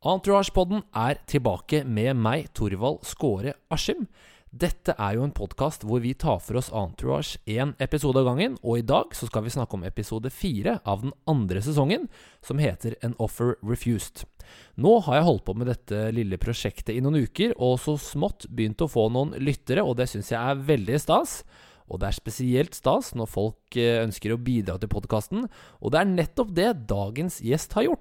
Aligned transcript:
Entourage-podden 0.00 0.80
er 0.96 1.18
tilbake 1.28 1.82
med 1.84 2.16
meg, 2.16 2.46
Torvald 2.56 3.02
Skåre 3.04 3.52
Askim. 3.68 4.06
Dette 4.48 4.94
er 4.96 5.18
jo 5.18 5.26
en 5.26 5.34
podkast 5.36 5.84
hvor 5.84 6.00
vi 6.00 6.14
tar 6.16 6.38
for 6.40 6.56
oss 6.56 6.70
Entourage 6.72 7.36
én 7.44 7.74
episode 7.84 8.16
av 8.16 8.30
gangen, 8.30 8.54
og 8.64 8.80
i 8.80 8.86
dag 8.88 9.12
så 9.12 9.28
skal 9.28 9.44
vi 9.44 9.52
snakke 9.52 9.76
om 9.76 9.84
episode 9.84 10.32
fire 10.32 10.78
av 10.88 11.04
den 11.04 11.12
andre 11.28 11.60
sesongen, 11.60 12.08
som 12.40 12.62
heter 12.64 12.96
An 13.04 13.12
Offer 13.20 13.58
Refused. 13.60 14.24
Nå 14.80 14.94
har 15.04 15.20
jeg 15.20 15.28
holdt 15.28 15.44
på 15.50 15.58
med 15.60 15.68
dette 15.68 16.06
lille 16.16 16.40
prosjektet 16.40 16.94
i 16.96 17.02
noen 17.04 17.20
uker, 17.20 17.52
og 17.60 17.76
så 17.84 17.98
smått 18.00 18.48
begynt 18.48 18.80
å 18.80 18.88
få 18.88 19.10
noen 19.12 19.36
lyttere, 19.36 19.84
og 19.84 20.00
det 20.00 20.08
syns 20.08 20.32
jeg 20.32 20.40
er 20.40 20.64
veldig 20.72 20.96
stas. 21.04 21.42
Og 21.90 22.00
det 22.00 22.08
er 22.08 22.16
spesielt 22.16 22.76
stas 22.78 23.12
når 23.18 23.28
folk 23.28 23.76
eh, 23.76 24.00
ønsker 24.04 24.32
å 24.32 24.40
bidra 24.40 24.78
til 24.80 24.88
podkasten, 24.92 25.44
og 25.82 25.92
det 25.92 26.00
er 26.00 26.12
nettopp 26.14 26.56
det 26.56 26.70
dagens 26.88 27.42
gjest 27.44 27.76
har 27.76 27.90
gjort. 27.90 27.99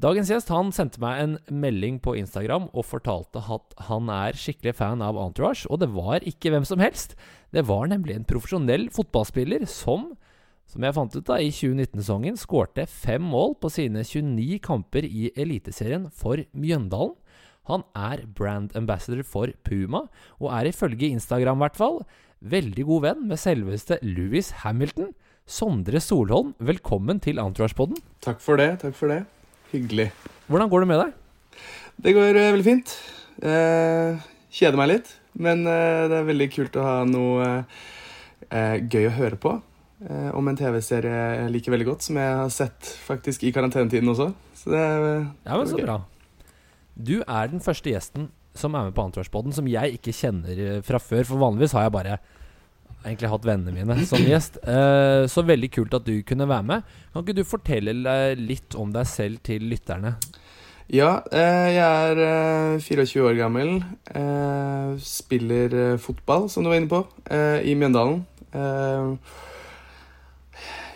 Dagens 0.00 0.30
gjest 0.32 0.48
han 0.48 0.70
sendte 0.72 1.00
meg 1.02 1.18
en 1.20 1.32
melding 1.52 1.98
på 2.00 2.14
Instagram 2.16 2.70
og 2.70 2.86
fortalte 2.88 3.42
at 3.52 3.74
han 3.90 4.08
er 4.08 4.36
skikkelig 4.38 4.72
fan 4.78 5.02
av 5.04 5.18
Entourage. 5.20 5.66
Og 5.68 5.82
det 5.82 5.90
var 5.92 6.24
ikke 6.24 6.54
hvem 6.54 6.64
som 6.64 6.80
helst. 6.80 7.12
Det 7.52 7.66
var 7.68 7.90
nemlig 7.90 8.14
en 8.16 8.24
profesjonell 8.24 8.86
fotballspiller 8.94 9.66
som, 9.68 10.06
som 10.70 10.86
jeg 10.86 10.96
fant 10.96 11.16
ut 11.18 11.26
da, 11.28 11.36
i 11.36 11.50
2019-sesongen 11.52 12.38
skårte 12.40 12.86
fem 12.88 13.26
mål 13.28 13.58
på 13.60 13.68
sine 13.74 14.00
29 14.06 14.56
kamper 14.64 15.04
i 15.04 15.34
Eliteserien 15.36 16.06
for 16.16 16.40
Mjøndalen. 16.56 17.18
Han 17.68 17.84
er 17.92 18.22
brand 18.24 18.72
ambassador 18.78 19.20
for 19.26 19.52
Puma, 19.68 20.06
og 20.40 20.48
er 20.56 20.70
ifølge 20.70 21.10
Instagram 21.12 21.60
i 21.60 21.64
hvert 21.66 21.76
fall 21.76 22.00
veldig 22.40 22.86
god 22.88 23.04
venn 23.04 23.26
med 23.28 23.42
selveste 23.42 24.00
Louis 24.00 24.48
Hamilton. 24.62 25.12
Sondre 25.44 26.00
Solholm, 26.00 26.54
velkommen 26.56 27.20
til 27.20 27.42
Entourage-podden. 27.42 28.00
Takk 28.24 28.40
for 28.40 28.56
det. 28.56 28.78
takk 28.80 28.96
for 28.96 29.12
det. 29.12 29.20
Hyggelig. 29.70 30.10
Hvordan 30.50 30.70
går 30.70 30.82
det 30.82 30.90
med 30.90 31.00
deg? 31.04 31.16
Det 32.00 32.14
går 32.16 32.36
uh, 32.36 32.50
veldig 32.56 32.66
fint. 32.66 32.92
Uh, 33.44 34.18
kjeder 34.50 34.78
meg 34.80 34.88
litt, 34.90 35.10
men 35.38 35.62
uh, 35.68 36.08
det 36.10 36.16
er 36.18 36.26
veldig 36.26 36.48
kult 36.56 36.78
å 36.80 36.86
ha 36.86 36.94
noe 37.08 37.50
gøy 38.50 39.04
å 39.06 39.12
høre 39.14 39.36
på. 39.38 39.50
om 40.34 40.48
en 40.48 40.56
TV-serie 40.58 41.18
jeg 41.36 41.50
liker 41.54 41.70
veldig 41.70 41.86
godt, 41.86 42.02
som 42.02 42.16
jeg 42.18 42.32
har 42.40 42.48
sett 42.50 42.88
faktisk 43.04 43.44
i 43.46 43.52
karantenetiden 43.54 44.10
også. 44.10 44.26
Så 44.58 44.72
det, 44.72 44.80
ja, 45.44 45.54
men 45.54 45.68
så 45.70 45.78
bra. 45.78 45.98
Du 46.96 47.20
er 47.20 47.52
den 47.52 47.62
første 47.62 47.92
gjesten 47.92 48.26
som 48.58 48.74
er 48.74 48.88
med 48.88 48.96
på 48.96 49.04
Entourage-poden, 49.04 49.54
som 49.54 49.68
jeg 49.70 50.00
ikke 50.00 50.16
kjenner 50.16 50.80
fra 50.82 50.98
før. 50.98 51.22
For 51.28 51.44
vanligvis 51.44 51.76
har 51.76 51.86
jeg 51.86 51.94
bare 51.94 52.18
egentlig 53.04 53.30
hatt 53.32 53.46
vennene 53.48 53.74
mine 53.74 54.06
som 54.08 54.22
gjest. 54.24 54.60
Uh, 54.66 55.26
så 55.30 55.44
veldig 55.46 55.70
kult 55.72 55.96
at 55.96 56.06
du 56.06 56.20
kunne 56.26 56.48
være 56.48 56.66
med. 56.66 56.94
Kan 57.12 57.24
ikke 57.24 57.38
du 57.40 57.48
fortelle 57.48 58.14
litt 58.38 58.76
om 58.78 58.92
deg 58.94 59.08
selv 59.08 59.42
til 59.46 59.66
lytterne? 59.70 60.16
Ja, 60.90 61.20
uh, 61.22 61.68
jeg 61.70 61.80
er 61.80 62.18
uh, 62.18 62.76
eh, 62.76 62.82
24 62.82 63.28
år 63.28 63.36
gammel. 63.38 63.76
spiller 65.00 65.96
fotball, 65.98 66.48
som 66.50 66.64
du 66.64 66.70
var 66.70 66.80
inne 66.80 66.90
på, 66.90 67.04
i 67.64 67.74
Mjøndalen. 67.74 68.24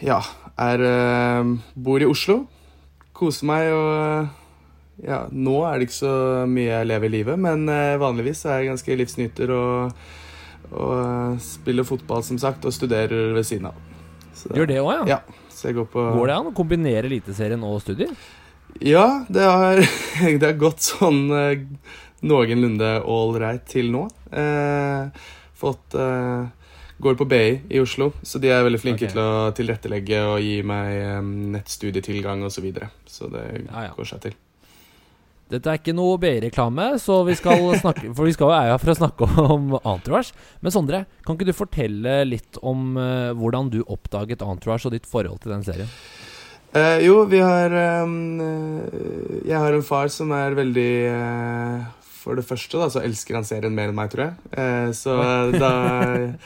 ja, 0.02 0.20
er 0.58 0.82
Bor 1.74 2.02
i 2.02 2.08
Oslo. 2.08 2.44
Koser 3.14 3.46
meg 3.46 3.70
og 3.70 4.26
ja, 5.04 5.24
nå 5.30 5.54
er 5.66 5.78
det 5.78 5.86
ikke 5.86 6.00
så 6.02 6.16
mye 6.50 6.72
jeg 6.72 6.86
lever 6.90 7.06
i 7.06 7.14
livet, 7.14 7.38
men 7.38 7.66
vanligvis 8.00 8.44
er 8.46 8.60
jeg 8.60 8.72
ganske 8.72 8.98
livsnyter 8.98 9.54
og 9.54 9.94
og 10.70 10.94
eh, 10.98 11.42
spiller 11.44 11.86
fotball, 11.88 12.24
som 12.26 12.38
sagt, 12.40 12.64
og 12.64 12.74
studerer 12.74 13.34
ved 13.36 13.46
siden 13.48 13.70
av. 13.70 13.82
Så, 14.34 14.52
Gjør 14.56 14.70
det 14.70 14.80
òg, 14.82 14.92
ja? 14.94 15.18
ja 15.18 15.44
så 15.54 15.70
jeg 15.70 15.78
går, 15.78 15.86
på, 15.92 16.06
går 16.18 16.30
det 16.30 16.34
an 16.34 16.48
å 16.50 16.56
kombinere 16.56 17.08
Eliteserien 17.08 17.62
og 17.64 17.78
studier? 17.84 18.10
Ja, 18.82 19.24
det 19.30 19.44
har, 19.46 19.80
det 20.40 20.42
har 20.42 20.58
gått 20.58 20.82
sånn 20.84 21.28
eh, 21.32 21.62
noenlunde 22.26 22.98
ålreit 23.06 23.64
til 23.70 23.92
nå. 23.94 24.08
Eh, 24.34 25.24
fått 25.58 25.96
eh, 25.98 26.44
Går 27.04 27.16
på 27.18 27.26
BI 27.26 27.46
i 27.74 27.80
Oslo, 27.82 28.12
så 28.22 28.38
de 28.38 28.52
er 28.54 28.62
veldig 28.62 28.78
flinke 28.78 29.08
okay. 29.08 29.12
til 29.12 29.20
å 29.20 29.50
tilrettelegge 29.56 30.20
og 30.30 30.36
gi 30.40 30.60
meg 30.64 31.18
um, 31.18 31.32
nettstudietilgang 31.50 32.44
osv. 32.46 32.54
Så, 32.54 32.62
videre. 32.62 32.88
så 33.10 33.26
det 33.32 33.42
ja, 33.64 33.88
ja. 33.88 33.90
går 33.96 34.08
seg 34.12 34.22
til. 34.22 34.36
Dette 35.54 35.70
er 35.70 35.78
ikke 35.78 35.94
noe 35.94 36.18
BI-reklame, 36.22 36.94
for 37.04 37.26
vi 37.28 37.36
skal 37.38 37.62
jo 37.70 38.50
er 38.50 38.72
her 38.72 38.80
for 38.82 38.92
å 38.92 38.98
snakke 38.98 39.30
om 39.44 39.76
Entourage. 39.80 40.34
Men 40.64 40.74
Sondre, 40.74 41.04
kan 41.24 41.38
ikke 41.38 41.48
du 41.48 41.56
fortelle 41.56 42.22
litt 42.26 42.58
om 42.62 42.94
uh, 42.98 43.30
hvordan 43.38 43.70
du 43.72 43.82
oppdaget 43.86 44.42
Entourage 44.42 44.88
og 44.88 44.96
ditt 44.96 45.06
forhold 45.08 45.44
til 45.44 45.54
den 45.54 45.66
serien? 45.66 45.90
Uh, 46.74 46.98
jo, 47.04 47.20
vi 47.30 47.38
har 47.38 47.70
um, 48.02 48.40
Jeg 49.46 49.54
har 49.62 49.76
en 49.76 49.84
far 49.86 50.08
som 50.10 50.32
er 50.34 50.56
veldig 50.58 50.94
uh, 51.06 51.84
For 52.02 52.34
det 52.34 52.42
første 52.48 52.80
da, 52.80 52.88
så 52.90 53.04
elsker 53.06 53.38
han 53.38 53.46
serien 53.46 53.76
mer 53.76 53.92
enn 53.92 53.98
meg, 53.98 54.10
tror 54.10 54.24
jeg. 54.26 54.96
så 54.98 55.14
da, 55.64 55.74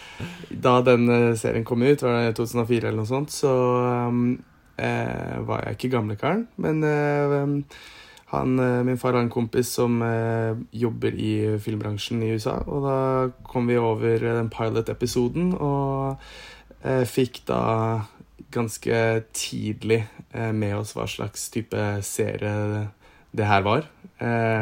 da 0.67 0.75
den 0.85 1.09
serien 1.41 1.65
kom 1.65 1.87
ut, 1.87 2.05
var 2.05 2.27
det 2.27 2.37
2004 2.37 2.91
eller 2.91 3.01
noe 3.01 3.09
sånt, 3.09 3.33
så 3.33 3.55
um, 4.11 4.37
var 4.79 5.65
jeg 5.65 5.79
ikke 5.79 5.95
gamlekaren, 5.97 6.45
men 6.63 6.85
han, 8.29 8.59
eh, 8.59 8.83
min 8.85 8.99
far 8.99 9.13
har 9.17 9.25
en 9.25 9.31
kompis 9.33 9.71
som 9.79 10.03
eh, 10.05 10.53
jobber 10.77 11.15
i 11.17 11.33
filmbransjen 11.65 12.23
i 12.23 12.35
USA, 12.37 12.59
og 12.67 12.85
da 12.85 12.99
kom 13.49 13.71
vi 13.71 13.79
over 13.81 14.21
den 14.21 14.51
pilot-episoden 14.53 15.55
og 15.57 16.19
eh, 16.85 17.07
fikk 17.09 17.47
da 17.49 17.63
ganske 18.53 18.99
tidlig 19.37 20.03
med 20.33 20.73
oss 20.79 20.95
hva 20.97 21.05
slags 21.09 21.51
type 21.53 21.83
serie 22.07 22.87
det 23.37 23.45
her 23.45 23.65
var. 23.67 23.83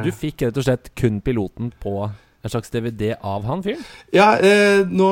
Du 0.02 0.08
fikk 0.10 0.42
rett 0.42 0.58
og 0.58 0.66
slett 0.66 0.90
kun 0.98 1.20
piloten 1.22 1.70
på 1.82 2.08
en 2.46 2.52
slags 2.52 2.70
DVD 2.70 3.14
av 3.20 3.44
han 3.48 3.62
fyren? 3.64 3.82
Ja, 4.14 4.36
eh, 4.38 4.86
nå 4.86 5.10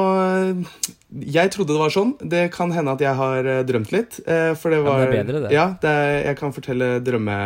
Jeg 1.15 1.51
trodde 1.55 1.75
det 1.75 1.79
var 1.79 1.93
sånn. 1.95 2.15
Det 2.19 2.49
kan 2.55 2.73
hende 2.75 2.95
at 2.97 3.03
jeg 3.03 3.15
har 3.15 3.47
eh, 3.47 3.63
drømt 3.67 3.93
litt. 3.95 4.19
Eh, 4.27 4.53
for 4.59 4.75
det 4.75 4.81
var 4.83 5.05
ja, 5.05 5.07
Det 5.07 5.11
er 5.11 5.21
bedre, 5.23 5.43
det. 5.45 5.53
Ja, 5.55 5.67
det 5.83 5.91
er, 5.91 6.15
jeg 6.31 6.39
kan 6.41 6.55
fortelle 6.57 6.89
drømme... 7.07 7.37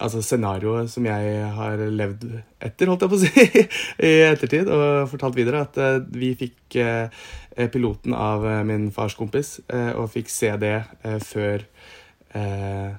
Altså 0.00 0.20
scenarioet 0.24 0.90
som 0.92 1.06
jeg 1.08 1.44
har 1.56 1.80
levd 1.80 2.26
etter, 2.60 2.90
holdt 2.90 3.06
jeg 3.06 3.12
på 3.12 3.16
å 3.16 3.22
si, 3.22 3.62
i 4.10 4.12
ettertid, 4.28 4.68
og 4.68 5.08
fortalt 5.12 5.38
videre. 5.38 5.64
At 5.64 5.80
eh, 5.80 6.00
vi 6.12 6.34
fikk 6.36 6.76
eh, 6.80 7.24
piloten 7.72 8.16
av 8.16 8.44
eh, 8.44 8.60
min 8.68 8.90
fars 8.92 9.16
kompis, 9.16 9.58
og 9.70 10.10
fikk 10.12 10.28
se 10.32 10.52
det 10.60 10.76
før 11.24 11.64
eh, 12.36 12.92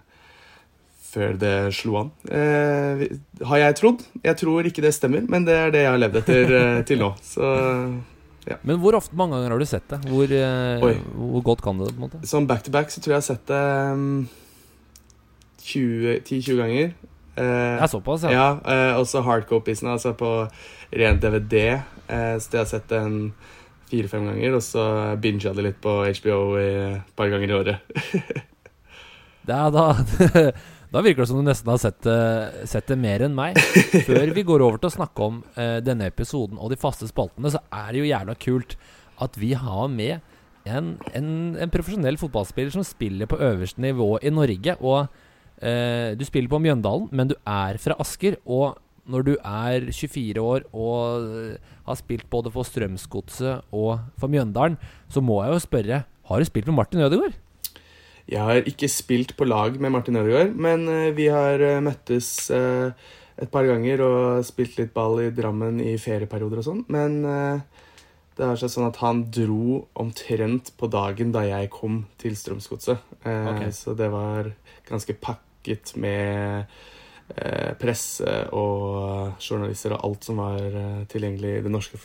før 1.12 1.36
det 1.40 1.56
slo 1.76 1.98
an. 2.00 2.10
Eh, 2.32 3.06
har 3.48 3.62
jeg 3.66 3.78
trodd. 3.82 4.06
Jeg 4.24 4.40
tror 4.40 4.68
ikke 4.70 4.84
det 4.86 4.94
stemmer, 4.96 5.26
men 5.28 5.46
det 5.48 5.58
er 5.58 5.74
det 5.74 5.86
jeg 5.86 5.92
har 5.92 6.02
levd 6.02 6.22
etter 6.22 6.56
eh, 6.60 6.80
til 6.88 7.02
nå. 7.04 7.12
Så, 7.26 7.52
ja. 8.48 8.58
Men 8.68 8.80
hvor 8.82 8.98
ofte, 8.98 9.16
mange 9.20 9.38
ganger 9.38 9.56
har 9.56 9.62
du 9.62 9.70
sett 9.70 9.88
det? 9.92 10.02
Hvor, 10.08 10.32
eh, 10.32 11.02
hvor 11.14 11.48
godt 11.52 11.64
kan 11.66 11.80
du 11.80 11.86
det? 11.86 11.94
på 11.96 12.00
en 12.00 12.08
måte? 12.08 12.24
Sånn 12.30 12.48
back 12.50 12.64
to 12.66 12.74
back 12.74 12.94
så 12.94 13.04
tror 13.04 13.18
jeg 13.18 13.20
jeg 13.20 13.26
har 13.26 13.30
sett 13.36 13.52
det 13.52 13.64
um, 13.92 14.30
10-20 15.62 16.58
ganger. 16.58 16.94
Eh, 17.36 17.46
det 17.46 17.86
er 17.86 17.92
såpass, 17.92 18.26
ja. 18.28 18.32
ja 18.32 18.48
eh, 18.66 19.00
også 19.00 19.24
hardcopisen, 19.26 19.90
altså 19.92 20.14
på 20.18 20.32
ren 20.92 21.22
DVD. 21.22 21.80
Eh, 22.08 22.36
så 22.40 22.52
det 22.52 22.60
har 22.60 22.66
jeg 22.66 22.74
sett 22.74 22.90
den 22.92 23.34
fire-fem 23.92 24.28
ganger, 24.32 24.58
og 24.58 24.64
så 24.64 24.84
binga 25.22 25.54
det 25.56 25.68
litt 25.68 25.82
på 25.84 26.02
HBO 26.08 26.42
et 26.60 27.16
par 27.16 27.32
ganger 27.32 27.52
i 27.52 27.58
året. 27.58 27.96
det 29.48 29.58
er 29.58 29.74
da 29.76 29.88
Da 30.92 31.00
virker 31.00 31.24
det 31.24 31.30
som 31.30 31.40
du 31.40 31.46
nesten 31.48 31.70
har 31.72 31.80
sett, 31.80 32.08
sett 32.68 32.90
det 32.92 32.98
mer 33.00 33.24
enn 33.24 33.36
meg. 33.36 33.56
Før 34.10 34.34
vi 34.36 34.44
går 34.44 34.64
over 34.66 34.82
til 34.82 34.90
å 34.90 34.98
snakke 34.98 35.24
om 35.24 35.40
uh, 35.56 35.80
denne 35.80 36.10
episoden 36.12 36.60
og 36.60 36.74
de 36.74 36.80
faste 36.80 37.08
spaltene, 37.08 37.54
så 37.54 37.62
er 37.72 37.94
det 37.94 38.02
jo 38.02 38.10
jævla 38.10 38.36
kult 38.36 38.76
at 39.24 39.38
vi 39.40 39.54
har 39.56 39.88
med 39.88 40.20
en, 40.68 40.98
en, 41.16 41.30
en 41.56 41.72
profesjonell 41.72 42.20
fotballspiller 42.20 42.74
som 42.76 42.84
spiller 42.86 43.30
på 43.32 43.40
øverste 43.40 43.80
nivå 43.84 44.18
i 44.20 44.34
Norge. 44.36 44.76
Og 44.84 45.08
uh, 45.08 46.10
du 46.20 46.26
spiller 46.28 46.52
på 46.52 46.60
Mjøndalen, 46.60 47.08
men 47.16 47.32
du 47.32 47.38
er 47.40 47.80
fra 47.80 47.96
Asker. 48.04 48.36
Og 48.44 48.76
når 49.12 49.28
du 49.30 49.32
er 49.38 49.88
24 49.96 50.44
år 50.44 50.66
og 50.76 51.56
har 51.88 52.00
spilt 52.00 52.28
både 52.30 52.52
for 52.52 52.68
Strømsgodset 52.68 53.72
og 53.72 54.04
for 54.20 54.32
Mjøndalen, 54.32 54.76
så 55.08 55.24
må 55.24 55.40
jeg 55.46 55.56
jo 55.56 55.64
spørre 55.64 56.04
Har 56.28 56.40
du 56.40 56.48
spilt 56.48 56.68
med 56.68 56.78
Martin 56.78 57.02
Ødegaard? 57.02 57.40
Jeg 58.32 58.40
har 58.48 58.68
ikke 58.70 58.88
spilt 58.88 59.34
på 59.36 59.44
lag 59.44 59.76
med 59.84 59.92
Martin 59.92 60.16
Ødegaard, 60.16 60.54
men 60.56 60.86
eh, 60.88 61.10
vi 61.16 61.26
har 61.28 61.60
eh, 61.60 61.82
møttes 61.84 62.30
eh, 62.56 62.94
et 63.42 63.52
par 63.52 63.68
ganger 63.68 64.04
og 64.06 64.46
spilt 64.48 64.78
litt 64.80 64.94
ball 64.96 65.20
i 65.20 65.32
Drammen 65.36 65.82
i 65.84 65.98
ferieperioder 66.00 66.62
og 66.62 66.68
sånn. 66.68 66.86
Men 66.94 67.18
det 67.26 68.46
har 68.46 68.60
seg 68.60 68.70
sånn 68.72 68.86
at 68.86 69.00
han 69.02 69.24
dro 69.34 69.82
omtrent 70.00 70.72
på 70.78 70.88
dagen 70.92 71.34
da 71.34 71.42
jeg 71.48 71.72
kom 71.74 72.04
til 72.22 72.38
Strømsgodset. 72.38 73.02
Okay. 73.26 73.72
Så 73.74 73.96
det 73.98 74.12
var 74.14 74.52
ganske 74.86 75.16
pakket 75.18 75.96
med 75.98 76.70
presse 77.82 78.36
og 78.54 79.42
journalister 79.42 79.96
og 79.98 80.06
alt 80.06 80.28
som 80.30 80.44
var 80.44 81.08
tilgjengelig 81.10 81.56
i 81.58 81.66
det 81.66 81.74
norske, 81.74 81.98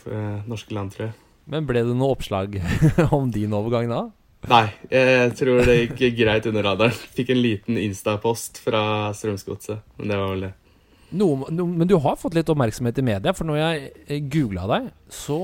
norske 0.48 0.78
land, 0.78 0.94
tror 0.94 1.10
jeg. 1.10 1.18
Men 1.52 1.68
ble 1.68 1.84
det 1.84 1.98
noe 1.98 2.16
oppslag 2.16 2.56
om 3.18 3.28
din 3.34 3.52
overgang 3.60 3.92
da? 3.92 4.06
Nei, 4.46 4.66
jeg 4.92 5.32
tror 5.40 5.64
det 5.66 5.74
gikk 5.80 6.20
greit 6.20 6.46
under 6.46 6.68
radaren. 6.68 6.94
Fikk 7.16 7.32
en 7.34 7.42
liten 7.42 7.80
Insta-post 7.82 8.60
fra 8.62 9.10
Strømsgodset, 9.16 9.82
men 9.98 10.12
det 10.12 10.20
var 10.20 10.32
vel 10.34 10.46
det. 10.46 10.52
Noe, 11.16 11.46
no, 11.54 11.68
men 11.70 11.86
du 11.86 11.94
har 12.02 12.16
fått 12.18 12.34
litt 12.34 12.48
oppmerksomhet 12.50 12.98
i 12.98 13.04
media, 13.06 13.34
for 13.34 13.46
når 13.46 13.60
jeg 13.60 14.24
googla 14.30 14.66
deg, 14.70 14.88
så, 15.10 15.38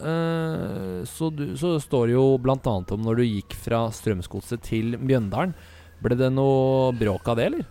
eh, 0.00 1.02
så, 1.08 1.28
du, 1.32 1.50
så 1.60 1.74
står 1.80 2.08
det 2.08 2.16
jo 2.16 2.24
bl.a. 2.40 2.56
om 2.64 3.04
når 3.04 3.20
du 3.20 3.24
gikk 3.26 3.56
fra 3.56 3.84
Strømsgodset 3.92 4.64
til 4.68 4.96
Mjøndalen. 5.00 5.52
Ble 6.02 6.18
det 6.18 6.32
noe 6.34 6.90
bråk 6.98 7.28
av 7.28 7.38
det, 7.38 7.48
eller? 7.52 7.68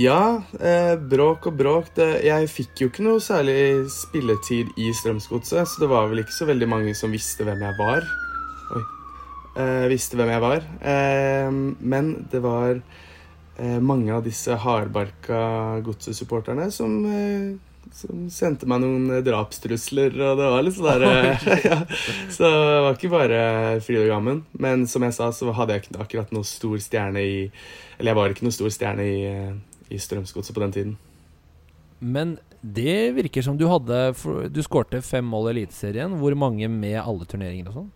Ja, 0.00 0.42
eh, 0.58 0.94
bråk 0.98 1.50
og 1.50 1.58
bråk. 1.58 1.92
Det, 1.98 2.08
jeg 2.26 2.50
fikk 2.50 2.82
jo 2.82 2.90
ikke 2.90 3.06
noe 3.06 3.22
særlig 3.22 3.86
spilletid 3.94 4.70
i 4.82 4.90
Strømsgodset, 4.94 5.66
så 5.66 5.82
det 5.82 5.90
var 5.90 6.10
vel 6.10 6.22
ikke 6.24 6.34
så 6.34 6.50
veldig 6.50 6.70
mange 6.70 6.98
som 6.98 7.14
visste 7.14 7.46
hvem 7.46 7.62
jeg 7.62 7.78
var. 7.78 8.06
Oi. 8.74 8.86
Eh, 9.54 9.86
visste 9.92 10.18
hvem 10.18 10.32
jeg 10.32 10.42
var. 10.42 10.64
Eh, 10.82 11.50
men 11.80 12.14
det 12.30 12.42
var 12.42 12.80
Eh, 13.56 13.80
mange 13.80 14.10
av 14.14 14.24
disse 14.26 14.54
hardbarka 14.58 15.80
godsesupporterne 15.86 16.70
som, 16.74 16.94
eh, 17.06 17.54
som 17.94 18.24
sendte 18.30 18.66
meg 18.66 18.80
noen 18.82 19.22
drapstrusler, 19.22 20.10
og 20.10 20.40
det 20.40 20.48
var 20.50 20.64
litt 20.66 20.74
sånn 20.74 20.88
derre 20.88 21.12
ja, 21.68 21.78
Så 22.34 22.50
det 22.50 22.80
var 22.82 22.98
ikke 22.98 23.12
bare 23.12 23.42
fryd 23.84 24.02
og 24.02 24.10
gammen. 24.10 24.42
Men 24.58 24.88
som 24.90 25.06
jeg 25.06 25.14
sa, 25.14 25.30
så 25.30 25.54
hadde 25.54 25.76
jeg 25.76 25.84
ikke 25.84 26.02
akkurat 26.02 26.34
noen 26.34 26.48
stor 26.48 26.82
stjerne 26.82 27.22
i 27.22 27.36
Eller 27.98 28.10
jeg 28.10 28.18
var 28.18 28.34
ikke 28.34 28.48
noen 28.48 28.58
stor 28.58 28.74
stjerne 28.74 29.06
i, 29.06 29.18
i 29.94 30.02
Strømsgodset 30.02 30.56
på 30.56 30.64
den 30.64 30.74
tiden. 30.74 30.96
Men 32.02 32.38
det 32.60 33.14
virker 33.14 33.44
som 33.44 33.56
du 33.60 33.68
hadde 33.70 34.48
Du 34.50 34.64
skårte 34.66 34.98
fem 35.04 35.24
mål 35.24 35.52
i 35.52 35.60
Eliteserien. 35.60 36.18
Hvor 36.18 36.34
mange 36.34 36.66
med 36.66 36.98
alle 36.98 37.28
turneringer 37.28 37.70
og 37.70 37.84
sånn? 37.84 37.92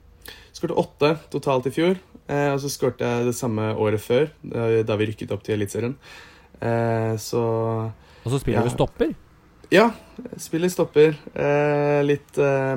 Skårte 0.58 0.75
åtte 0.75 1.12
totalt 1.31 1.69
i 1.70 1.75
fjor. 1.75 1.94
Eh, 2.26 2.50
og 2.50 2.58
så 2.60 2.69
skårte 2.72 3.06
jeg 3.06 3.26
det 3.31 3.37
samme 3.38 3.70
året 3.78 4.02
før, 4.02 4.26
da 4.43 4.96
vi 4.99 5.06
rykket 5.08 5.32
opp 5.32 5.43
til 5.46 5.55
Eliteserien. 5.55 5.94
Eh, 6.58 7.14
så 7.22 7.43
Og 8.25 8.31
så 8.32 8.38
spiller 8.43 8.60
ja. 8.60 8.66
du 8.66 8.70
stopper? 8.75 9.14
Ja, 9.70 9.90
spiller 10.40 10.69
stopper. 10.72 11.16
Eh, 11.37 12.05
litt 12.05 12.38
eh, 12.40 12.76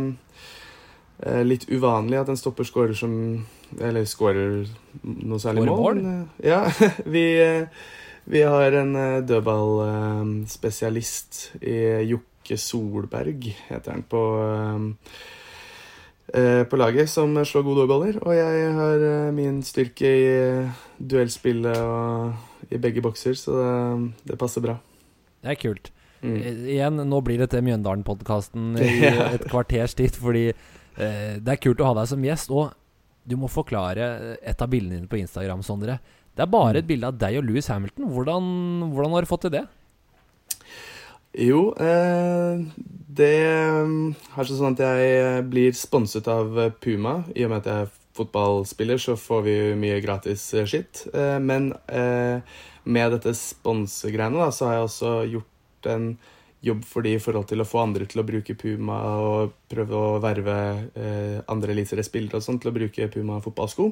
eh, 1.24 1.44
Litt 1.48 1.70
uvanlig 1.72 2.20
at 2.20 2.30
en 2.30 2.38
stopper 2.38 2.64
skårer 2.68 2.94
som 2.98 3.46
Eller 3.80 4.06
skårer 4.06 4.68
noe 5.02 5.40
særlig 5.40 5.66
mål. 5.70 5.98
Eh, 6.04 6.24
ja, 6.52 6.72
vi, 7.16 7.26
vi 8.30 8.42
har 8.44 8.72
en 8.84 9.26
dødballspesialist 9.26 11.52
i 11.64 12.04
Jokke 12.12 12.58
Solberg, 12.60 13.56
heter 13.70 13.92
han, 13.96 14.04
på 14.04 14.22
på 16.30 16.78
laget 16.80 17.10
som 17.12 17.34
slår 17.46 17.66
gode 17.66 17.84
dødballer. 17.84 18.20
Og 18.24 18.36
jeg 18.36 18.74
har 18.78 19.08
eh, 19.08 19.32
min 19.36 19.62
styrke 19.66 20.08
i 20.08 20.28
eh, 20.32 20.84
duellspillet 20.98 21.80
og 21.82 22.72
i 22.72 22.80
begge 22.80 23.04
bokser, 23.04 23.36
så 23.36 23.58
det, 23.58 24.30
det 24.32 24.38
passer 24.40 24.64
bra. 24.64 24.78
Det 25.42 25.52
er 25.52 25.60
kult. 25.60 25.92
Mm. 26.22 26.38
Igjen, 26.70 27.02
nå 27.10 27.20
blir 27.26 27.42
dette 27.42 27.64
Mjøndalen-podkasten 27.66 28.78
i 28.78 28.92
et 29.34 29.48
kvarters 29.50 29.98
tid, 29.98 30.16
fordi 30.16 30.52
eh, 30.52 31.36
det 31.42 31.56
er 31.56 31.62
kult 31.62 31.82
å 31.82 31.90
ha 31.90 31.98
deg 32.00 32.12
som 32.14 32.24
gjest. 32.24 32.54
Og 32.54 32.72
du 33.28 33.36
må 33.38 33.50
forklare 33.52 34.38
et 34.40 34.62
av 34.62 34.72
bildene 34.72 35.02
dine 35.02 35.12
på 35.12 35.20
Instagram, 35.20 35.66
Sondre. 35.66 36.00
Det 36.32 36.46
er 36.46 36.54
bare 36.54 36.78
mm. 36.78 36.82
et 36.82 36.90
bilde 36.90 37.12
av 37.12 37.20
deg 37.20 37.42
og 37.42 37.48
Louis 37.50 37.68
Hamilton. 37.74 38.08
Hvordan, 38.14 38.52
hvordan 38.94 39.18
har 39.18 39.26
du 39.26 39.32
fått 39.32 39.48
til 39.50 39.56
det? 39.58 39.66
Jo, 41.32 41.72
eh, 41.80 42.60
det 43.08 43.32
er 43.40 44.48
sånn 44.50 44.76
at 44.76 44.84
jeg 44.84 45.46
blir 45.48 45.76
sponset 45.78 46.28
av 46.28 46.58
Puma. 46.84 47.22
I 47.36 47.46
og 47.46 47.54
med 47.54 47.62
at 47.62 47.70
jeg 47.70 47.86
er 47.86 47.94
fotballspiller, 48.18 49.00
så 49.00 49.16
får 49.16 49.46
vi 49.46 49.56
mye 49.80 50.02
gratis 50.04 50.44
eh, 50.54 50.68
skitt. 50.68 51.06
Eh, 51.16 51.38
men 51.40 51.72
eh, 51.88 52.44
med 52.84 53.16
dette 53.16 53.34
sponsegreiene, 53.38 54.42
da, 54.44 54.52
så 54.52 54.68
har 54.68 54.78
jeg 54.78 54.90
også 54.90 55.14
gjort 55.32 55.92
en 55.94 56.12
jobb 56.62 56.84
for 56.86 57.08
de 57.08 57.16
i 57.16 57.22
forhold 57.22 57.48
til 57.50 57.64
å 57.64 57.66
få 57.66 57.80
andre 57.82 58.06
til 58.10 58.22
å 58.22 58.28
bruke 58.28 58.58
Puma 58.60 59.00
og 59.24 59.56
prøve 59.72 59.98
å 59.98 60.20
verve 60.22 60.58
eh, 60.94 61.40
andre 61.50 61.74
eliteseriespillere 61.74 62.38
og 62.38 62.46
sånn 62.46 62.60
til 62.62 62.70
å 62.70 62.76
bruke 62.76 63.10
Puma 63.14 63.40
fotballsko. 63.42 63.88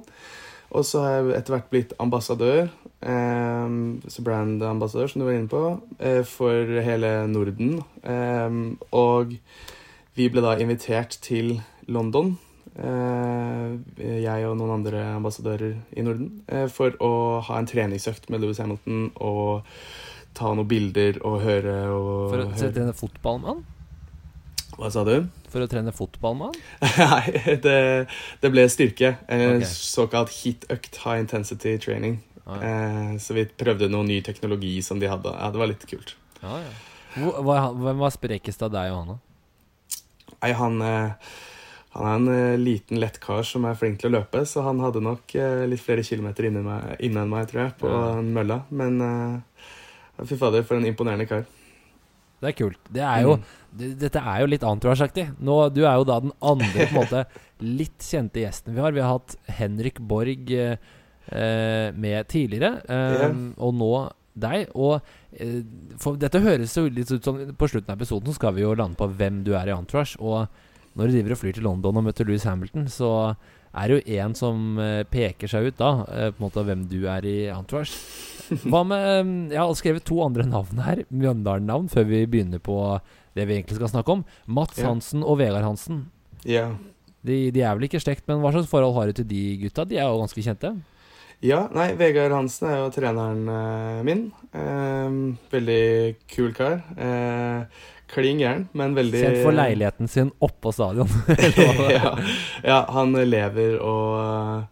Og 0.69 0.85
så 0.85 1.01
har 1.01 1.15
jeg 1.15 1.37
etter 1.39 1.55
hvert 1.55 1.71
blitt 1.71 1.95
ambassadør, 2.01 2.67
eh, 3.01 3.71
så 4.13 4.25
brand-ambassadør, 4.25 5.09
som 5.09 5.21
du 5.21 5.25
var 5.25 5.37
inne 5.37 5.49
på, 5.49 5.63
eh, 5.99 6.21
for 6.23 6.81
hele 6.85 7.27
Norden. 7.27 7.81
Eh, 8.03 8.59
og 8.93 9.33
vi 10.15 10.29
ble 10.29 10.43
da 10.45 10.57
invitert 10.61 11.17
til 11.25 11.61
London, 11.87 12.37
eh, 12.77 13.77
jeg 13.97 14.45
og 14.45 14.57
noen 14.59 14.75
andre 14.77 15.01
ambassadører 15.15 15.75
i 15.97 16.05
Norden, 16.05 16.43
eh, 16.47 16.67
for 16.67 16.91
å 17.01 17.41
ha 17.41 17.57
en 17.57 17.65
treningsøkt 17.65 18.29
med 18.29 18.41
Louis 18.41 18.57
Hamilton 18.57 19.11
og 19.19 19.63
ta 20.35 20.53
noen 20.53 20.67
bilder 20.67 21.17
og 21.25 21.41
høre 21.41 21.89
og 21.89 22.29
For 22.29 22.45
å 22.45 22.93
fotball 22.93 23.39
med 23.39 23.49
han? 23.49 23.65
Hva 24.79 24.89
sa 24.93 25.03
du? 25.03 25.15
For 25.51 25.65
å 25.65 25.67
trene 25.67 25.91
fotball 25.91 26.37
med 26.39 26.53
han? 26.53 26.83
Nei, 27.11 27.55
det, 27.63 27.79
det, 28.39 28.51
ble 28.53 28.63
styrke. 28.71 29.17
En 29.27 29.57
okay. 29.57 29.67
såkalt 29.67 30.31
hit-økt, 30.31 31.01
high 31.03 31.19
intensity 31.19 31.75
training. 31.83 32.21
Ah, 32.45 32.61
ja. 32.61 32.69
eh, 32.69 33.15
så 33.21 33.35
vi 33.35 33.43
prøvde 33.59 33.91
noe 33.91 34.07
ny 34.07 34.21
teknologi 34.25 34.77
som 34.85 35.01
de 35.01 35.11
hadde. 35.11 35.33
Ja, 35.35 35.51
Det 35.51 35.61
var 35.61 35.71
litt 35.73 35.83
kult. 35.89 36.15
Ah, 36.39 36.61
ja. 36.63 36.71
Hvem 37.19 37.99
var 37.99 38.13
sprekest 38.13 38.63
av 38.63 38.71
deg 38.73 38.93
og 38.93 39.01
han, 39.01 39.15
da? 39.15 39.99
Nei, 40.39 40.51
han, 40.55 40.79
eh, 40.85 41.29
han 41.97 42.07
er 42.07 42.15
en 42.15 42.31
eh, 42.31 42.59
liten, 42.61 43.01
lett 43.03 43.19
kar 43.23 43.43
som 43.47 43.67
er 43.67 43.77
flink 43.79 43.99
til 43.99 44.11
å 44.11 44.19
løpe, 44.19 44.45
så 44.47 44.63
han 44.67 44.79
hadde 44.83 45.03
nok 45.03 45.35
eh, 45.35 45.65
litt 45.67 45.83
flere 45.83 46.05
kilometer 46.07 46.47
innen 46.47 46.67
meg, 46.67 46.93
innen 47.03 47.31
meg 47.31 47.49
tror 47.51 47.65
jeg, 47.65 47.75
på 47.81 47.91
ja. 47.91 48.03
mølla. 48.23 48.61
Men 48.71 49.01
fy 50.23 50.37
fader, 50.39 50.63
for 50.63 50.79
en 50.79 50.87
imponerende 50.87 51.27
kar. 51.27 51.47
Det 52.39 52.51
er 52.51 52.55
kult. 52.55 52.79
Det 52.95 53.03
er 53.03 53.25
jo, 53.25 53.35
mm. 53.39 53.47
det, 53.79 53.89
dette 54.05 54.21
er 54.31 54.43
jo 54.43 54.51
litt 54.51 54.65
entourage-aktig. 54.67 55.25
Du 55.39 55.81
er 55.83 55.97
jo 55.99 56.07
da 56.07 56.19
den 56.23 56.33
andre 56.39 56.71
på 56.75 56.87
en 56.87 56.95
måte 57.01 57.25
litt 57.79 58.05
kjente 58.05 58.43
gjesten 58.43 58.75
vi 58.75 58.83
har. 58.83 58.95
Vi 58.95 59.03
har 59.03 59.17
hatt 59.17 59.35
Henrik 59.59 59.99
Borg 59.99 60.53
eh, 60.55 61.89
med 61.95 62.31
tidligere, 62.31 62.79
eh, 62.87 63.19
yeah. 63.19 63.35
og 63.59 63.75
nå 63.75 63.91
deg. 64.39 64.71
Og 64.79 64.99
eh, 65.35 65.59
for 65.99 66.19
dette 66.19 66.41
høres 66.43 66.77
jo 66.77 66.87
litt 66.87 67.11
ut 67.11 67.25
som 67.25 67.39
På 67.59 67.69
slutten 67.69 67.91
av 67.91 67.99
episoden 67.99 68.31
så 68.31 68.39
skal 68.39 68.55
vi 68.55 68.63
jo 68.63 68.75
lande 68.77 68.99
på 68.99 69.09
hvem 69.11 69.43
du 69.47 69.53
er 69.59 69.71
i 69.71 69.75
entourage. 69.75 70.19
Og 70.23 70.47
når 70.95 71.09
du 71.09 71.17
driver 71.17 71.35
og 71.35 71.41
flyr 71.43 71.57
til 71.57 71.67
London 71.67 71.99
og 71.99 72.07
møter 72.07 72.27
Louis 72.27 72.47
Hamilton, 72.47 72.87
så 72.91 73.11
er 73.69 73.87
det 73.89 73.97
jo 73.99 74.17
én 74.17 74.35
som 74.37 74.79
eh, 74.81 75.03
peker 75.09 75.49
seg 75.51 75.69
ut 75.69 75.77
da, 75.79 75.91
eh, 76.09 76.29
på 76.33 76.41
en 76.41 76.45
måte 76.47 76.65
hvem 76.65 76.85
du 76.89 76.99
er 77.11 77.25
i 77.27 77.37
entourage. 77.53 77.97
Hva 78.69 78.81
med 78.87 79.05
eh, 79.05 79.33
Jeg 79.53 79.61
har 79.61 79.73
skrevet 79.77 80.05
to 80.07 80.19
andre 80.25 80.45
navn 80.49 80.81
her. 80.83 81.03
Mjøndalen-navn, 81.09 81.89
før 81.91 82.07
vi 82.09 82.23
begynner 82.25 82.61
på 82.63 82.77
det 83.37 83.45
vi 83.45 83.59
egentlig 83.59 83.77
skal 83.77 83.91
snakke 83.93 84.17
om. 84.17 84.23
Mats. 84.49 84.79
Hansen 84.81 85.25
og 85.25 85.37
Vegard 85.41 85.67
Hansen. 85.67 86.07
Ja. 86.47 86.71
De, 87.21 87.49
de, 87.53 87.61
er 87.61 87.75
vel 87.75 87.89
ikke 87.89 88.01
slekt, 88.01 88.25
men 88.29 88.41
hva 88.41 88.53
slags 88.55 88.71
forhold 88.71 88.95
har 88.95 89.09
du 89.09 89.19
til 89.19 89.27
de 89.29 89.43
gutta? 89.65 89.85
De 89.85 89.99
er 89.99 90.07
jo 90.07 90.23
ganske 90.23 90.43
kjente? 90.43 90.73
Ja, 91.45 91.61
nei, 91.71 91.91
Vegard 91.99 92.33
Hansen 92.35 92.67
er 92.67 92.81
jo 92.81 92.89
treneren 92.91 93.45
min. 94.07 94.25
Eh, 94.49 95.19
veldig 95.53 95.85
kul 96.31 96.51
kar. 96.57 96.81
Uh, 96.97 97.69
Klin 98.09 98.39
gæren, 98.41 98.65
men 98.73 98.95
veldig 98.97 99.19
Kjent 99.21 99.43
for 99.45 99.53
leiligheten 99.53 100.09
sin 100.09 100.31
oppå 100.41 100.71
stadion. 100.73 101.09
ja, 101.93 102.15
ja, 102.65 102.79
han 102.89 103.13
lever 103.13 103.77
og 103.85 104.65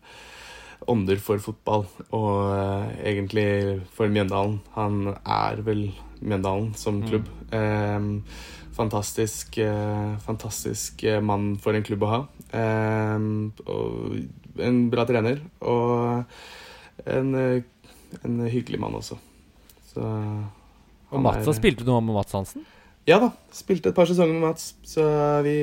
ånder 0.89 1.19
for 1.21 1.41
fotball, 1.43 1.85
og 2.15 2.31
uh, 2.49 2.87
egentlig 3.03 3.81
for 3.93 4.09
Mjøndalen. 4.09 4.59
Han 4.77 5.13
er 5.13 5.61
vel 5.67 5.89
Mjøndalen 6.21 6.71
som 6.79 7.01
mm. 7.01 7.07
klubb. 7.11 7.29
Mm. 7.51 7.57
Eh, 7.59 8.71
fantastisk, 8.77 9.57
eh, 9.61 10.17
fantastisk 10.25 11.03
mann 11.25 11.55
for 11.61 11.77
en 11.77 11.85
klubb 11.85 12.05
å 12.05 12.11
ha. 12.11 12.19
Eh, 12.57 13.27
og 13.69 14.61
en 14.65 14.79
bra 14.93 15.05
trener. 15.09 15.43
Og 15.61 17.05
en, 17.05 17.35
en 18.23 18.39
hyggelig 18.49 18.81
mann 18.81 18.97
også. 18.97 19.19
Så 19.93 20.07
og 21.07 21.21
Mats, 21.23 21.45
er, 21.45 21.55
Spilte 21.55 21.85
du 21.85 21.91
noe 21.91 22.01
med 22.03 22.17
Mats 22.17 22.35
Hansen? 22.35 22.65
Ja 23.07 23.21
da. 23.23 23.31
Spilte 23.55 23.93
et 23.93 23.97
par 23.97 24.09
sesonger 24.09 24.35
med 24.35 24.49
Mats, 24.49 24.73
så 24.85 25.05
vi 25.45 25.57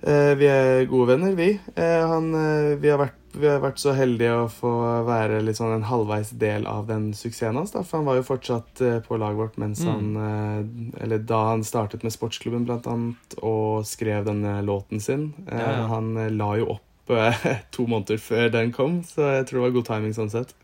Eh, 0.00 0.34
vi 0.40 0.48
er 0.48 0.86
gode 0.88 1.12
venner, 1.12 1.34
vi. 1.36 1.50
Eh, 1.76 2.06
han, 2.08 2.32
eh, 2.34 2.76
vi, 2.80 2.88
har 2.88 3.00
vært, 3.02 3.18
vi, 3.34 3.46
har 3.46 3.60
vært, 3.60 3.80
så 3.82 3.92
heldige 3.92 4.32
å 4.32 4.46
få 4.52 4.72
være 5.04 5.42
litt 5.44 5.58
sånn 5.58 5.74
en 5.74 5.88
halvveis 5.90 6.32
del 6.40 6.64
av 6.70 6.86
den 6.88 7.10
suksessen 7.16 7.58
hans. 7.60 7.74
Da, 7.74 7.84
for 7.84 8.00
han 8.00 8.08
var 8.08 8.20
jo 8.20 8.26
fortsatt 8.30 8.84
på 9.04 9.20
laget 9.20 9.40
vårt 9.42 9.58
mens 9.60 9.84
mm. 9.84 9.90
han 9.90 10.94
Eller 11.04 11.20
da 11.22 11.42
han 11.52 11.64
startet 11.66 12.06
med 12.06 12.16
sportsklubben, 12.16 12.64
blant 12.68 12.88
annet, 12.90 13.38
og 13.44 13.84
skrev 13.88 14.24
denne 14.28 14.60
låten 14.64 15.04
sin. 15.04 15.32
Ja, 15.50 15.60
ja. 15.60 15.86
Han 15.92 16.14
la 16.38 16.54
jo 16.60 16.76
opp 16.78 16.86
to 17.74 17.88
måneder 17.90 18.20
før 18.22 18.52
den 18.54 18.70
kom, 18.72 19.00
så 19.04 19.34
jeg 19.34 19.48
tror 19.48 19.58
det 19.58 19.64
var 19.66 19.78
god 19.80 19.88
timing 19.88 20.12
sånn 20.16 20.30
sett. 20.32 20.54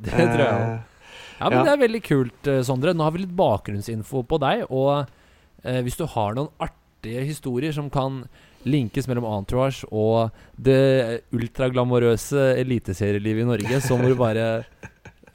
Det 0.00 0.16
tror 0.16 0.46
jeg. 0.46 0.78
Ja, 1.40 1.48
men 1.50 1.64
det 1.64 1.72
er 1.72 1.80
veldig 1.86 2.02
kult, 2.04 2.50
Sondre. 2.68 2.92
Nå 2.94 3.06
har 3.06 3.14
vi 3.16 3.22
litt 3.24 3.34
bakgrunnsinfo 3.36 4.22
på 4.28 4.38
deg. 4.42 4.66
Og 4.68 5.06
eh, 5.64 5.80
hvis 5.86 5.96
du 5.96 6.04
har 6.12 6.36
noen 6.36 6.52
artige 6.60 7.24
historier 7.24 7.72
som 7.72 7.88
kan 7.90 8.22
linkes 8.68 9.06
mellom 9.08 9.24
Entourage 9.24 9.86
og 9.88 10.34
det 10.60 11.22
ultraglamorøse 11.32 12.42
eliteserielivet 12.60 13.46
i 13.46 13.48
Norge, 13.48 13.80
så 13.80 13.96
må 13.96 14.10
du 14.12 14.16
bare 14.20 14.50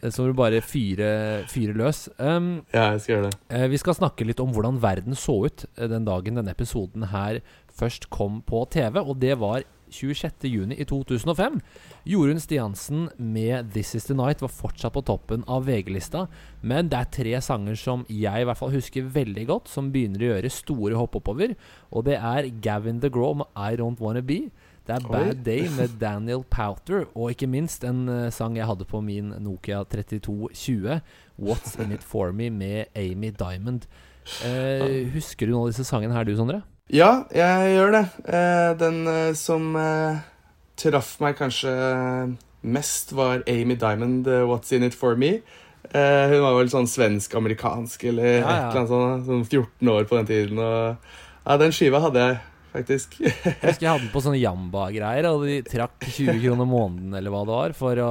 Så 0.05 0.21
må 0.21 0.29
du 0.29 0.37
bare 0.37 0.59
fyre, 0.61 1.07
fyre 1.49 1.73
løs. 1.73 2.03
Um, 2.19 2.59
Ja, 2.75 2.91
jeg 2.93 3.01
skal 3.01 3.13
gjøre 3.15 3.29
det. 3.31 3.37
Eh, 3.49 3.67
Vi 3.71 3.77
skal 3.81 3.95
snakke 3.97 4.27
litt 4.27 4.39
om 4.43 4.51
hvordan 4.53 4.77
verden 4.83 5.15
så 5.17 5.39
ut 5.47 5.65
eh, 5.79 5.87
den 5.89 6.05
dagen 6.05 6.37
denne 6.37 6.53
episoden 6.53 7.07
her 7.09 7.39
først 7.73 8.05
kom 8.13 8.43
på 8.45 8.61
TV, 8.69 8.99
og 9.01 9.17
det 9.19 9.33
var 9.41 9.63
26.6 9.95 10.75
i 10.75 10.85
2005. 10.89 11.59
Jorunn 12.11 12.41
Stiansen 12.43 13.07
med 13.17 13.71
'This 13.71 13.95
Is 13.95 14.07
The 14.09 14.15
Night' 14.17 14.43
var 14.43 14.51
fortsatt 14.51 14.93
på 14.93 15.05
toppen 15.05 15.43
av 15.47 15.65
VG-lista, 15.65 16.27
men 16.61 16.89
det 16.91 16.99
er 16.99 17.11
tre 17.11 17.41
sanger 17.41 17.79
som 17.79 18.05
jeg 18.09 18.41
i 18.41 18.45
hvert 18.45 18.59
fall 18.59 18.75
husker 18.75 19.07
veldig 19.07 19.47
godt, 19.47 19.71
som 19.71 19.91
begynner 19.91 20.21
å 20.21 20.31
gjøre 20.33 20.51
store 20.53 20.99
hopp 20.99 21.15
oppover, 21.15 21.55
og 21.91 22.05
det 22.05 22.19
er 22.19 22.51
Gavin 22.61 22.99
DeGraw 22.99 23.33
med 23.41 23.47
'I 23.55 23.75
Don't 23.79 24.01
Wanna 24.01 24.21
Be'. 24.21 24.51
Det 24.85 24.93
er. 24.93 25.07
Bad 25.09 25.43
Day 25.43 25.65
med 25.77 25.97
Daniel 25.99 26.43
Powter, 26.43 27.07
og 27.15 27.31
ikke 27.31 27.47
minst 27.49 27.83
en 27.83 28.07
eh, 28.07 28.31
sang 28.31 28.55
jeg 28.55 28.67
hadde 28.67 28.85
på 28.85 29.01
min 29.01 29.33
Nokia 29.41 29.83
3220, 29.83 31.01
What's 31.41 31.73
In 31.81 31.91
It 31.91 32.03
For 32.03 32.31
Me 32.31 32.49
med 32.49 32.85
Amy 32.95 33.31
Diamond. 33.33 33.87
Eh, 34.45 35.09
husker 35.13 35.47
du 35.47 35.55
noen 35.55 35.65
av 35.65 35.73
disse 35.73 35.87
sangene 35.87 36.13
her, 36.13 36.23
du, 36.23 36.35
Sondre? 36.37 36.61
Ja, 36.93 37.25
jeg 37.33 37.73
gjør 37.73 37.95
det. 37.95 38.03
Eh, 38.29 38.71
den 38.77 38.97
eh, 39.09 39.33
som 39.37 39.71
eh, 39.79 40.19
traff 40.77 41.15
meg 41.23 41.37
kanskje 41.39 41.71
mest, 42.65 43.13
var 43.17 43.41
Amy 43.49 43.77
Diamond, 43.77 44.27
'What's 44.27 44.73
In 44.73 44.85
It 44.85 44.93
For 44.93 45.15
Me'. 45.17 45.39
Eh, 45.89 46.25
hun 46.29 46.43
var 46.43 46.57
vel 46.59 46.69
sånn 46.69 46.89
svensk-amerikansk 46.89 48.05
eller 48.09 48.39
Ja, 48.39 48.41
et 48.41 48.61
eller 48.69 48.79
annet 48.83 48.91
sånt. 48.91 49.25
Sånn 49.29 49.45
14 49.45 49.91
år 49.95 50.05
på 50.09 50.19
den 50.19 50.29
tiden. 50.29 50.61
Og, 50.61 51.11
ja, 51.45 51.57
den 51.61 51.73
skiva 51.73 52.01
hadde 52.05 52.21
jeg 52.21 52.39
faktisk. 52.75 53.19
Jeg 53.21 53.33
husker 53.61 53.85
jeg 53.85 53.91
hadde 53.91 54.05
den 54.05 54.13
på 54.13 54.23
sånne 54.25 54.41
Jamba-greier, 54.41 55.29
og 55.31 55.45
de 55.49 55.59
trakk 55.65 56.05
20 56.05 56.41
kroner 56.41 56.69
måneden 56.69 57.17
eller 57.17 57.33
hva 57.33 57.45
det 57.45 57.53
var, 57.55 57.77
for 57.77 58.01
å, 58.01 58.09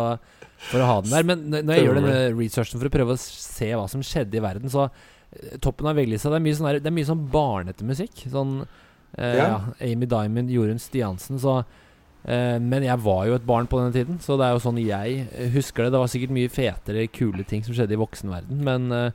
for 0.70 0.82
å 0.82 0.90
ha 0.90 1.00
den 1.04 1.14
der. 1.14 1.26
Men 1.30 1.48
når 1.52 1.74
jeg 1.76 1.86
gjør 1.86 2.00
den 2.00 2.38
researchen 2.38 2.80
for 2.80 2.90
å 2.90 2.94
prøve 2.98 3.18
å 3.18 3.22
se 3.22 3.70
hva 3.74 3.86
som 3.90 4.02
skjedde 4.06 4.40
i 4.40 4.46
verden, 4.50 4.72
så 4.72 4.88
Toppen 5.60 5.86
av 5.90 5.96
VG-lista, 5.96 6.30
det 6.30 6.40
er 6.40 6.44
mye 6.46 6.56
sånn, 6.58 6.68
her- 6.70 6.80
det 6.80 6.90
er 6.90 6.96
mye 6.98 7.08
sånn 7.08 7.24
barnete 7.32 7.84
musikk. 7.86 8.24
Sånn 8.30 8.60
eh, 9.18 9.36
ja. 9.38 9.60
Amy 9.80 10.06
Diamond, 10.06 10.50
Jorunn 10.50 10.78
Stiansen, 10.82 11.38
så 11.42 11.64
eh, 12.24 12.58
Men 12.58 12.82
jeg 12.86 12.98
var 13.04 13.26
jo 13.28 13.34
et 13.38 13.46
barn 13.46 13.66
på 13.68 13.78
denne 13.82 13.92
tiden, 13.92 14.18
så 14.20 14.38
det 14.40 14.46
er 14.46 14.54
jo 14.56 14.62
sånn 14.64 14.78
jeg 14.82 15.26
eh, 15.32 15.50
husker 15.54 15.84
det. 15.84 15.92
Det 15.92 16.00
var 16.04 16.12
sikkert 16.12 16.34
mye 16.36 16.48
fetere, 16.52 17.08
kule 17.12 17.44
ting 17.44 17.62
som 17.66 17.74
skjedde 17.76 17.92
i 17.96 18.00
voksenverden, 18.00 18.62
men 18.64 18.90
eh, 18.92 19.10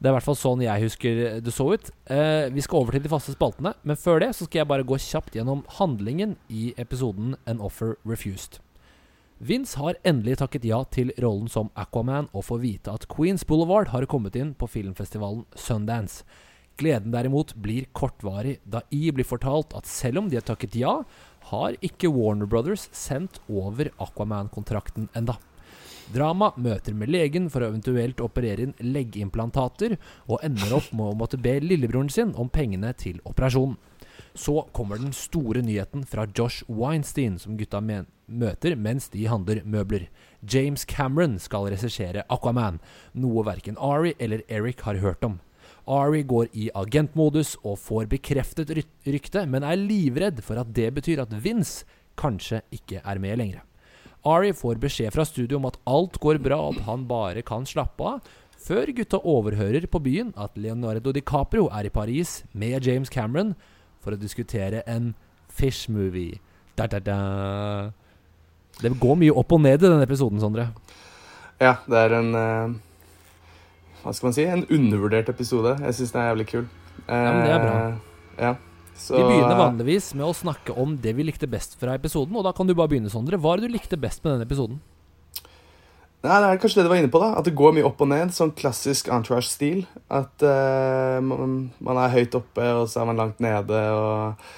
det 0.00 0.08
er 0.08 0.14
i 0.14 0.16
hvert 0.16 0.24
fall 0.24 0.38
sånn 0.40 0.62
jeg 0.64 0.80
husker 0.86 1.18
det 1.44 1.52
så 1.52 1.66
ut. 1.74 1.90
Eh, 2.08 2.48
vi 2.54 2.62
skal 2.64 2.80
over 2.80 2.96
til 2.96 3.02
de 3.04 3.10
faste 3.12 3.34
spaltene, 3.36 3.74
men 3.84 3.96
før 4.00 4.22
det 4.24 4.30
så 4.34 4.46
skal 4.48 4.62
jeg 4.62 4.68
bare 4.70 4.86
gå 4.88 4.96
kjapt 4.96 5.36
gjennom 5.36 5.60
handlingen 5.76 6.36
i 6.48 6.70
episoden 6.80 7.34
An 7.46 7.60
Offer 7.60 7.98
Refused. 8.08 8.62
Vince 9.40 9.78
har 9.80 9.96
endelig 10.04 10.34
takket 10.36 10.66
ja 10.68 10.82
til 10.92 11.14
rollen 11.16 11.46
som 11.48 11.70
Aquaman 11.72 12.26
og 12.36 12.44
får 12.44 12.58
vite 12.60 12.92
at 12.92 13.06
Queens 13.08 13.46
Boulevard 13.48 13.88
har 13.88 14.04
kommet 14.04 14.34
inn 14.36 14.50
på 14.52 14.68
filmfestivalen 14.68 15.46
Sundance. 15.56 16.26
Gleden 16.76 17.08
derimot 17.14 17.54
blir 17.56 17.86
kortvarig, 17.96 18.58
da 18.68 18.82
I 18.92 19.08
blir 19.08 19.24
fortalt 19.24 19.72
at 19.76 19.88
selv 19.88 20.20
om 20.20 20.28
de 20.28 20.36
har 20.36 20.44
takket 20.44 20.76
ja, 20.76 20.92
har 21.48 21.78
ikke 21.80 22.12
Warner 22.12 22.48
Brothers 22.52 22.90
sendt 22.92 23.40
over 23.48 23.88
Aquaman-kontrakten 23.96 25.08
enda. 25.16 25.38
Drama 26.12 26.50
møter 26.60 26.92
med 26.92 27.08
legen 27.08 27.48
for 27.48 27.64
å 27.64 27.70
eventuelt 27.72 28.20
operere 28.20 28.68
inn 28.68 28.92
leggimplantater, 28.92 29.96
og 30.28 30.44
ender 30.44 30.76
opp 30.76 30.92
med 30.92 31.14
å 31.14 31.16
måtte 31.16 31.40
be 31.40 31.56
lillebroren 31.64 32.12
sin 32.12 32.36
om 32.36 32.52
pengene 32.52 32.92
til 32.92 33.24
operasjonen. 33.24 33.80
Så 34.40 34.62
kommer 34.72 34.96
den 34.96 35.12
store 35.12 35.60
nyheten 35.60 36.06
fra 36.08 36.24
Josh 36.36 36.64
Weinstein, 36.68 37.36
som 37.38 37.58
gutta 37.60 37.80
møter 37.84 38.76
mens 38.76 39.10
de 39.12 39.26
handler 39.28 39.60
møbler. 39.68 40.06
James 40.40 40.86
Cameron 40.88 41.36
skal 41.42 41.68
regissere 41.68 42.24
Aquaman, 42.32 42.78
noe 43.12 43.44
verken 43.44 43.76
Ari 43.76 44.14
eller 44.18 44.44
Eric 44.48 44.86
har 44.86 45.02
hørt 45.02 45.24
om. 45.26 45.40
Ari 45.90 46.22
går 46.24 46.48
i 46.56 46.70
agentmodus 46.76 47.56
og 47.64 47.80
får 47.82 48.06
bekreftet 48.12 48.70
ry 48.72 48.84
ryktet, 49.04 49.48
men 49.48 49.66
er 49.66 49.76
livredd 49.80 50.40
for 50.46 50.60
at 50.60 50.70
det 50.76 50.88
betyr 50.96 51.20
at 51.24 51.34
Vince 51.44 51.84
kanskje 52.20 52.62
ikke 52.72 53.02
er 53.04 53.20
med 53.20 53.40
lenger. 53.40 53.64
Ari 54.24 54.54
får 54.56 54.80
beskjed 54.80 55.12
fra 55.12 55.24
studio 55.24 55.58
om 55.58 55.68
at 55.68 55.78
alt 55.88 56.16
går 56.20 56.40
bra, 56.40 56.60
og 56.70 56.80
han 56.86 57.04
bare 57.08 57.44
kan 57.44 57.66
slappe 57.68 58.04
av, 58.04 58.24
før 58.60 58.92
gutta 58.96 59.20
overhører 59.24 59.86
på 59.88 60.00
byen 60.04 60.32
at 60.36 60.56
Leonardo 60.60 61.12
DiCaprio 61.16 61.68
er 61.72 61.88
i 61.88 61.92
Paris 61.92 62.42
med 62.52 62.84
James 62.84 63.12
Cameron 63.12 63.54
for 64.00 64.16
å 64.16 64.20
diskutere 64.20 64.82
en 64.90 65.12
fish-movie. 65.52 66.38
Da, 66.78 66.86
da, 66.90 67.00
da. 67.04 67.18
Det 68.80 68.92
går 69.00 69.18
mye 69.20 69.34
opp 69.36 69.52
og 69.52 69.60
ned 69.64 69.82
i 69.82 69.88
denne 69.88 70.06
episoden, 70.06 70.40
Sondre. 70.40 70.70
Ja, 71.60 71.74
det 71.84 71.98
er 72.06 72.14
en 72.16 72.30
uh, 72.32 72.72
Hva 74.00 74.14
skal 74.16 74.30
man 74.30 74.36
si? 74.36 74.46
En 74.48 74.64
undervurdert 74.72 75.28
episode. 75.28 75.74
Jeg 75.84 75.98
syns 75.98 76.14
den 76.14 76.22
er 76.22 76.30
jævlig 76.30 76.46
kul. 76.54 76.66
Ja, 77.04 77.18
men 77.28 77.42
det 77.44 77.54
er 77.56 77.64
bra. 77.66 77.76
Eh, 77.76 78.06
Ja. 78.40 78.54
Så, 79.00 79.16
Vi 79.16 79.22
begynner 79.24 79.56
vanligvis 79.56 80.10
med 80.12 80.26
å 80.28 80.34
snakke 80.36 80.74
om 80.76 80.92
det 81.00 81.14
vi 81.16 81.24
likte 81.24 81.48
best 81.48 81.78
fra 81.80 81.94
episoden, 81.96 82.34
og 82.36 82.44
da 82.44 82.52
kan 82.52 82.68
du 82.68 82.74
bare 82.76 82.90
begynne, 82.92 83.08
Sondre. 83.12 83.38
Hva 83.40 83.54
er 83.54 83.62
det 83.62 83.70
du 83.70 83.76
likte 83.78 83.96
best 84.00 84.20
med 84.24 84.34
denne 84.34 84.44
episoden? 84.44 84.76
Nei, 86.20 86.36
Det 86.36 86.48
er 86.50 86.58
kanskje 86.60 86.80
det 86.80 86.84
du 86.84 86.92
var 86.92 87.00
inne 87.00 87.12
på, 87.12 87.20
da. 87.22 87.30
At 87.40 87.46
det 87.48 87.56
går 87.56 87.76
mye 87.76 87.86
opp 87.88 88.02
og 88.04 88.10
ned. 88.12 88.32
Sånn 88.36 88.52
klassisk 88.56 89.08
entourage-stil. 89.12 89.86
At 90.12 90.44
uh, 90.44 91.16
man, 91.24 91.70
man 91.80 92.00
er 92.02 92.12
høyt 92.12 92.36
oppe, 92.36 92.66
og 92.76 92.90
så 92.92 93.02
er 93.02 93.08
man 93.08 93.20
langt 93.20 93.40
nede. 93.40 93.80
Og, 93.96 94.50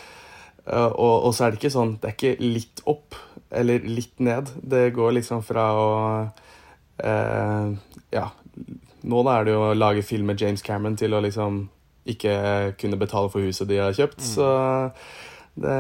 og, 0.67 1.15
og 1.29 1.31
så 1.35 1.47
er 1.47 1.53
det 1.53 1.59
ikke 1.59 1.75
sånn 1.75 1.97
Det 1.99 2.07
er 2.07 2.15
ikke 2.15 2.51
litt 2.55 2.83
opp 2.91 3.19
eller 3.53 3.87
litt 3.87 4.19
ned. 4.23 4.51
Det 4.59 4.89
går 4.97 5.19
liksom 5.21 5.45
fra 5.47 5.69
å 5.77 5.89
uh, 7.05 7.67
Ja, 8.15 8.27
nå 9.03 9.23
da 9.27 9.37
er 9.37 9.47
det 9.47 9.55
jo 9.55 9.63
å 9.69 9.77
lage 9.77 10.05
film 10.07 10.31
med 10.31 10.43
James 10.43 10.63
Cameron 10.67 10.99
til 10.99 11.15
å 11.15 11.23
liksom 11.23 11.67
ikke 12.09 12.35
kunne 12.81 12.99
betale 12.99 13.31
for 13.31 13.45
huset 13.47 13.69
de 13.71 13.79
har 13.79 13.95
kjøpt. 13.95 14.23
Så 14.25 14.47
det, 15.55 15.75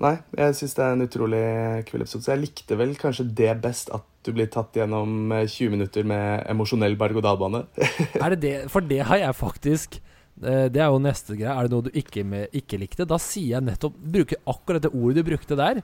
nei, 0.00 0.14
jeg 0.38 0.56
syns 0.56 0.74
det 0.74 0.84
er 0.84 0.96
en 0.96 1.04
utrolig 1.04 1.44
kul 1.90 2.02
episode. 2.02 2.24
Så 2.24 2.32
jeg 2.32 2.42
likte 2.46 2.78
vel 2.80 2.96
kanskje 2.98 3.28
det 3.38 3.52
best, 3.62 3.92
at 3.94 4.06
du 4.28 4.34
blir 4.36 4.50
tatt 4.52 4.76
gjennom 4.76 5.32
eh, 5.34 5.46
20 5.48 5.74
minutter 5.74 6.06
med 6.08 6.44
emosjonell 6.52 6.94
berg-og-dal-bane. 7.00 7.64
Er? 8.28 8.38
For 8.70 8.84
det 8.84 9.00
har 9.08 9.22
jeg 9.22 9.36
faktisk 9.38 9.98
eh, 9.98 10.66
Det 10.70 10.82
er 10.84 10.92
jo 10.92 11.00
neste 11.02 11.36
greie. 11.38 11.54
Er 11.54 11.66
det 11.66 11.74
noe 11.74 11.88
du 11.88 11.92
ikke, 11.96 12.24
med, 12.28 12.52
ikke 12.56 12.80
likte? 12.80 13.08
Da 13.08 13.18
sier 13.22 13.56
jeg 13.56 13.66
nettopp 13.66 13.96
Bruker 13.98 14.42
akkurat 14.48 14.84
det 14.84 14.92
ordet 14.92 15.22
du 15.22 15.30
brukte 15.32 15.58
der. 15.58 15.82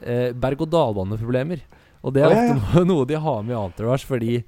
Eh, 0.00 0.30
Berg-og-dal-baneproblemer. 0.36 1.64
Og 2.04 2.16
det 2.16 2.24
er 2.24 2.36
ja, 2.36 2.44
ofte 2.44 2.84
noe 2.92 3.08
de 3.08 3.18
har 3.20 3.42
med 3.44 3.56
i 3.56 3.60
Entourage, 3.60 4.08
fordi 4.08 4.42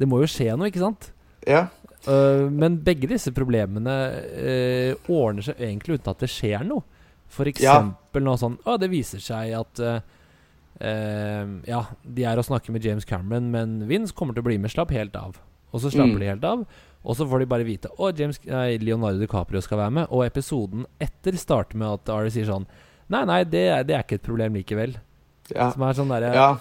det 0.00 0.08
må 0.08 0.22
jo 0.22 0.32
skje 0.32 0.52
noe, 0.56 0.72
ikke 0.72 0.82
sant? 0.82 1.12
ja, 1.48 1.68
Eh, 2.08 2.46
men 2.50 2.78
begge 2.84 3.08
disse 3.10 3.32
problemene 3.36 3.96
eh, 4.32 5.10
ordner 5.12 5.44
seg 5.50 5.60
egentlig 5.60 5.98
uten 5.98 6.12
at 6.14 6.22
det 6.24 6.30
skjer 6.32 6.64
noe. 6.68 6.86
For 7.30 7.46
eksempel 7.46 8.24
noe 8.26 8.40
sånn 8.40 8.56
Å, 8.66 8.74
det 8.80 8.88
viser 8.90 9.20
seg 9.22 9.52
at 9.54 9.80
eh, 10.80 10.88
eh, 10.88 11.46
Ja, 11.68 11.84
de 12.04 12.24
er 12.24 12.38
og 12.38 12.44
snakker 12.44 12.70
med 12.72 12.84
James 12.84 13.04
Cameron, 13.04 13.50
men 13.50 13.86
Vince 13.88 14.12
kommer 14.16 14.34
til 14.34 14.42
å 14.42 14.48
bli 14.48 14.58
med. 14.58 14.70
Slapp 14.72 14.90
helt 14.90 15.16
av. 15.16 15.36
Og 15.72 15.80
så 15.80 15.90
slapper 15.92 16.16
Mm. 16.16 16.20
de 16.20 16.26
helt 16.26 16.44
av. 16.44 16.66
Og 17.04 17.16
så 17.16 17.24
får 17.28 17.38
de 17.40 17.46
bare 17.46 17.64
vite 17.64 17.88
Å, 17.98 18.10
James, 18.18 18.38
nei, 18.44 18.76
Leonardo 18.78 19.18
DiCaprio 19.18 19.60
skal 19.62 19.78
være 19.78 19.90
med. 19.92 20.06
Og 20.10 20.24
episoden 20.26 20.84
etter 21.00 21.32
starter 21.38 21.76
med 21.76 21.88
at 21.88 22.08
Ari 22.10 22.30
sier 22.30 22.44
sånn 22.46 22.66
Nei, 23.08 23.24
nei, 23.24 23.42
det, 23.44 23.86
det 23.88 23.94
er 23.96 24.02
ikke 24.04 24.18
et 24.20 24.22
problem 24.22 24.54
likevel. 24.54 24.96
ja. 25.54 25.70
Som 25.72 25.82
er 25.82 25.94
sånn 25.94 26.08
derre 26.12 26.34
Ja, 26.34 26.58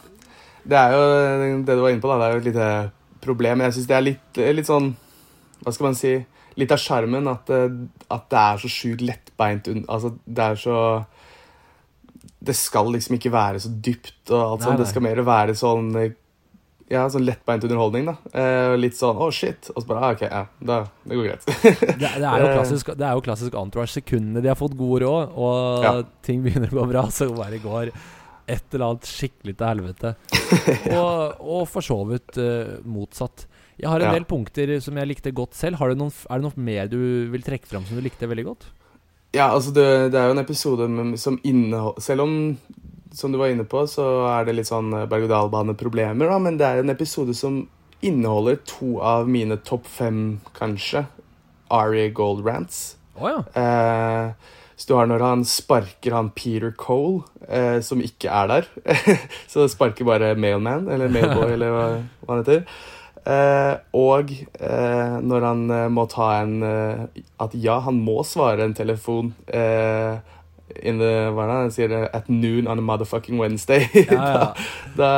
det 0.66 0.78
er 0.78 0.92
jo 0.96 1.64
det 1.64 1.76
du 1.76 1.82
var 1.82 1.90
inne 1.92 2.02
på, 2.02 2.08
da. 2.10 2.18
Det 2.18 2.26
er 2.26 2.32
jo 2.32 2.40
et 2.40 2.54
lite 2.54 2.92
problem. 3.22 3.60
Jeg 3.62 3.74
syns 3.74 3.88
det 3.88 3.98
er 3.98 4.02
litt, 4.02 4.38
litt 4.56 4.66
sånn 4.70 4.96
Hva 5.64 5.74
skal 5.74 5.86
man 5.90 5.96
si? 6.00 6.26
Litt 6.58 6.72
av 6.72 6.78
sjarmen 6.80 7.28
at, 7.28 7.50
at 7.50 8.30
det 8.30 8.40
er 8.40 8.58
så 8.64 8.70
sjukt 8.72 9.02
lettbeint. 9.06 9.68
Altså, 9.88 10.14
det 10.26 10.40
er 10.40 10.56
så 10.56 10.78
Det 12.40 12.56
skal 12.56 12.88
liksom 12.94 13.18
ikke 13.18 13.32
være 13.34 13.60
så 13.60 13.70
dypt 13.84 14.32
og 14.32 14.40
alt 14.40 14.60
Nei, 14.62 14.68
sånt. 14.70 14.80
Det 14.84 14.88
skal 14.94 15.04
mer 15.04 15.22
være 15.28 15.56
sånn 15.60 15.90
ja, 16.90 17.04
sånn 17.12 17.22
lettbeint 17.28 17.66
underholdning, 17.68 18.08
da. 18.10 18.16
Eh, 18.34 18.76
litt 18.80 18.96
sånn 18.98 19.20
'å, 19.20 19.28
shit', 19.30 19.70
og 19.76 19.84
så 19.84 19.88
bare 19.92 20.00
ah, 20.02 20.14
'ok, 20.16 20.22
ja, 20.26 20.46
da, 20.60 20.78
det 21.06 21.18
går 21.20 21.28
greit'. 21.28 21.46
Det, 22.00 22.08
det 22.18 22.30
er 22.30 22.40
jo 22.42 22.48
klassisk, 22.58 22.86
det 22.98 23.06
er 23.06 23.14
jo 23.14 23.22
klassisk 23.28 23.54
entourage. 23.54 23.94
Sekundene 23.94 24.42
de 24.42 24.50
har 24.50 24.58
fått 24.58 24.78
god 24.78 25.02
råd, 25.04 25.36
og 25.38 25.84
Ja. 25.84 25.92
ting 26.26 26.42
begynner 26.44 26.72
å 26.72 26.80
gå 26.82 26.88
bra, 26.90 27.04
så 27.14 27.30
bare 27.36 27.60
går 27.62 27.92
et 28.50 28.74
eller 28.74 28.86
annet 28.88 29.06
skikkelig 29.06 29.54
til 29.60 29.68
helvete. 29.70 30.16
og, 30.98 31.38
og 31.40 31.68
for 31.70 31.86
så 31.86 32.00
vidt 32.10 32.40
uh, 32.42 32.80
motsatt. 32.82 33.46
Jeg 33.78 33.88
har 33.88 34.00
en 34.02 34.10
Ja. 34.10 34.14
del 34.18 34.26
punkter 34.26 34.82
som 34.82 34.98
jeg 34.98 35.08
likte 35.08 35.32
godt 35.32 35.54
selv. 35.54 35.78
Har 35.78 35.90
du 35.90 35.96
noen, 35.96 36.12
er 36.26 36.40
det 36.42 36.48
noe 36.48 36.58
mer 36.58 36.88
du 36.90 36.98
vil 37.30 37.46
trekke 37.46 37.70
fram 37.70 37.86
som 37.86 37.96
du 37.96 38.02
likte 38.02 38.26
veldig 38.28 38.46
godt? 38.50 38.66
Ja, 39.36 39.52
altså 39.54 39.72
det, 39.76 39.86
det 40.14 40.20
er 40.20 40.30
jo 40.30 40.34
en 40.34 40.42
episode 40.42 40.88
som 41.22 41.36
inneholder 41.46 42.02
Selv 42.02 42.24
om, 42.26 42.32
som 43.14 43.32
du 43.32 43.38
var 43.38 43.52
inne 43.54 43.66
på, 43.70 43.84
så 43.90 44.06
er 44.32 44.48
det 44.48 44.56
litt 44.58 44.70
sånn 44.70 44.90
eh, 44.96 45.08
berg-og-dal-bane-problemer, 45.10 46.30
da, 46.30 46.38
men 46.42 46.58
det 46.58 46.66
er 46.66 46.82
en 46.82 46.94
episode 46.94 47.36
som 47.38 47.64
inneholder 48.06 48.62
to 48.70 48.98
av 49.04 49.30
mine 49.30 49.58
topp 49.68 49.90
fem, 49.90 50.40
kanskje, 50.58 51.04
Arie 51.74 52.10
Gold 52.16 52.46
Rants. 52.48 52.96
Oh, 53.20 53.28
ja. 53.30 53.42
Eh, 53.60 54.56
så 54.80 54.88
du 54.88 54.94
har 54.96 55.10
når 55.12 55.26
han 55.26 55.42
sparker 55.44 56.16
han 56.16 56.30
Peter 56.32 56.72
Cole, 56.80 57.26
eh, 57.50 57.82
som 57.84 58.00
ikke 58.02 58.32
er 58.32 58.54
der. 58.54 58.70
så 59.52 59.68
sparker 59.70 60.08
bare 60.08 60.32
Mailman, 60.40 60.88
eller 60.88 61.12
Mailboy, 61.12 61.52
eller 61.58 61.76
hva, 61.76 61.88
hva 62.24 62.32
han 62.38 62.46
heter. 62.46 62.64
Eh, 63.30 63.74
og 64.00 64.32
eh, 64.34 65.16
når 65.22 65.44
han 65.46 65.60
eh, 65.76 65.86
må 65.94 66.06
ta 66.10 66.30
en 66.40 66.56
At 66.64 67.54
ja, 67.54 67.76
han 67.86 68.00
må 68.02 68.24
svare 68.26 68.64
en 68.66 68.74
telefon 68.74 69.34
eh, 69.54 70.18
in 70.86 70.98
the, 71.02 71.12
hva 71.36 71.44
er 71.44 71.50
det 71.52 71.58
han 71.60 71.72
sier? 71.76 71.92
det? 71.92 72.00
At 72.16 72.30
noon 72.32 72.70
on 72.70 72.82
a 72.82 72.86
motherfucking 72.86 73.38
Wednesday. 73.42 73.86
Ja, 74.08 74.24
ja. 74.34 74.48
da, 75.00 75.12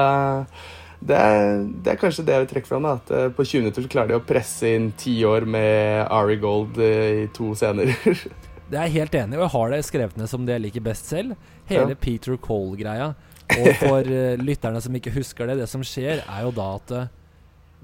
det, 0.99 1.17
er, 1.17 1.63
det 1.83 1.93
er 1.93 1.99
kanskje 2.01 2.23
det 2.27 2.35
jeg 2.35 2.43
vil 2.45 2.51
trekke 2.53 2.71
fram. 2.71 2.87
da, 2.87 2.93
At 2.99 3.35
på 3.37 3.45
20 3.45 3.63
minutter 3.65 3.85
så 3.85 3.91
klarer 3.91 4.13
de 4.13 4.19
å 4.19 4.23
presse 4.25 4.71
inn 4.75 4.89
ti 4.99 5.17
år 5.27 5.43
med 5.49 6.05
Ari 6.07 6.39
Gold 6.41 6.79
i 6.83 7.27
to 7.35 7.51
scener. 7.59 7.91
Det 8.71 8.79
er 8.79 8.87
jeg 8.87 9.01
helt 9.01 9.15
enig 9.19 9.35
i, 9.35 9.39
og 9.41 9.43
jeg 9.43 9.51
har 9.51 9.71
det 9.73 9.77
skrevet 9.83 10.13
ned 10.15 10.29
som 10.31 10.45
det 10.47 10.53
jeg 10.55 10.63
liker 10.63 10.83
best 10.85 11.09
selv. 11.11 11.33
Hele 11.67 11.91
Ja. 11.91 11.97
Peter 11.99 12.37
Cole-greia. 12.39 13.09
Og 13.51 13.67
for 13.81 14.07
lytterne 14.39 14.79
som 14.79 14.95
ikke 14.95 15.11
husker 15.11 15.49
det, 15.51 15.57
det 15.59 15.67
som 15.67 15.83
skjer, 15.83 16.21
er 16.23 16.45
jo 16.45 16.53
da 16.55 16.69
at 16.77 16.93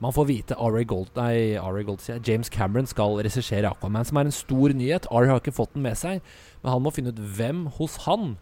man 0.02 0.14
får 0.14 0.28
vite 0.30 0.58
Ari 0.62 0.84
Gold, 0.86 1.10
nei, 1.18 1.58
Ari 1.58 1.84
Gold 1.88 2.04
sier 2.04 2.22
James 2.26 2.52
Cameron 2.54 2.90
skal 2.90 3.18
regissere 3.26 3.70
Aquaman, 3.70 4.06
som 4.06 4.20
er 4.20 4.30
en 4.30 4.36
stor 4.36 4.74
nyhet. 4.78 5.08
Ari 5.10 5.30
har 5.32 5.42
ikke 5.42 5.56
fått 5.58 5.74
den 5.74 5.86
med 5.88 5.98
seg, 5.98 6.22
men 6.62 6.72
han 6.72 6.84
må 6.86 6.94
finne 6.94 7.14
ut 7.14 7.22
hvem 7.38 7.66
hos 7.80 7.98
han 8.06 8.36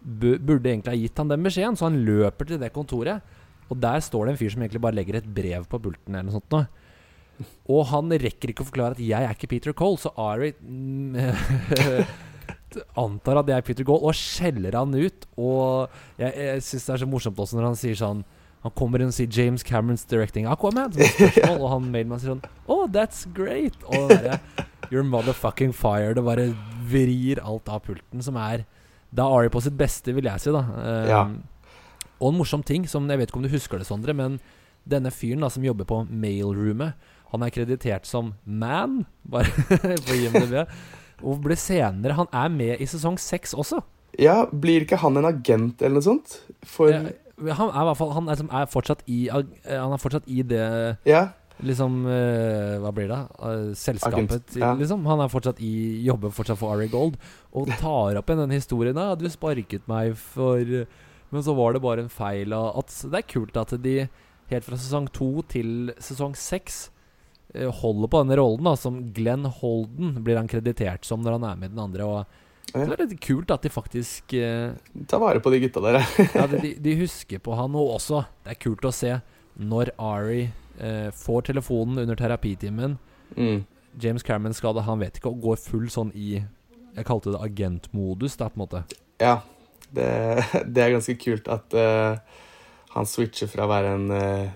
burde 0.00 0.68
egentlig 0.68 0.92
ha 0.92 0.98
gitt 1.00 1.20
han 1.20 1.32
den 1.32 1.44
beskjeden. 1.44 1.78
Så 1.78 1.88
han 1.88 2.02
løper 2.04 2.50
til 2.50 2.60
det 2.60 2.72
kontoret, 2.76 3.24
og 3.70 3.80
der 3.80 4.00
står 4.04 4.26
det 4.26 4.34
en 4.34 4.40
fyr 4.42 4.52
som 4.52 4.64
egentlig 4.64 4.84
bare 4.84 4.98
legger 4.98 5.20
et 5.20 5.28
brev 5.40 5.64
på 5.70 5.80
pulten 5.80 6.14
eller 6.14 6.28
noe 6.28 6.36
sånt. 6.36 6.52
noe. 6.52 6.66
Og 7.72 7.86
han 7.88 8.12
rekker 8.20 8.52
ikke 8.52 8.64
å 8.66 8.68
forklare 8.68 8.92
at 8.98 9.00
'jeg 9.00 9.22
er 9.24 9.32
ikke 9.32 9.48
Peter 9.48 9.72
Cole', 9.72 9.96
så 9.96 10.12
Ari 10.18 10.52
antar 12.96 13.40
at 13.40 13.48
jeg 13.48 13.56
er 13.56 13.64
Peter 13.64 13.84
Cole, 13.84 14.04
og 14.04 14.14
skjeller 14.14 14.76
han 14.76 14.92
ut. 14.94 15.26
Og 15.38 15.88
jeg, 16.18 16.34
jeg 16.36 16.62
syns 16.62 16.86
det 16.86 16.92
er 16.92 17.02
så 17.04 17.08
morsomt 17.08 17.38
også 17.38 17.56
når 17.56 17.66
han 17.70 17.80
sier 17.80 17.96
sånn 17.96 18.24
Han 18.62 18.72
kommer 18.76 19.00
inn 19.00 19.08
og 19.08 19.14
sier 19.16 19.26
'James 19.30 19.62
Cameron's 19.64 20.04
directing 20.08 20.44
Aquaman', 20.46 20.92
spørsmål, 20.92 21.60
og 21.60 21.70
han 21.70 21.86
mailmannen 21.92 22.20
sier 22.20 22.34
sånn 22.34 22.42
'Oh, 22.68 22.86
that's 22.92 23.26
great'. 23.32 23.78
Og 23.88 24.08
derre 24.10 24.40
'You're 24.90 25.06
motherfucking 25.06 25.72
fired', 25.72 26.18
og 26.18 26.24
bare 26.26 26.54
vrir 26.90 27.38
alt 27.42 27.68
av 27.68 27.82
pulten, 27.86 28.22
som 28.22 28.36
er 28.36 28.64
Da 29.14 29.22
er 29.26 29.38
Ari 29.40 29.48
på 29.48 29.60
sitt 29.62 29.76
beste, 29.76 30.12
vil 30.14 30.24
jeg 30.24 30.40
si, 30.40 30.50
da. 30.52 30.60
Um, 30.60 31.08
Ja. 31.08 31.28
Og 32.20 32.32
en 32.32 32.38
morsom 32.38 32.62
ting, 32.62 32.86
som 32.86 33.08
jeg 33.08 33.18
vet 33.18 33.30
ikke 33.30 33.36
om 33.38 33.42
du 33.42 33.48
husker 33.48 33.78
det, 33.78 33.86
Sondre, 33.86 34.14
men 34.14 34.38
denne 34.88 35.10
fyren 35.10 35.40
da 35.40 35.48
som 35.48 35.64
jobber 35.64 35.84
på 35.84 36.06
mailroomet, 36.08 36.92
han 37.32 37.42
er 37.42 37.50
kreditert 37.50 38.04
som 38.06 38.34
Man, 38.46 39.06
bare 39.28 39.44
på 40.06 40.14
IMDb. 40.14 40.66
Og 41.22 41.42
ble 41.42 41.56
senere 41.56 42.12
Han 42.14 42.26
er 42.32 42.48
med 42.48 42.80
i 42.80 42.84
sesong 42.86 43.18
seks 43.18 43.52
også. 43.54 43.82
ja, 44.18 44.44
blir 44.46 44.82
ikke 44.82 44.98
han 44.98 45.16
en 45.16 45.24
agent 45.24 45.80
eller 45.82 45.94
noe 46.00 46.02
sånt? 46.02 46.40
For 46.66 46.88
Eh, 46.90 47.10
Han 47.48 47.70
er 47.72 47.94
fall 47.96 48.14
Han 48.16 48.30
er, 48.30 48.38
som 48.40 48.50
er 48.52 48.70
fortsatt 48.70 49.04
i 49.10 49.20
eh, 49.28 49.76
Han 49.76 49.94
er 49.94 50.02
fortsatt 50.02 50.28
i 50.28 50.42
det 50.46 50.64
Ja. 51.08 51.28
Liksom 51.60 52.02
eh, 52.08 52.76
Hva 52.80 52.92
blir 52.96 53.10
det? 53.10 53.20
Eh, 53.40 53.66
selskapet 53.76 54.56
ja. 54.60 54.72
liksom. 54.78 55.04
Han 55.08 55.24
er 55.24 55.32
fortsatt 55.32 55.60
i 55.64 56.00
jobber 56.06 56.32
fortsatt 56.32 56.60
for 56.60 56.76
Ari 56.76 56.88
Gold 56.92 57.18
og 57.52 57.68
tar 57.82 58.16
opp 58.20 58.30
igjen 58.30 58.44
den 58.44 58.56
historien. 58.56 58.96
Ja, 58.96 59.16
du 59.18 59.26
sparket 59.32 59.88
meg 59.90 60.14
for 60.18 60.62
Men 61.30 61.44
så 61.46 61.54
var 61.54 61.74
det 61.74 61.82
bare 61.84 62.04
en 62.04 62.12
feil. 62.12 62.54
At, 62.54 62.94
det 63.10 63.20
er 63.20 63.28
kult 63.28 63.58
at 63.60 63.74
de 63.82 63.96
helt 64.50 64.66
fra 64.66 64.78
sesong 64.78 65.06
to 65.14 65.44
til 65.50 65.92
sesong 66.02 66.32
seks 66.38 66.88
holder 67.50 68.06
på 68.06 68.18
denne 68.22 68.36
rollen, 68.38 68.62
da, 68.66 68.76
som 68.78 68.98
Glenn 69.14 69.46
Holden 69.58 70.20
blir 70.22 70.38
han 70.38 70.50
kreditert 70.50 71.06
som 71.06 71.22
når 71.22 71.38
han 71.38 71.46
er 71.48 71.56
med 71.58 71.70
i 71.70 71.74
den 71.74 71.82
andre. 71.82 72.06
Og 72.06 72.49
Ja. 72.74 72.84
det 72.86 72.94
er 72.96 73.02
litt 73.06 73.20
kult 73.24 73.50
at 73.50 73.64
de 73.66 73.70
faktisk 73.72 74.34
eh, 74.38 74.72
Ta 75.10 75.18
vare 75.18 75.40
på 75.42 75.50
de 75.50 75.58
gutta 75.64 75.82
der. 75.84 76.00
ja, 76.34 76.46
de, 76.52 76.74
de 76.78 76.96
husker 77.00 77.42
på 77.42 77.56
han, 77.58 77.74
og 77.74 77.96
også 77.96 78.24
Det 78.44 78.54
er 78.54 78.60
kult 78.62 78.84
å 78.86 78.92
se 78.94 79.16
når 79.60 79.90
Ari 80.00 80.42
eh, 80.78 81.10
får 81.12 81.48
telefonen 81.50 81.98
under 82.04 82.16
terapitimen. 82.16 82.98
mm. 83.36 83.60
James 84.00 84.22
Cameron 84.22 84.54
skal 84.54 84.74
det, 84.76 84.84
han 84.86 85.00
vet 85.02 85.16
ikke, 85.18 85.32
og 85.32 85.40
går 85.42 85.56
full 85.58 85.88
sånn 85.90 86.12
i 86.14 86.36
Jeg 86.94 87.06
kalte 87.08 87.32
det 87.34 87.40
agentmodus, 87.42 88.36
da, 88.38 88.46
på 88.48 88.58
en 88.58 88.62
måte. 88.62 88.82
Ja. 89.18 89.40
Det, 89.90 90.06
det 90.74 90.84
er 90.84 90.92
ganske 90.94 91.16
kult 91.18 91.50
at 91.50 91.74
uh, 91.74 92.18
han 92.94 93.06
switcher 93.06 93.50
fra 93.50 93.66
å 93.66 93.70
være 93.70 93.90
en 93.96 94.10
eh, 94.14 94.52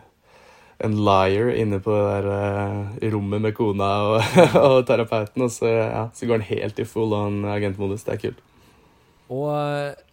en 0.83 0.97
liar 1.07 1.53
inne 1.55 1.79
på 1.83 1.95
det 1.95 2.07
der 2.09 2.31
eh, 2.35 3.11
rommet 3.15 3.43
med 3.45 3.55
kona 3.57 3.91
og, 4.09 4.39
og 4.67 4.79
terapeuten, 4.89 5.47
og 5.47 5.53
så, 5.55 5.71
ja, 5.71 6.07
så 6.15 6.27
går 6.27 6.41
han 6.41 6.49
helt 6.51 6.81
i 6.83 6.89
full 6.89 7.15
on 7.17 7.45
agentmodus. 7.49 8.07
Det 8.07 8.17
er 8.17 8.23
kult. 8.25 8.41
Og 9.33 9.51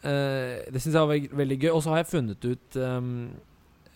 eh, 0.07 0.59
det 0.71 0.81
syns 0.81 0.95
jeg 0.95 1.09
var 1.09 1.39
veldig 1.41 1.57
gøy. 1.63 1.71
Og 1.73 1.81
så 1.83 1.93
har 1.93 2.03
jeg 2.03 2.11
funnet 2.13 2.45
ut 2.47 2.77
um, 2.79 3.09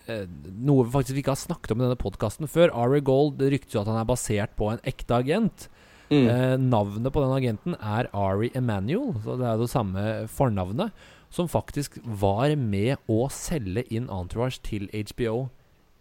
noe 0.05 0.85
vi 0.85 0.93
faktisk 0.93 1.17
ikke 1.17 1.33
har 1.33 1.39
snakket 1.39 1.71
om 1.73 1.81
i 1.81 1.85
denne 1.87 1.97
podkasten 1.97 2.49
før. 2.51 2.73
Ari 2.77 3.01
Gold 3.05 3.41
ryktes 3.41 3.73
jo 3.73 3.81
at 3.81 3.89
han 3.89 4.01
er 4.01 4.09
basert 4.09 4.53
på 4.59 4.69
en 4.73 4.83
ekte 4.85 5.17
agent. 5.17 5.67
Mm. 6.11 6.27
Eh, 6.29 6.55
navnet 6.61 7.13
på 7.13 7.23
den 7.23 7.33
agenten 7.33 7.75
er 7.81 8.09
Ari 8.13 8.51
Emanuel, 8.53 9.15
så 9.23 9.37
det 9.39 9.47
er 9.49 9.61
det 9.61 9.71
samme 9.71 10.05
fornavnet. 10.29 10.93
Som 11.33 11.49
faktisk 11.49 11.97
var 12.05 12.53
med 12.55 13.01
å 13.11 13.25
selge 13.33 13.83
inn 13.89 14.11
Entourage 14.13 14.61
til 14.63 14.85
HBO 14.93 15.47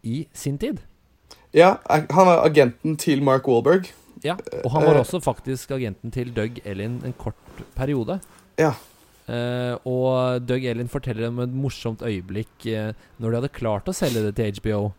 i 0.04 0.24
sin 0.36 0.58
tid. 0.60 0.82
Ja, 1.54 1.76
han 1.88 2.28
er 2.28 2.42
agenten 2.44 2.96
til 3.00 3.22
Mark 3.24 3.48
Wahlberg. 3.48 3.90
Ja, 4.24 4.38
Og 4.64 4.70
han 4.72 4.86
var 4.86 4.96
Eh, 4.96 5.02
også 5.04 5.20
faktisk 5.20 5.70
agenten 5.70 6.10
til 6.10 6.32
Doug 6.34 6.60
Ellin 6.64 7.00
en 7.04 7.12
kort 7.12 7.34
periode. 7.76 8.20
Ja. 8.58 8.72
Uh, 9.24 9.76
og 9.88 10.44
Doug 10.44 10.64
Ellin 10.64 10.88
forteller 10.88 11.28
om 11.28 11.38
et 11.40 11.52
morsomt 11.52 12.02
øyeblikk 12.04 12.66
uh, 12.68 12.92
når 13.18 13.30
de 13.30 13.38
hadde 13.38 13.56
klart 13.56 13.88
å 13.88 13.94
selge 13.96 14.20
det 14.20 14.34
til 14.36 14.60
HBO. 14.60 14.92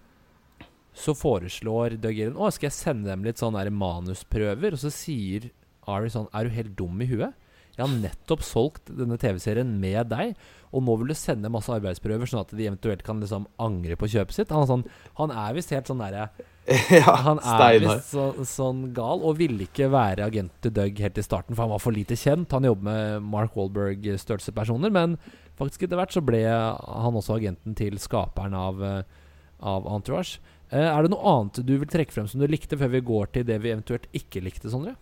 Så 0.95 1.13
foreslår 1.13 1.97
Doug 2.01 2.17
Ellin 2.17 2.37
Å, 2.37 2.49
skal 2.53 2.69
jeg 2.71 2.77
sende 2.77 3.11
dem 3.11 3.25
litt 3.25 3.41
sånne 3.41 3.67
manusprøver. 3.69 4.73
Og 4.73 4.81
så 4.81 4.89
sier 4.93 5.49
Ari 5.85 6.09
sånn 6.09 6.29
Er 6.33 6.47
du 6.47 6.55
helt 6.55 6.73
dum 6.77 7.01
i 7.01 7.09
huet? 7.09 7.35
Jeg 7.75 7.83
har 7.83 7.91
nettopp 7.91 8.43
solgt 8.45 8.91
denne 8.95 9.17
TV-serien 9.19 9.71
med 9.81 10.07
deg, 10.11 10.35
og 10.75 10.83
nå 10.83 10.95
vil 10.99 11.11
du 11.11 11.17
sende 11.17 11.51
masse 11.51 11.71
arbeidsprøver, 11.71 12.27
sånn 12.29 12.43
at 12.45 12.53
de 12.55 12.67
eventuelt 12.67 13.03
kan 13.05 13.19
liksom 13.21 13.47
angre 13.61 13.97
på 13.99 14.09
kjøpet 14.11 14.35
sitt. 14.35 14.51
Han 14.55 14.63
er, 14.63 14.69
sånn, 14.71 14.85
han 15.19 15.33
er 15.35 15.55
visst 15.57 15.73
helt 15.75 15.91
sånn 15.91 16.03
derre 16.03 16.29
ja, 16.89 17.11
han 17.21 17.37
er 17.45 17.75
visst 17.83 18.15
så, 18.15 18.31
sånn 18.49 18.87
gal, 18.95 19.21
og 19.21 19.37
ville 19.37 19.67
ikke 19.67 19.85
være 19.93 20.25
agent 20.25 20.55
til 20.63 20.73
Doug 20.73 20.97
helt 21.03 21.19
i 21.21 21.25
starten, 21.25 21.53
for 21.53 21.65
han 21.65 21.73
var 21.75 21.83
for 21.83 21.93
lite 21.93 22.17
kjent. 22.17 22.55
Han 22.57 22.65
jobber 22.65 22.87
med 22.89 23.27
Mark 23.35 23.53
Wahlberg-størrelsespersoner, 23.59 24.93
men 24.93 25.13
faktisk 25.59 25.85
etter 25.85 25.99
hvert 25.99 26.15
så 26.15 26.23
ble 26.25 26.41
han 26.49 27.19
også 27.21 27.37
agenten 27.37 27.77
til 27.77 27.99
skaperen 28.01 28.57
av, 28.57 28.81
eh, 28.81 29.29
av 29.61 29.85
Entourage. 29.93 30.41
Eh, 30.71 30.81
er 30.89 31.05
det 31.05 31.13
noe 31.13 31.35
annet 31.35 31.61
du 31.61 31.75
vil 31.77 31.91
trekke 31.91 32.15
frem 32.15 32.27
som 32.31 32.41
du 32.41 32.49
likte, 32.49 32.79
før 32.79 32.95
vi 32.97 33.05
går 33.13 33.33
til 33.35 33.45
det 33.45 33.61
vi 33.61 33.75
eventuelt 33.75 34.09
ikke 34.17 34.41
likte, 34.41 34.73
Sondre? 34.73 34.95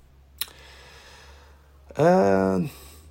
Eh, 1.99 2.63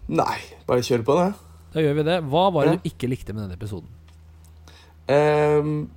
nei, 0.08 0.38
bare 0.66 0.82
kjør 0.84 1.04
på 1.06 1.16
det. 1.20 1.28
Da 1.72 1.80
gjør 1.84 1.94
vi 2.00 2.04
det. 2.08 2.18
Hva 2.28 2.46
var 2.52 2.64
det 2.66 2.72
Ja. 2.72 2.80
du 2.82 2.88
ikke 2.90 3.08
likte 3.08 3.32
med 3.32 3.44
denne 3.44 3.56
episoden? 3.56 3.88
Ehm, 5.08 5.88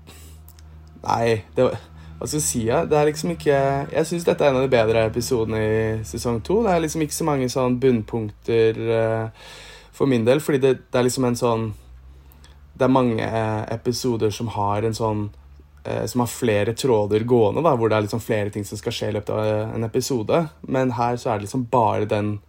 nei, 1.03 1.43
det 1.55 1.63
var 1.63 1.77
Hva 2.17 2.27
skal 2.27 2.39
jeg 2.39 2.45
si? 2.47 2.61
Ja? 2.65 2.85
Det 2.85 2.93
er 2.97 3.05
liksom 3.11 3.31
ikke 3.35 3.91
Jeg 3.91 4.05
syns 4.07 4.23
dette 4.23 4.41
er 4.41 4.49
en 4.49 4.55
av 4.55 4.61
de 4.63 4.71
bedre 4.71 5.05
episodene 5.05 5.59
i 5.59 6.03
sesong 6.03 6.41
to. 6.43 6.63
Det 6.63 6.71
er 6.71 6.79
liksom 6.79 7.01
ikke 7.03 7.13
så 7.13 7.25
mange 7.27 7.49
sånn 7.51 7.79
bunnpunkter 7.79 8.79
eh, 8.79 9.29
for 9.91 10.07
min 10.07 10.23
del, 10.25 10.39
fordi 10.39 10.57
det, 10.63 10.71
det 10.91 10.99
er 10.99 11.03
liksom 11.03 11.25
en 11.25 11.35
sånn 11.35 11.73
Det 12.77 12.85
er 12.87 12.91
mange 12.91 13.19
eh, 13.21 13.65
episoder 13.75 14.31
som 14.31 14.47
har 14.47 14.83
en 14.83 14.93
sånn 14.93 15.29
Som 16.07 16.21
har 16.23 16.27
flere 16.27 16.73
tråder 16.73 17.23
gående, 17.29 17.61
da, 17.61 17.75
hvor 17.75 17.89
det 17.89 17.97
er 17.97 18.01
liksom 18.07 18.19
flere 18.23 18.49
ting 18.49 18.63
som 18.65 18.77
skal 18.77 18.91
skje 18.91 19.09
i 19.09 19.13
løpet 19.13 19.29
av 19.29 19.75
en 19.75 19.83
episode. 19.83 20.49
Men 20.67 20.89
her 20.97 21.15
så 21.15 21.29
er 21.29 21.37
det 21.37 21.45
liksom 21.45 21.67
bare 21.69 22.07
den, 22.09 22.39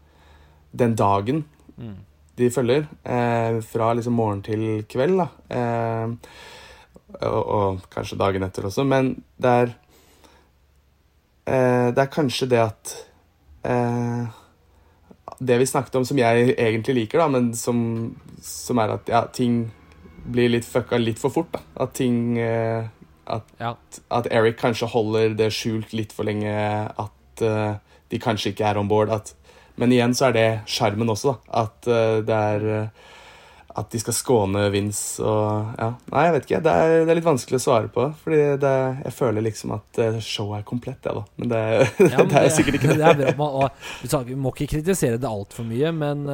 den 0.77 0.95
dagen 0.99 1.45
Mm. 1.77 1.97
de 2.39 2.47
følger. 2.51 2.87
Eh, 3.05 3.61
fra 3.65 3.91
liksom 3.95 4.15
morgen 4.17 4.43
til 4.43 4.85
kveld, 4.89 5.19
da. 5.19 5.27
Eh, 5.53 6.15
og, 7.21 7.43
og 7.57 7.83
kanskje 7.93 8.17
dagen 8.21 8.43
etter 8.47 8.65
også. 8.69 8.85
Men 8.89 9.11
det 9.41 9.51
er 9.61 9.75
eh, 11.47 11.91
Det 11.95 12.03
er 12.03 12.13
kanskje 12.13 12.49
det 12.51 12.61
at 12.63 12.95
eh, 13.65 14.27
Det 15.41 15.59
vi 15.61 15.67
snakket 15.69 15.97
om 16.01 16.05
som 16.09 16.19
jeg 16.19 16.55
egentlig 16.57 16.95
liker, 17.03 17.21
da, 17.21 17.29
men 17.29 17.51
som, 17.55 17.79
som 18.41 18.79
er 18.81 18.95
at 18.97 19.09
ja, 19.13 19.25
ting 19.29 19.67
blir 20.27 20.49
litt 20.51 20.65
fucka 20.67 20.99
litt 20.99 21.21
for 21.23 21.31
fort. 21.31 21.53
da. 21.53 21.61
At 21.85 21.93
ting 22.01 22.39
eh, 22.39 22.89
At, 23.27 23.45
Ja. 23.61 23.75
at 24.11 24.27
Eric 24.31 24.57
kanskje 24.61 24.89
holder 24.89 25.35
det 25.37 25.51
skjult 25.53 25.93
litt 25.93 26.13
for 26.15 26.25
lenge. 26.25 26.53
At 26.97 27.43
eh, 27.43 27.75
de 28.09 28.19
kanskje 28.23 28.53
ikke 28.55 28.65
er 28.71 28.79
on 28.79 28.89
board. 28.89 29.11
At, 29.11 29.35
men 29.77 29.93
igjen 29.93 30.15
så 30.17 30.31
er 30.31 30.37
det 30.37 30.49
sjarmen 30.71 31.13
også, 31.13 31.35
da. 31.35 31.61
At 31.65 31.89
eh, 31.91 32.19
det 32.27 32.37
er 32.37 32.67
eh, 32.77 33.13
At 33.77 33.91
de 33.93 33.99
skal 34.01 34.17
skåne 34.17 34.63
Vince 34.73 35.21
og 35.21 35.75
Ja. 35.77 35.91
Nei, 36.13 36.23
jeg 36.25 36.35
vet 36.37 36.47
ikke. 36.49 36.61
Det 36.65 36.73
er, 36.73 36.95
det 37.05 37.13
er 37.13 37.19
litt 37.19 37.27
vanskelig 37.27 37.59
å 37.59 37.65
svare 37.67 37.91
på. 37.93 38.07
Fordi 38.23 38.41
det, 38.63 38.73
jeg 39.05 39.17
føler 39.19 39.45
liksom 39.45 39.75
at 39.77 40.01
eh, 40.01 40.17
showet 40.25 40.63
er 40.63 40.65
komplett, 40.71 41.05
jeg, 41.05 41.13
da. 41.13 41.27
Men 41.37 41.53
det, 41.53 41.61
Ja, 42.15 42.23
men 42.23 42.31
det 42.33 42.43
er 42.47 42.57
sikkert 42.57 42.81
ikke 42.81 42.95
det. 42.95 42.97
det 43.03 43.11
er 43.13 43.21
bra. 43.21 43.37
Man, 43.43 43.61
og, 43.61 44.25
vi 44.31 44.39
må 44.41 44.55
ikke 44.57 44.71
kritisere 44.79 45.21
det 45.21 45.29
altfor 45.29 45.69
mye, 45.69 45.93
men, 45.93 46.25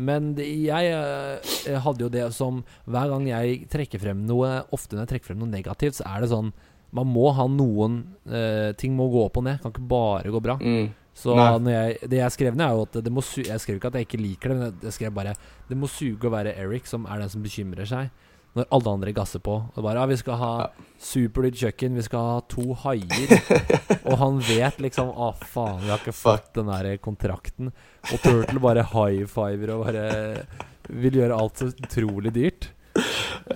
men 0.00 0.32
jeg 0.40 1.76
hadde 1.84 2.06
jo 2.06 2.08
det 2.12 2.24
som 2.32 2.62
Hver 2.88 3.12
gang 3.12 3.26
jeg 3.28 3.66
trekker 3.68 4.00
frem 4.00 4.22
noe 4.24 4.62
Ofte 4.72 4.96
når 4.96 5.04
jeg 5.04 5.10
trekker 5.10 5.32
frem 5.34 5.42
noe 5.42 5.52
negativt, 5.52 5.98
så 5.98 6.06
er 6.08 6.24
det 6.24 6.30
sånn 6.32 6.48
Man 6.96 7.12
må 7.12 7.28
ha 7.36 7.44
noen 7.52 8.00
eh, 8.24 8.72
Ting 8.80 8.96
må 8.96 9.10
gå 9.12 9.26
opp 9.26 9.36
og 9.42 9.44
ned. 9.50 9.60
Kan 9.60 9.74
ikke 9.74 9.84
bare 9.92 10.32
gå 10.32 10.40
bra. 10.40 10.56
Mm. 10.56 10.88
Så 11.14 11.34
når 11.36 11.70
jeg, 11.70 11.96
det 12.08 12.18
jeg 12.22 12.32
skrev 12.32 12.54
ned, 12.56 12.64
er 12.66 12.76
jo 12.78 12.82
at 12.88 12.96
det 13.04 13.12
må 13.12 13.20
su 13.20 13.42
Jeg 13.44 13.60
skrev 13.60 13.76
ikke 13.76 13.90
at 13.90 13.96
jeg 14.00 14.06
ikke 14.06 14.20
liker 14.22 14.48
det, 14.48 14.56
men 14.56 14.78
jeg- 14.82 14.92
skrev 14.96 15.12
bare 15.14 15.34
Det 15.68 15.76
må 15.76 15.86
suge 15.88 16.24
å 16.24 16.32
være 16.32 16.54
Eric, 16.56 16.86
som 16.88 17.04
er 17.06 17.18
den 17.20 17.28
som 17.28 17.42
bekymrer 17.42 17.84
seg. 17.86 18.10
Når 18.56 18.66
alle 18.72 18.90
andre 18.92 19.12
gasser 19.16 19.40
på. 19.40 19.52
Og 19.76 19.82
bare 19.84 20.00
Ja, 20.00 20.06
vi 20.06 20.16
skal 20.16 20.36
ha 20.36 20.50
Ja. 20.62 20.66
superdyrt 21.00 21.56
kjøkken, 21.60 21.94
vi 21.96 22.02
skal 22.02 22.18
ha 22.20 22.40
to 22.48 22.74
haier. 22.74 23.32
og 24.08 24.18
han 24.18 24.38
vet 24.40 24.78
liksom 24.78 25.08
Å, 25.12 25.34
faen, 25.40 25.80
vi 25.84 25.88
har 25.92 25.98
ikke 25.98 26.12
fått 26.16 26.52
den 26.54 26.66
der 26.66 26.96
kontrakten. 26.98 27.72
Og 28.12 28.18
Turtle 28.24 28.60
bare 28.60 28.82
high 28.92 29.24
fiver 29.26 29.70
og 29.76 29.84
bare 29.86 30.46
vil 30.88 31.12
gjøre 31.20 31.38
alt 31.38 31.56
så 31.60 31.70
utrolig 31.72 32.32
dyrt. 32.32 32.70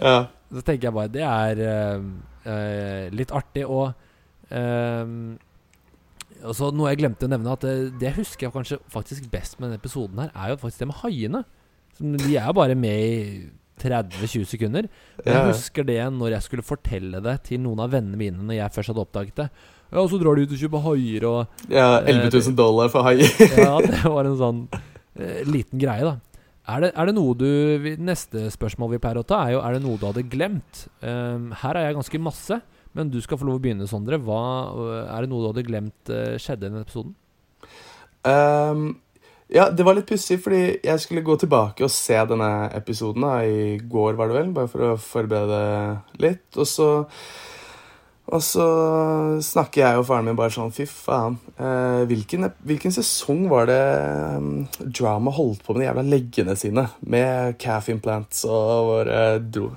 Ja. 0.01 0.27
Så 0.53 0.63
tenker 0.63 0.89
jeg 0.89 0.95
bare 0.95 1.09
Det 1.13 1.25
er 1.27 1.97
uh, 1.97 2.03
uh, 2.47 3.09
litt 3.13 3.33
artig. 3.35 3.65
Og 3.69 3.93
eh, 4.51 5.05
og 6.45 6.57
så 6.57 6.71
Noe 6.75 6.91
jeg 6.93 7.01
glemte 7.01 7.29
å 7.29 7.31
nevne, 7.33 7.53
at 7.55 7.65
det, 7.65 7.77
det 8.01 8.11
jeg 8.11 8.19
husker 8.21 8.49
jeg 8.49 8.55
kanskje 8.55 8.81
faktisk 8.93 9.29
best 9.33 9.59
med 9.59 9.71
denne 9.71 9.81
episoden, 9.81 10.25
her 10.25 10.35
er 10.35 10.53
jo 10.53 10.59
faktisk 10.65 10.83
det 10.83 10.91
med 10.91 11.01
haiene. 11.05 11.45
De 12.03 12.35
er 12.35 12.51
jo 12.51 12.57
bare 12.59 12.77
med 12.79 13.07
i 13.07 13.15
30-20 13.81 14.45
sekunder. 14.49 14.89
Men 15.23 15.33
jeg 15.33 15.49
husker 15.51 15.87
det 15.87 15.99
når 16.17 16.37
jeg 16.37 16.47
skulle 16.47 16.67
fortelle 16.67 17.21
det 17.25 17.39
til 17.49 17.63
noen 17.65 17.83
av 17.85 17.93
vennene 17.93 18.21
mine 18.21 18.45
når 18.45 18.61
jeg 18.61 18.77
først 18.77 18.93
hadde 18.93 19.05
oppdaget 19.05 19.43
det. 19.43 19.49
Ja, 19.87 20.03
og 20.03 20.11
så 20.11 20.19
drar 20.19 20.37
de 20.37 20.47
ut 20.47 20.55
og 20.55 20.61
kjøper 20.61 20.83
haier 20.83 21.25
og 21.29 21.67
ja 21.71 22.01
11 22.03 22.31
000 22.35 22.57
dollar 22.59 22.91
for 22.93 23.07
haier. 23.07 23.29
Ja, 23.63 23.77
det 23.87 24.03
var 24.03 24.29
en 24.29 24.39
sånn 24.41 24.63
uh, 24.73 25.43
liten 25.47 25.83
greie, 25.83 26.07
da. 26.07 26.17
Er 26.67 26.83
det, 26.83 26.89
er 26.99 27.07
det 27.07 27.13
noe 27.15 27.37
du 27.39 27.93
Neste 28.03 28.49
spørsmål 28.51 28.97
vi 28.97 28.99
pleier 28.99 29.21
å 29.21 29.23
ta, 29.23 29.45
er 29.45 29.53
jo 29.55 29.61
Er 29.63 29.77
det 29.77 29.85
noe 29.85 30.01
du 30.01 30.09
hadde 30.09 30.25
glemt. 30.27 30.87
Um, 30.99 31.53
her 31.63 31.79
er 31.79 31.87
jeg 31.87 31.99
ganske 32.01 32.23
masse, 32.25 32.59
men 32.97 33.13
du 33.13 33.19
skal 33.21 33.39
få 33.41 33.47
lov 33.49 33.61
å 33.61 33.63
begynne, 33.63 33.89
Sondre. 33.91 34.19
Hva, 34.25 34.43
er 35.05 35.25
det 35.25 35.31
noe 35.31 35.45
du 35.45 35.51
hadde 35.51 35.67
glemt 35.67 36.13
eh, 36.13 36.37
skjedde 36.41 36.65
i 36.65 36.71
denne 36.71 36.85
episoden? 36.87 37.13
Um, 38.27 38.87
ja, 39.53 39.69
det 39.71 39.85
var 39.87 39.95
litt 39.95 40.09
pussig, 40.09 40.41
fordi 40.43 40.79
jeg 40.83 41.03
skulle 41.03 41.25
gå 41.27 41.37
tilbake 41.39 41.85
og 41.87 41.93
se 41.93 42.17
denne 42.27 42.71
episoden 42.75 43.27
da, 43.27 43.35
i 43.47 43.77
går, 43.79 44.17
var 44.19 44.33
det 44.33 44.41
vel, 44.41 44.55
bare 44.57 44.71
for 44.73 44.87
å 44.89 44.97
forberede 44.99 45.61
litt. 46.25 46.49
Og 46.57 46.67
så, 46.67 46.89
og 48.27 48.43
så 48.43 48.67
snakker 49.47 49.85
jeg 49.85 50.01
og 50.01 50.09
faren 50.09 50.27
min 50.27 50.39
bare 50.39 50.55
sånn 50.57 50.75
Fy 50.75 50.89
faen. 50.91 51.37
eh, 51.61 52.03
hvilken, 52.11 52.49
hvilken 52.67 52.97
sesong 52.97 53.45
var 53.53 53.69
det 53.71 53.83
um, 54.41 54.65
drama 54.81 55.37
holdt 55.37 55.63
på 55.63 55.77
med 55.77 55.85
de 55.85 55.91
jævla 55.91 56.07
leggene 56.09 56.57
sine? 56.59 56.89
Med 57.07 57.61
calf 57.63 57.93
implants 57.93 58.43
og 58.49 58.91
bare 58.95 59.23
dro 59.45 59.71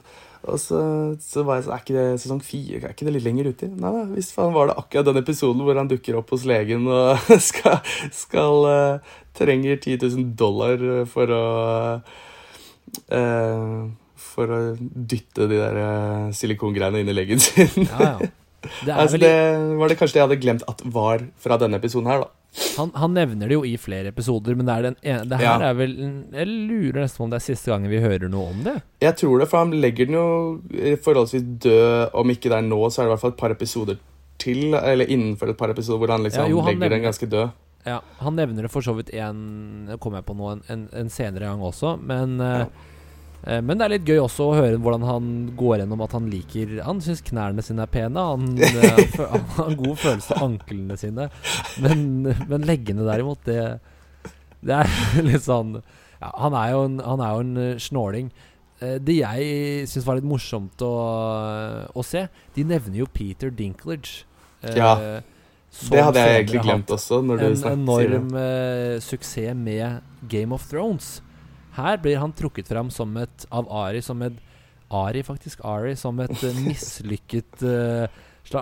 og 0.50 0.60
så, 0.62 0.80
så 1.24 1.44
var 1.48 1.60
jeg 1.60 1.66
sånn 1.68 1.76
Er 1.76 1.84
ikke 1.84 1.96
det 1.98 2.22
sesong 2.24 2.42
fire? 2.46 2.82
Er 2.82 2.96
ikke 2.96 3.08
det 3.08 3.16
litt 3.16 3.26
lenger 3.28 3.52
uti? 3.54 3.70
Nei 3.72 3.94
da, 3.96 4.04
visst 4.12 4.36
faen 4.36 4.56
var 4.56 4.70
det 4.70 4.78
akkurat 4.82 5.08
den 5.10 5.22
episoden 5.22 5.64
hvor 5.66 5.80
han 5.80 5.92
dukker 5.92 6.20
opp 6.20 6.34
hos 6.36 6.46
legen 6.50 6.88
og 6.90 7.30
skal, 7.50 7.80
skal 8.16 8.70
eh, 8.74 9.16
Trenger 9.40 9.78
10 9.78 10.02
000 10.04 10.34
dollar 10.40 10.82
for 11.08 11.32
å 11.32 11.44
uh, 13.14 13.84
For 14.20 14.56
å 14.56 14.60
dytte 14.80 15.48
de 15.48 15.62
der 15.62 15.80
eh, 15.80 16.26
silikongreiene 16.36 17.04
inn 17.04 17.12
i 17.12 17.16
leggen 17.16 17.40
sin. 17.44 17.88
Ja, 17.88 18.18
ja. 18.20 18.34
Det 18.62 18.92
altså, 18.94 19.16
vel, 19.18 19.24
det 19.24 19.78
var 19.80 19.88
det 19.92 19.98
kanskje 20.00 20.14
det 20.18 20.20
jeg 20.22 20.28
hadde 20.28 20.42
glemt 20.44 20.64
at 20.68 20.82
var 20.92 21.22
fra 21.40 21.58
denne 21.62 21.78
episoden 21.80 22.10
her, 22.12 22.26
da. 22.26 22.30
han, 22.80 22.90
han 22.96 23.14
nevner 23.16 23.48
det 23.48 23.56
jo 23.56 23.62
i 23.68 23.76
flere 23.80 24.12
episoder, 24.12 24.56
men 24.60 24.66
det, 24.68 24.74
er 24.76 24.88
den 24.90 24.98
ene, 25.04 25.28
det 25.30 25.38
her 25.40 25.46
Ja. 25.46 25.70
er 25.70 25.78
vel 25.80 25.94
Jeg 26.34 26.48
lurer 26.50 27.00
nesten 27.04 27.18
på 27.22 27.24
om 27.28 27.32
det 27.32 27.40
er 27.40 27.46
siste 27.46 27.72
gangen 27.72 27.90
vi 27.94 28.02
hører 28.04 28.28
noe 28.32 28.50
om 28.52 28.64
det. 28.66 28.76
Jeg 29.06 29.16
tror 29.22 29.40
det, 29.40 29.48
for 29.52 29.64
han 29.64 29.72
legger 29.80 30.10
den 30.10 30.18
jo 30.20 30.28
forholdsvis 31.06 31.46
død. 31.64 32.10
Om 32.20 32.30
ikke 32.36 32.50
det 32.52 32.58
er 32.60 32.68
nå, 32.68 32.82
så 32.90 33.02
er 33.02 33.06
det 33.06 33.10
i 33.10 33.14
hvert 33.16 33.24
fall 33.24 33.36
et 33.36 33.42
par 33.46 33.56
episoder 33.56 34.00
til. 34.40 34.74
Eller 34.76 35.08
innenfor 35.12 35.52
et 35.54 35.58
par 35.60 35.72
episoder 35.72 36.00
hvor 36.04 36.12
han 36.16 36.24
liksom 36.28 36.44
Ja, 36.46 36.50
jo, 36.52 36.62
han 36.66 36.76
legger 36.80 36.96
den 36.98 37.08
ganske 37.08 37.30
død. 37.32 37.50
Ja, 37.88 38.02
Han 38.20 38.36
nevner 38.36 38.66
det 38.68 38.72
for 38.74 38.84
så 38.84 38.92
vidt 38.98 39.08
en 39.16 39.86
Det 39.88 39.96
kom 40.04 40.14
jeg 40.18 40.26
på 40.28 40.34
nå 40.36 40.50
en, 40.52 40.62
en, 40.68 40.82
en 41.00 41.10
senere 41.10 41.48
gang 41.48 41.62
også, 41.64 41.94
men 42.04 42.36
eh, 42.44 42.66
eh, 42.66 42.88
Men 43.46 43.80
det 43.80 43.86
er 43.86 43.92
litt 43.94 44.10
gøy 44.10 44.18
også 44.20 44.50
å 44.50 44.56
høre 44.58 44.80
hvordan 44.84 45.06
han 45.08 45.28
går 45.58 45.80
gjennom 45.80 46.02
at 46.04 46.12
han 46.18 46.26
liker 46.28 46.74
Han 46.84 47.00
syns 47.02 47.22
knærne 47.24 47.64
sine 47.64 47.86
er 47.86 47.92
pene. 47.94 48.20
Han, 48.20 48.50
eh, 48.60 49.16
han, 49.16 49.46
har 49.56 49.70
en 49.72 49.80
god 49.80 49.96
følelse 50.02 50.36
av 50.36 50.44
anklene 50.50 50.98
sine. 51.00 51.30
Men, 51.80 52.04
men 52.52 52.68
leggene, 52.68 53.08
derimot, 53.08 53.46
det 53.48 53.80
Det 54.60 54.82
er 54.82 54.92
litt 55.30 55.46
sånn 55.48 55.78
ja, 55.80 56.34
Han 56.44 56.58
er 56.60 56.74
jo 56.76 56.84
en, 56.90 57.00
han 57.06 57.24
er 57.24 57.32
jo 57.38 57.46
en 57.48 57.64
eh, 57.64 57.74
snåling. 57.80 58.32
Eh, 58.84 58.98
Det 59.00 59.16
jeg 59.22 59.88
syns 59.88 60.08
var 60.08 60.20
litt 60.20 60.28
morsomt 60.28 60.84
å, 60.84 60.94
å 61.96 62.06
se, 62.06 62.26
de 62.56 62.68
nevner 62.68 63.06
jo 63.06 63.08
Peter 63.14 63.56
Dinklage. 63.56 64.26
eh, 64.68 64.76
Ja. 64.80 65.22
Det 65.70 66.02
hadde 66.02 66.22
jeg 66.26 66.38
egentlig 66.42 66.62
glemt 66.66 66.92
også. 66.92 67.20
når 67.22 67.38
du 67.38 67.44
en 67.46 67.58
snakker, 67.60 67.82
sier 67.86 68.14
enorm 68.18 68.38
eh, 68.42 68.96
suksess 69.06 69.56
med 69.56 70.02
Game 70.28 70.56
of 70.56 70.66
Thrones. 70.68 71.20
Her 71.82 72.00
blir 72.02 72.20
han 72.22 72.36
trukket 72.36 72.72
fram 72.72 72.90
som 72.94 73.16
et 73.22 73.46
av 73.52 73.70
Ari 73.72 74.02
som 74.06 74.22
et 74.26 74.38
Ari, 74.90 75.22
faktisk. 75.22 75.62
Ari 75.66 75.94
som 76.00 76.20
et 76.24 76.44
uh, 76.44 76.62
mislykket 76.66 77.62
uh, 77.62 78.08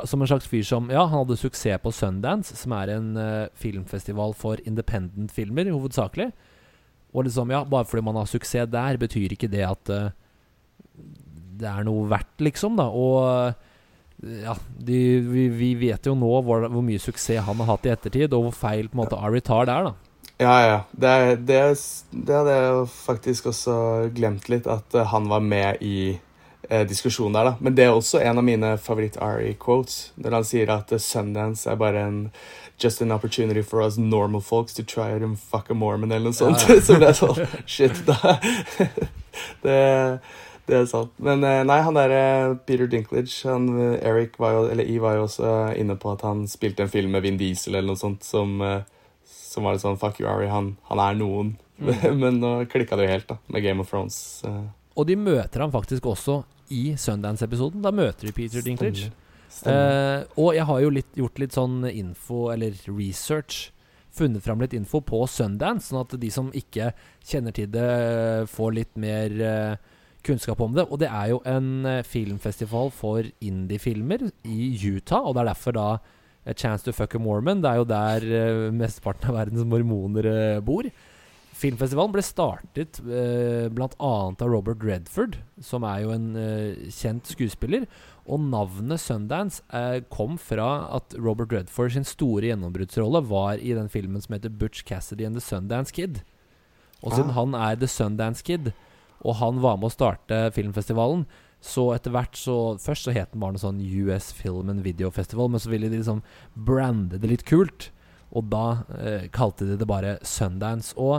Som 0.03 0.21
en 0.21 0.27
slags 0.27 0.49
fyr 0.49 0.65
som 0.67 0.89
Ja, 0.91 1.05
han 1.05 1.21
hadde 1.21 1.37
suksess 1.39 1.79
på 1.79 1.93
Sundance, 1.95 2.57
som 2.59 2.73
er 2.75 2.91
en 2.97 3.13
uh, 3.15 3.47
filmfestival 3.55 4.35
for 4.35 4.59
independent-filmer, 4.67 5.71
hovedsakelig. 5.71 6.31
Og 7.15 7.25
liksom, 7.27 7.51
ja, 7.53 7.63
bare 7.65 7.87
fordi 7.87 8.03
man 8.05 8.19
har 8.19 8.27
suksess 8.29 8.69
der, 8.71 8.99
betyr 8.99 9.33
ikke 9.33 9.49
det 9.51 9.63
at 9.65 9.91
eh, 9.93 10.09
det 11.57 11.69
er 11.69 11.87
noe 11.87 12.05
verdt, 12.11 12.35
liksom, 12.43 12.75
da. 12.77 12.89
Og 12.91 13.17
eh, 13.31 14.41
ja, 14.43 14.55
de, 14.89 14.99
vi, 15.25 15.47
vi 15.53 15.71
vet 15.79 16.09
jo 16.09 16.15
nå 16.17 16.29
hvor, 16.45 16.67
hvor 16.67 16.85
mye 16.85 17.01
suksess 17.01 17.45
han 17.47 17.63
har 17.63 17.71
hatt 17.73 17.87
i 17.87 17.93
ettertid, 17.95 18.35
og 18.35 18.49
hvor 18.49 18.59
feil 18.59 18.91
på 18.91 18.97
en 18.97 19.03
måte 19.05 19.21
Ari 19.21 19.41
tar 19.45 19.69
der, 19.69 19.89
da. 19.89 20.06
Ja, 20.37 20.55
ja. 20.67 20.77
Det, 20.91 21.07
er- 21.09 21.35
det, 21.35 21.55
er- 21.55 22.23
det 22.27 22.35
hadde 22.35 22.55
jeg 22.59 22.87
faktisk 22.93 23.45
også 23.49 23.75
glemt 24.13 24.49
litt, 24.53 24.67
at 24.69 24.93
eh, 24.95 25.07
han 25.13 25.25
var 25.31 25.39
med 25.41 25.81
i 25.81 26.19
eh, 26.69 26.83
diskusjonen 26.87 27.33
der, 27.33 27.43
da. 27.51 27.55
Men 27.59 27.73
det 27.77 27.87
er 27.87 27.95
også 27.95 28.21
en 28.21 28.37
av 28.37 28.45
mine 28.45 28.75
favoritt-Ari-quotes, 28.77 30.11
når 30.21 30.37
han 30.37 30.45
sier 30.45 30.69
at 30.75 30.93
eh, 30.93 31.01
Sundance 31.01 31.69
er 31.71 31.79
bare 31.81 32.05
en 32.07 32.21
Just 32.77 33.01
an 33.01 33.09
opportunity 33.11 33.63
for 33.63 33.81
us 33.81 33.95
normal 33.97 34.39
folks 34.39 34.75
to 34.75 34.83
try 34.83 35.07
it 35.15 35.23
and 35.25 35.39
fuck 35.39 35.71
a 35.71 35.73
Mormon, 35.73 36.11
eller 36.11 36.29
noe 36.29 36.37
sånt. 36.37 36.61
Ja. 36.69 36.75
Så 36.85 36.99
ble 36.99 37.07
jeg 37.09 37.17
sånn 37.17 37.39
Shit, 37.65 38.03
da. 38.05 38.35
det, 39.65 39.77
det 40.69 40.75
er 40.77 40.85
sant. 40.89 41.09
Men 41.17 41.41
eh, 41.47 41.63
nei, 41.65 41.79
han 41.81 41.97
derre 41.97 42.21
Peter 42.67 42.85
Dinklage, 42.91 43.33
han 43.49 43.65
Eric 43.97 44.37
var 44.37 44.53
jo, 44.59 44.61
eller 44.69 44.85
I 44.85 44.99
var 45.01 45.17
jo 45.17 45.25
også 45.25 45.55
inne 45.81 45.97
på 45.97 46.13
at 46.13 46.21
han 46.27 46.45
spilte 46.51 46.85
en 46.85 46.93
film 46.93 47.17
med 47.17 47.25
Vin 47.25 47.41
Diesel 47.41 47.73
eller 47.79 47.95
noe 47.95 48.01
sånt 48.03 48.21
som 48.29 48.59
eh, 48.61 48.85
som 49.47 49.63
var 49.67 49.75
litt 49.77 49.83
sånn 49.85 49.97
Fuck 50.01 50.19
you, 50.21 50.27
Ari. 50.29 50.49
Han, 50.51 50.73
han 50.89 50.99
er 51.03 51.15
noen. 51.19 51.53
Men 52.21 52.39
nå 52.41 52.51
klikka 52.71 52.97
det 52.97 53.05
jo 53.07 53.13
helt, 53.15 53.27
da, 53.29 53.37
med 53.53 53.63
Game 53.65 53.83
of 53.83 53.89
Thrones. 53.91 54.17
eh, 54.47 54.63
Og 54.97 55.07
de 55.09 55.15
møter 55.19 55.61
ham 55.63 55.71
faktisk 55.73 56.05
også 56.09 56.41
i 56.73 56.89
Sundance-episoden. 56.99 57.81
Da 57.85 57.91
møter 57.95 58.27
de 58.27 58.33
Peter 58.35 58.61
Dinklage. 58.65 59.11
Eh, 59.65 60.23
og 60.37 60.51
jeg 60.57 60.65
har 60.69 60.81
jo 60.83 60.89
litt, 60.93 61.11
gjort 61.17 61.39
litt 61.41 61.55
sånn 61.55 61.79
info, 61.89 62.47
eller 62.53 62.75
research, 62.91 63.69
funnet 64.17 64.41
fram 64.43 64.59
litt 64.63 64.73
info 64.73 64.99
på 65.05 65.21
Sundance, 65.29 65.91
sånn 65.91 66.01
at 66.01 66.15
de 66.19 66.29
som 66.33 66.49
ikke 66.57 66.91
kjenner 67.25 67.53
til 67.55 67.69
det, 67.73 67.87
får 68.51 68.73
litt 68.75 68.97
mer 68.99 69.37
eh, 69.45 69.93
kunnskap 70.25 70.59
om 70.65 70.73
det. 70.75 70.87
Og 70.89 70.99
det 71.01 71.09
er 71.13 71.31
jo 71.35 71.39
en 71.47 71.69
eh, 71.87 72.01
filmfestival 72.05 72.89
for 72.97 73.29
indie-filmer 73.45 74.27
i 74.49 74.73
Utah, 74.81 75.21
og 75.29 75.37
det 75.37 75.45
er 75.45 75.51
derfor 75.53 75.77
da 75.77 75.87
A 76.47 76.55
Chance 76.55 76.87
to 76.87 76.95
Fuck 76.95 77.17
a 77.17 77.19
Mormon. 77.19 77.61
Det 77.63 77.69
er 77.69 77.81
jo 77.81 77.87
der 77.89 78.25
uh, 78.31 78.71
mesteparten 78.71 79.29
av 79.31 79.35
verdens 79.41 79.67
mormoner 79.67 80.29
eh, 80.31 80.59
bor. 80.63 80.87
Filmfestivalen 81.57 82.13
ble 82.13 82.21
startet 82.21 82.99
eh, 83.01 83.65
bl.a. 83.73 83.89
av 83.97 84.43
Robert 84.45 84.83
Redford, 84.85 85.39
som 85.63 85.85
er 85.89 86.03
jo 86.03 86.11
en 86.13 86.27
eh, 86.37 86.91
kjent 86.93 87.31
skuespiller. 87.31 87.87
Og 88.29 88.43
navnet 88.45 89.01
Sundance 89.01 89.63
eh, 89.73 90.03
kom 90.13 90.35
fra 90.37 90.67
at 90.99 91.15
Robert 91.17 91.55
Redford 91.55 91.95
sin 91.95 92.05
store 92.05 92.51
gjennombruddsrolle 92.51 93.23
var 93.25 93.57
i 93.57 93.73
den 93.73 93.89
filmen 93.89 94.21
som 94.21 94.37
heter 94.37 94.53
Butch 94.53 94.85
Cassidy 94.85 95.25
and 95.25 95.39
The 95.39 95.41
Sundance 95.41 95.95
Kid. 95.95 96.21
Og 97.01 97.15
siden 97.15 97.33
Ah. 97.33 97.39
han 97.39 97.57
er 97.57 97.75
The 97.81 97.89
Sundance 97.89 98.45
Kid, 98.45 98.71
og 99.25 99.39
han 99.41 99.57
var 99.63 99.81
med 99.81 99.89
å 99.89 99.95
starte 99.95 100.51
filmfestivalen, 100.53 101.25
så 101.63 101.93
etter 101.95 102.11
hvert 102.13 102.35
så 102.37 102.77
Først 102.81 103.03
så 103.07 103.11
het 103.15 103.31
den 103.33 103.41
bare 103.41 103.53
noe 103.55 103.61
sånn 103.61 103.81
US 103.81 104.31
Film 104.35 104.69
and 104.69 104.83
Video 104.85 105.09
Festival, 105.13 105.49
men 105.49 105.59
så 105.61 105.69
ville 105.71 105.89
de 105.89 105.97
liksom 105.99 106.21
brande 106.53 107.17
det 107.21 107.29
litt 107.31 107.45
kult. 107.49 107.91
Og 108.35 108.43
da 108.51 108.65
eh, 108.99 109.23
kalte 109.33 109.65
de 109.65 109.77
det 109.79 109.87
bare 109.89 110.19
Sundance. 110.27 110.93
Og 110.99 111.15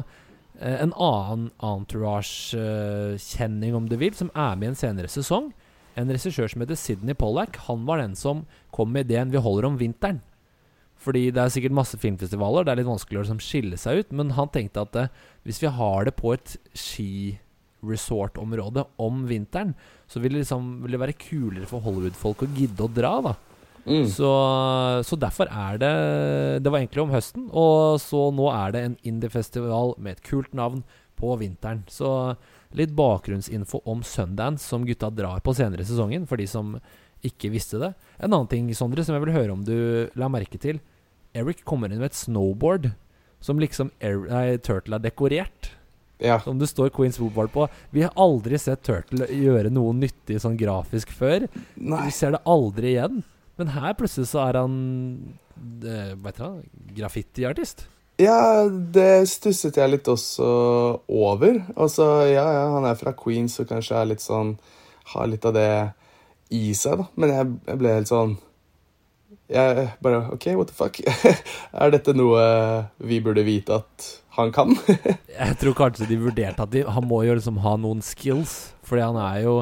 eh, 0.60 0.78
en 0.78 0.92
annen 0.92 1.50
Entourage-kjenning, 1.64 3.74
om 3.74 3.88
du 3.88 3.96
vil, 3.98 4.14
som 4.14 4.30
er 4.34 4.56
med 4.56 4.66
i 4.68 4.70
en 4.74 4.78
senere 4.78 5.08
sesong, 5.10 5.52
en 5.98 6.10
regissør 6.14 6.48
som 6.52 6.60
heter 6.62 6.76
Sidney 6.78 7.14
Pollack, 7.18 7.56
han 7.66 7.86
var 7.88 7.96
den 7.98 8.14
som 8.14 8.46
kom 8.70 8.92
med 8.94 9.04
ideen 9.08 9.32
'Vi 9.32 9.42
holder 9.42 9.64
om 9.66 9.78
vinteren'. 9.80 10.22
Fordi 10.98 11.30
det 11.30 11.38
er 11.38 11.48
sikkert 11.48 11.76
masse 11.78 11.98
filmfestivaler, 11.98 12.64
det 12.64 12.72
er 12.72 12.76
litt 12.80 12.90
vanskelig 12.90 13.18
å 13.18 13.22
liksom 13.22 13.42
skille 13.42 13.76
seg 13.78 14.02
ut. 14.02 14.12
Men 14.12 14.34
han 14.34 14.50
tenkte 14.50 14.82
at 14.82 14.96
eh, 14.96 15.08
hvis 15.46 15.62
vi 15.62 15.70
har 15.70 16.04
det 16.04 16.16
på 16.18 16.34
et 16.34 16.58
skiresortområde 17.78 18.84
om 18.96 19.26
vinteren, 19.28 19.74
så 20.06 20.20
vil 20.20 20.34
det, 20.34 20.44
liksom, 20.44 20.82
vil 20.82 20.96
det 20.96 21.02
være 21.02 21.18
kulere 21.18 21.68
for 21.70 21.84
Hollywood-folk 21.84 22.44
å 22.44 22.50
gidde 22.56 22.84
å 22.84 22.90
dra, 22.92 23.14
da. 23.28 23.34
Mm. 23.88 24.04
Så, 24.12 24.30
så 25.06 25.16
derfor 25.16 25.48
er 25.48 25.78
det 25.80 25.92
Det 26.60 26.68
var 26.68 26.82
egentlig 26.82 27.00
om 27.06 27.12
høsten, 27.14 27.46
og 27.56 27.96
så 28.02 28.26
nå 28.34 28.50
er 28.52 28.74
det 28.74 28.82
en 28.84 28.96
indie-festival 29.14 29.94
med 29.96 30.18
et 30.18 30.24
kult 30.26 30.52
navn 30.52 30.82
på 31.18 31.32
vinteren. 31.40 31.84
Så 31.88 32.10
litt 32.76 32.92
bakgrunnsinfo 32.96 33.80
om 33.88 34.02
Sundance, 34.04 34.66
som 34.68 34.84
gutta 34.86 35.08
drar 35.10 35.40
på 35.40 35.54
senere 35.56 35.86
i 35.86 35.88
sesongen, 35.88 36.28
for 36.28 36.40
de 36.40 36.46
som 36.50 36.76
ikke 37.24 37.50
visste 37.50 37.80
det. 37.80 37.94
En 38.18 38.30
annen 38.30 38.50
ting, 38.50 38.68
Sondre, 38.76 39.02
som 39.06 39.16
jeg 39.16 39.24
vil 39.24 39.34
høre 39.34 39.54
om 39.54 39.64
du 39.66 40.10
la 40.18 40.28
merke 40.30 40.60
til. 40.60 40.82
Eric 41.36 41.64
kommer 41.66 41.90
inn 41.90 42.02
med 42.02 42.12
et 42.12 42.18
snowboard 42.18 42.92
som 43.44 43.60
liksom 43.62 43.90
er, 44.02 44.18
nei, 44.28 44.46
Turtle 44.62 44.98
har 44.98 45.04
dekorert. 45.04 45.72
Ja. 46.18 46.40
Som 46.42 46.58
det 46.58 46.70
står 46.70 46.90
Queens 46.94 47.18
Football 47.20 47.50
på. 47.54 47.66
Vi 47.94 48.02
har 48.02 48.14
aldri 48.18 48.58
sett 48.58 48.82
Turtle 48.86 49.28
gjøre 49.30 49.70
noe 49.70 49.94
nyttig 49.96 50.40
sånn 50.42 50.58
grafisk 50.58 51.12
før. 51.14 51.46
Nei. 51.78 52.06
Vi 52.08 52.14
ser 52.14 52.34
det 52.34 52.42
aldri 52.48 52.94
igjen. 52.96 53.22
Men 53.58 53.70
her 53.74 53.94
plutselig 53.98 54.30
så 54.30 54.42
er 54.46 54.60
han 54.60 54.74
uh, 55.82 56.12
Hva 56.18 56.32
heter? 56.32 56.58
Graffitiartist. 56.98 57.86
Ja, 58.18 58.66
det 58.66 59.28
stusset 59.30 59.78
jeg 59.78 59.92
litt 59.92 60.10
også 60.10 60.46
over. 61.06 61.60
Altså, 61.78 62.06
ja, 62.26 62.42
ja, 62.56 62.66
han 62.74 62.86
er 62.88 62.98
fra 62.98 63.14
Queens 63.18 63.58
og 63.62 63.70
kanskje 63.70 63.98
er 63.98 64.10
litt 64.10 64.24
sånn 64.24 64.56
Har 65.14 65.30
litt 65.30 65.46
av 65.46 65.54
det 65.54 65.70
i 66.54 66.72
seg, 66.74 66.98
da. 66.98 67.06
Men 67.14 67.34
jeg, 67.34 67.50
jeg 67.68 67.80
ble 67.80 67.94
helt 67.94 68.10
sånn 68.10 68.34
Jeg 69.52 69.86
bare 70.02 70.24
OK, 70.34 70.48
what 70.58 70.72
the 70.72 70.76
fuck? 70.76 70.98
er 71.82 71.94
dette 71.94 72.14
noe 72.16 72.42
vi 72.98 73.20
burde 73.22 73.46
vite 73.46 73.78
at 73.78 74.08
han 74.38 74.52
kan? 74.54 74.72
Jeg 75.38 75.56
tror 75.60 75.74
kanskje 75.78 76.08
de 76.10 76.16
vurderte 76.22 76.62
at 76.64 76.72
de, 76.74 76.84
han 76.86 77.06
må 77.08 77.22
jo 77.26 77.34
liksom 77.38 77.58
ha 77.64 77.74
noen 77.80 78.00
skills. 78.04 78.54
Fordi 78.86 79.02
han 79.04 79.18
er 79.20 79.42
jo 79.44 79.56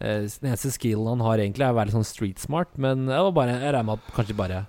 eh, 0.00 0.28
Den 0.28 0.50
eneste 0.52 0.70
skillen 0.74 1.08
han 1.14 1.24
har 1.26 1.42
egentlig, 1.42 1.64
er 1.66 1.74
å 1.74 1.78
være 1.78 1.90
litt 1.90 1.96
sånn 1.98 2.06
street 2.08 2.42
smart. 2.42 2.70
Men 2.78 3.08
jeg, 3.08 3.24
var 3.28 3.34
bare, 3.36 3.58
jeg 3.58 3.72
regner 3.74 3.88
med 3.90 4.00
at 4.04 4.14
kanskje 4.18 4.38
bare 4.38 4.62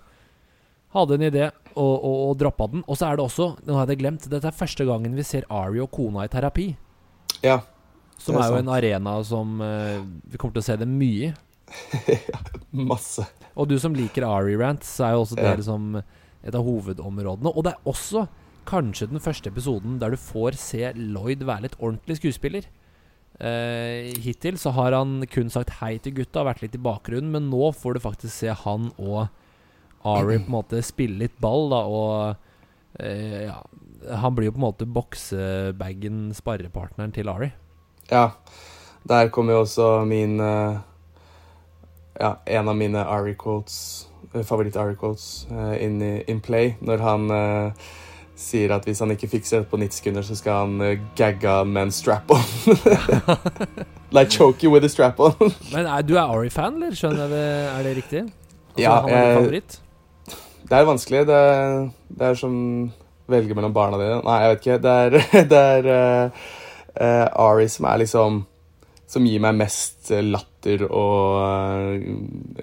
hadde 0.96 1.16
en 1.18 1.26
idé 1.28 1.46
og, 1.76 1.96
og, 2.00 2.18
og 2.30 2.36
droppa 2.40 2.70
den. 2.72 2.84
Og 2.88 2.96
så 2.96 3.10
er 3.10 3.18
det 3.20 3.26
også, 3.28 3.50
nå 3.68 3.76
hadde 3.76 3.96
jeg 3.96 4.00
glemt, 4.06 4.28
dette 4.32 4.48
er 4.48 4.56
første 4.56 4.86
gangen 4.88 5.16
vi 5.18 5.26
ser 5.28 5.48
Ari 5.52 5.82
og 5.84 5.92
kona 5.92 6.24
i 6.28 6.32
terapi. 6.32 6.70
ja. 7.44 7.62
Som 8.16 8.38
er 8.40 8.46
er, 8.46 8.54
jo 8.54 8.60
en 8.64 8.70
arena 8.72 9.14
som 9.28 9.58
eh, 9.62 9.98
vi 10.32 10.38
kommer 10.40 10.56
til 10.56 10.62
å 10.64 10.66
se 10.70 10.76
det 10.80 10.86
mye 10.88 11.28
i. 11.28 11.34
Masse. 12.90 13.26
Og 13.60 13.68
du 13.68 13.76
som 13.82 13.94
liker 13.96 14.24
Ari-rant, 14.24 14.86
så 14.88 15.10
er 15.10 15.12
jo 15.18 15.26
også 15.26 15.36
det 15.36 15.44
Ja. 15.50 15.56
liksom 15.60 15.98
et 16.00 16.56
av 16.56 16.64
hovedområdene. 16.64 17.52
Og 17.52 17.66
det 17.68 17.74
er 17.74 17.92
også 17.92 18.24
kanskje 18.68 19.10
den 19.12 19.24
første 19.24 19.52
episoden 19.52 20.00
der 20.02 20.14
du 20.14 20.20
får 20.20 20.58
se 20.60 20.92
Lloyd 20.98 21.46
være 21.46 21.68
litt 21.68 21.78
ordentlig 21.80 22.20
skuespiller. 22.20 22.68
Uh, 23.36 24.16
hittil 24.24 24.56
så 24.56 24.72
har 24.78 24.96
han 24.96 25.26
kun 25.28 25.50
sagt 25.52 25.74
hei 25.82 25.98
til 26.00 26.14
gutta, 26.22 26.46
vært 26.48 26.62
litt 26.64 26.78
i 26.78 26.80
bakgrunnen, 26.80 27.34
men 27.34 27.50
nå 27.52 27.74
får 27.76 27.98
du 27.98 28.06
faktisk 28.06 28.32
se 28.32 28.54
han 28.64 28.94
og 28.96 29.26
Ari 30.06 30.38
på 30.38 30.46
en 30.46 30.54
måte 30.54 30.80
spille 30.86 31.18
litt 31.26 31.36
ball, 31.42 31.68
da, 31.74 31.82
og 31.84 32.38
uh, 33.02 33.40
ja 33.42 33.58
Han 34.22 34.36
blir 34.38 34.52
jo 34.52 34.54
på 34.54 34.62
en 34.62 34.68
måte 34.68 34.86
boksebagen, 34.86 36.30
sparrepartneren 36.38 37.12
til 37.12 37.32
Ari. 37.32 37.50
Ja. 38.12 38.30
Der 39.06 39.30
kommer 39.34 39.54
jo 39.54 39.64
også 39.66 40.06
min 40.06 40.40
uh, 40.40 40.78
Ja, 42.16 42.38
en 42.46 42.70
av 42.70 42.78
mine 42.78 43.02
Ari-quotes, 43.02 44.08
favoritt-Ari-quotes, 44.32 45.48
in, 45.82 46.02
in 46.02 46.40
play. 46.40 46.76
Når 46.80 47.02
han 47.04 47.32
eh, 47.32 47.90
sier 48.36 48.72
at 48.76 48.84
hvis 48.88 49.00
han 49.00 49.12
ikke 49.14 49.30
fikser 49.32 49.62
det 49.64 49.70
på 49.72 49.78
90 49.80 50.00
sekunder, 50.02 50.26
så 50.28 50.36
skal 50.36 50.66
han 50.66 50.82
uh, 50.82 50.98
gagga 51.16 51.62
med 51.64 51.88
en 51.88 51.92
strap-on. 51.96 52.44
like 54.16 54.30
choke 54.32 54.64
you 54.64 54.72
with 54.72 54.86
a 54.86 54.90
strap-on. 54.90 55.34
Men 55.74 55.86
er, 55.88 56.02
du 56.04 56.16
er 56.18 56.26
Ari-fan, 56.36 56.78
eller? 56.82 56.96
Skjønner 56.98 57.26
jeg 57.26 57.32
det? 57.32 57.46
Er 57.72 57.84
det 57.88 57.96
riktig? 58.02 58.22
Altså, 58.26 58.84
Ja, 58.84 58.96
han 59.02 59.10
er 59.10 59.26
jeg- 59.28 59.38
favoritt? 59.40 59.80
Det 60.66 60.78
er 60.80 60.86
vanskelig. 60.90 61.24
Det, 61.30 61.36
er- 61.36 61.90
det 62.20 62.28
er 62.32 62.34
som 62.40 62.56
velge 63.30 63.56
mellom 63.58 63.74
barna 63.74 63.98
dine. 64.02 64.20
Nei, 64.26 64.38
jeg 64.42 64.50
vet 64.52 64.66
ikke. 64.66 64.78
Det 64.84 64.92
er, 64.92 65.10
det 65.54 65.62
er 65.62 65.90
uh, 66.26 66.44
uh, 67.02 67.48
Ari 67.50 67.68
som 67.72 67.86
er 67.92 67.98
liksom 68.04 68.44
Som 69.08 69.26
gir 69.30 69.40
meg 69.40 69.54
mest 69.60 70.10
eh, 70.12 70.24
latter 70.26 70.82
og, 70.90 71.36
eh, 71.46 72.08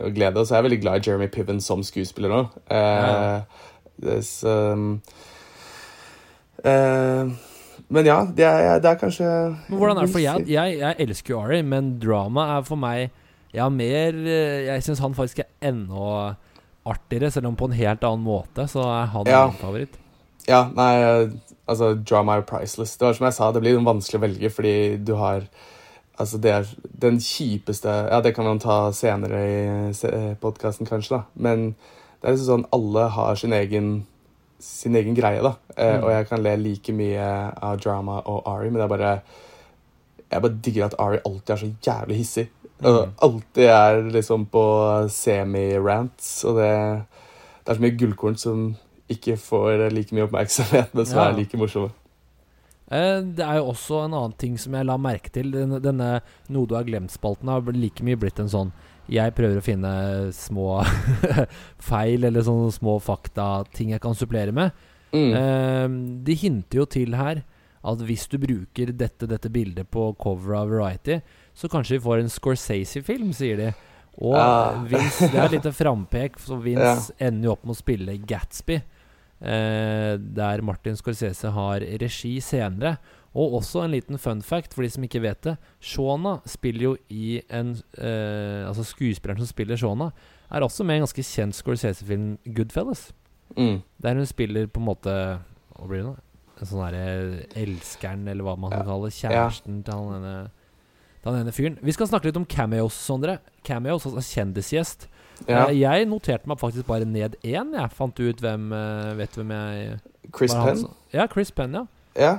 og 0.02 0.10
glede. 0.16 0.40
Og 0.42 0.46
så 0.48 0.56
er 0.56 0.58
jeg 0.58 0.64
veldig 0.66 0.80
glad 0.82 0.98
i 0.98 1.06
Jeremy 1.08 1.28
Piven 1.30 1.60
som 1.62 1.84
skuespiller 1.86 2.32
nå. 2.34 2.40
Ja. 2.68 3.42
det, 4.02 4.16
eh, 6.64 7.32
men 7.92 8.06
ja, 8.08 8.20
det 8.24 8.44
er, 8.46 8.78
det 8.80 8.88
er 8.90 9.00
kanskje 9.00 9.26
Men 9.68 9.78
hvordan 9.78 9.98
er 9.98 10.06
det 10.06 10.12
for 10.14 10.22
jeg, 10.22 10.44
jeg, 10.48 10.78
jeg 10.80 10.96
elsker 11.06 11.34
jo 11.34 11.40
Ari, 11.42 11.62
men 11.62 11.98
drama 12.00 12.46
er 12.58 12.62
for 12.64 12.76
meg 12.80 13.10
Jeg 13.52 13.60
har 13.62 13.70
mer 13.74 14.16
eh, 14.22 14.62
Jeg 14.70 14.82
syns 14.86 15.02
han 15.04 15.14
faktisk 15.18 15.42
er 15.44 15.50
enda 15.68 16.36
artigere, 16.88 17.30
selv 17.30 17.46
om 17.46 17.54
på 17.56 17.68
en 17.68 17.76
helt 17.78 18.02
annen 18.02 18.24
måte. 18.26 18.64
Så 18.66 18.82
er 18.82 19.06
han 19.12 19.26
Ja. 19.30 19.44
min 19.46 19.58
favoritt. 19.60 19.98
Ja, 20.48 20.64
nei, 20.74 21.28
altså 21.70 21.92
Drama 22.02 22.38
er 22.40 22.42
priceless. 22.48 22.96
Det 22.96 23.06
var 23.06 23.12
som 23.14 23.26
jeg 23.28 23.36
sa, 23.36 23.50
det 23.54 23.62
blir 23.62 23.76
vanskelig 23.86 24.18
å 24.18 24.24
velge 24.24 24.50
fordi 24.50 24.74
du 24.98 25.14
har 25.20 25.44
Altså, 26.20 26.36
det 26.42 26.50
er 26.52 26.66
den 27.00 27.16
kjipeste 27.22 27.88
Ja, 28.10 28.20
det 28.20 28.34
kan 28.36 28.44
man 28.44 28.58
ta 28.60 28.90
senere 28.92 29.38
i 29.48 30.34
podkasten, 30.42 30.86
kanskje, 30.86 31.16
da. 31.16 31.22
Men 31.36 31.74
det 32.20 32.28
er 32.28 32.34
liksom 32.34 32.50
sånn 32.50 32.66
alle 32.72 33.06
har 33.14 33.34
sin 33.40 33.52
egen 33.56 34.06
sin 34.62 34.94
egen 34.96 35.14
greie, 35.18 35.42
da. 35.42 35.54
Eh, 35.76 35.96
Mm. 35.98 36.04
Og 36.04 36.10
jeg 36.14 36.28
kan 36.28 36.42
le 36.42 36.56
like 36.56 36.92
mye 36.94 37.28
av 37.62 37.80
drama 37.82 38.20
og 38.26 38.42
Ari, 38.46 38.70
men 38.70 38.80
det 38.80 38.84
er 38.86 38.96
bare 38.96 39.22
Jeg 40.32 40.42
bare 40.42 40.58
digger 40.64 40.84
at 40.86 40.94
Ari 40.98 41.18
alltid 41.26 41.50
er 41.50 41.56
så 41.60 41.72
jævlig 41.84 42.16
hissig. 42.16 42.48
Mm. 42.82 43.12
alltid 43.22 43.64
er 43.68 44.02
liksom 44.10 44.46
på 44.50 44.62
semi-rants, 45.10 46.44
og 46.44 46.56
det 46.56 46.72
Det 47.64 47.70
er 47.70 47.74
så 47.78 47.82
mye 47.84 47.98
gullkorn 47.98 48.36
som 48.38 48.62
ikke 49.12 49.36
får 49.38 49.90
like 49.92 50.10
mye 50.16 50.24
oppmerksomhet, 50.26 50.94
men 50.94 51.06
som 51.06 51.18
Ja. 51.18 51.28
er 51.30 51.36
like 51.36 51.56
morsomme. 51.56 51.90
Eh, 52.90 53.20
det 53.22 53.40
er 53.44 53.56
jo 53.60 53.68
også 53.72 54.04
en 54.04 54.12
annen 54.14 54.32
ting 54.36 54.56
som 54.58 54.72
jeg 54.74 54.84
la 54.84 54.96
merke 54.98 55.30
til. 55.30 55.50
Denne, 55.52 55.78
denne 55.80 56.20
Noe 56.48 56.66
du 56.66 56.74
har 56.74 56.82
glemt-spalten 56.84 57.48
har 57.48 57.60
like 57.72 58.02
mye 58.02 58.16
blitt 58.16 58.40
en 58.40 58.48
sånn 58.48 58.72
Jeg 59.10 59.34
prøver 59.34 59.58
å 59.58 59.64
finne 59.64 59.92
små 60.36 60.82
feil 61.90 62.24
eller 62.28 62.44
sånne 62.46 62.70
små 62.74 62.98
fakta-ting 63.02 63.94
jeg 63.94 64.02
kan 64.04 64.14
supplere 64.18 64.54
med. 64.54 64.70
Mm. 65.12 65.32
Eh, 65.36 65.86
de 66.28 66.36
hinter 66.38 66.82
jo 66.82 66.86
til 66.88 67.16
her 67.18 67.42
at 67.82 68.02
hvis 68.06 68.28
du 68.30 68.36
bruker 68.38 68.92
dette, 68.94 69.26
dette 69.26 69.50
bildet 69.50 69.88
på 69.90 70.12
cover 70.22 70.54
av 70.60 70.70
Variety, 70.70 71.18
så 71.52 71.66
kanskje 71.68 71.96
vi 71.98 72.04
får 72.04 72.20
en 72.22 72.30
Scorsese-film, 72.30 73.32
sier 73.34 73.58
de. 73.58 73.72
Og 74.22 74.36
Ah. 74.38 74.78
Vince, 74.90 75.26
det 75.32 75.40
er 75.40 75.48
et 75.48 75.56
lite 75.56 75.72
frampek, 75.74 76.38
så 76.38 76.60
Vince 76.62 77.16
ender 77.18 77.48
jo 77.50 77.56
opp 77.56 77.64
med 77.66 77.74
å 77.74 77.80
spille 77.80 78.14
Gatsby. 78.22 78.78
Eh, 79.42 80.12
der 80.38 80.62
Martin 80.62 80.94
Scorsese 80.94 81.50
har 81.50 81.82
regi 81.98 82.36
senere. 82.44 82.96
Og 83.34 83.54
også 83.62 83.84
en 83.86 83.90
liten 83.94 84.18
fun 84.20 84.42
fact 84.44 84.74
for 84.74 84.82
de 84.84 84.90
som 84.92 85.04
ikke 85.06 85.22
vet 85.24 85.40
det. 85.46 85.54
Shona 85.80 86.34
spiller 86.44 86.82
jo 86.90 86.96
i 87.08 87.38
en 87.48 87.70
eh, 87.96 88.66
Altså 88.68 88.84
skuespilleren 88.84 89.40
som 89.40 89.48
spiller 89.48 89.76
Shona, 89.80 90.10
er 90.52 90.60
også 90.66 90.84
med 90.84 90.98
i 90.98 91.00
en 91.00 91.06
ganske 91.06 91.24
kjent 91.24 91.56
Scorsese-film, 91.56 92.34
Goodfellas. 92.54 93.06
Mm. 93.56 93.80
Der 94.02 94.14
hun 94.20 94.26
spiller 94.28 94.66
på 94.68 94.80
en 94.80 94.86
måte 94.86 95.14
Hva 95.78 95.88
blir 95.88 96.02
det 96.02 96.10
nå? 96.10 96.16
En 96.62 96.68
sånn 96.68 96.82
derre 96.84 97.46
elskeren, 97.58 98.28
eller 98.28 98.44
hva 98.46 98.52
man 98.60 98.70
kan 98.70 98.84
Ja. 98.84 98.90
kalle. 98.92 99.08
Kjæresten 99.10 99.80
til 99.82 99.94
han 99.94 100.20
ene, 100.22 100.50
til 101.22 101.32
han 101.32 101.40
ene 101.40 101.52
fyren. 101.56 101.78
Vi 101.82 101.92
skal 101.96 102.06
snakke 102.06 102.28
litt 102.28 102.36
om 102.38 102.44
cameos, 102.46 102.92
Sondre. 102.94 103.38
Cameos, 103.64 104.04
altså 104.06 104.20
kjendisgjest. 104.22 105.08
Ja. 105.48 105.64
Eh, 105.70 105.80
Jeg 105.80 106.06
noterte 106.06 106.46
meg 106.46 106.58
faktisk 106.60 106.86
bare 106.86 107.04
ned 107.08 107.34
én. 107.42 107.72
Jeg 107.74 107.90
fant 107.96 108.20
ut 108.20 108.36
hvem 108.44 108.72
eh, 108.76 109.14
Vet 109.18 109.32
du 109.34 109.40
hvem 109.42 109.50
jeg 109.56 110.00
Chris 110.36 110.52
Penn? 110.54 110.84
Ja, 111.12 111.26
Chris 111.26 111.50
Penn, 111.50 111.72
ja. 111.74 111.86
Ja. 112.14 112.38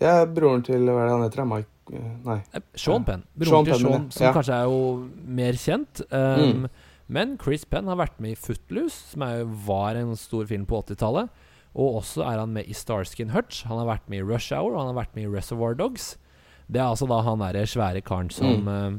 Ja. 0.00 0.24
Broren 0.26 0.62
til 0.66 0.84
Hva 0.86 1.02
er 1.02 1.06
det 1.08 1.14
han 1.14 1.24
heter? 1.30 1.46
Mike 1.46 1.92
eh, 1.92 2.10
Nei. 2.26 2.38
Eh, 2.54 2.60
Sean 2.74 3.04
Penn. 3.04 3.22
Penn. 3.38 3.48
Sean 3.48 3.64
til 3.64 3.72
Penn, 3.74 3.86
Sean, 3.86 4.10
som 4.10 4.26
Ja. 4.26 4.32
kanskje 4.32 4.54
er 4.60 4.64
jo 4.64 5.08
mer 5.26 5.52
kjent. 5.52 6.02
Um, 6.10 6.46
Mm. 6.66 6.68
Men 7.08 7.36
Chris 7.38 7.64
Penn 7.64 7.86
har 7.86 7.94
vært 7.96 8.18
med 8.18 8.32
i 8.32 8.34
Footloose, 8.34 9.12
som 9.12 9.22
er, 9.22 9.44
var 9.44 9.94
en 9.94 10.16
stor 10.16 10.44
film 10.44 10.64
på 10.66 10.80
80-tallet. 10.82 11.28
Og 11.76 12.00
også 12.02 12.24
er 12.26 12.40
han 12.40 12.52
med 12.52 12.66
i 12.66 12.72
Starskin 12.74 13.30
Hutch. 13.30 13.62
Han 13.68 13.78
har 13.78 13.86
vært 13.86 14.08
med 14.08 14.18
i 14.18 14.22
Rush 14.26 14.50
Hour, 14.52 14.72
og 14.74 14.78
han 14.80 14.88
har 14.94 15.04
vært 15.04 15.14
med 15.14 15.24
i 15.28 15.30
Reservoir 15.30 15.76
Dogs. 15.76 16.16
Det 16.68 16.80
er 16.80 16.88
altså 16.88 17.06
da 17.06 17.20
han 17.22 17.38
derre 17.38 17.62
svære 17.62 18.02
karen 18.02 18.28
som, 18.30 18.64
Mm. 18.64 18.96
eh, 18.96 18.98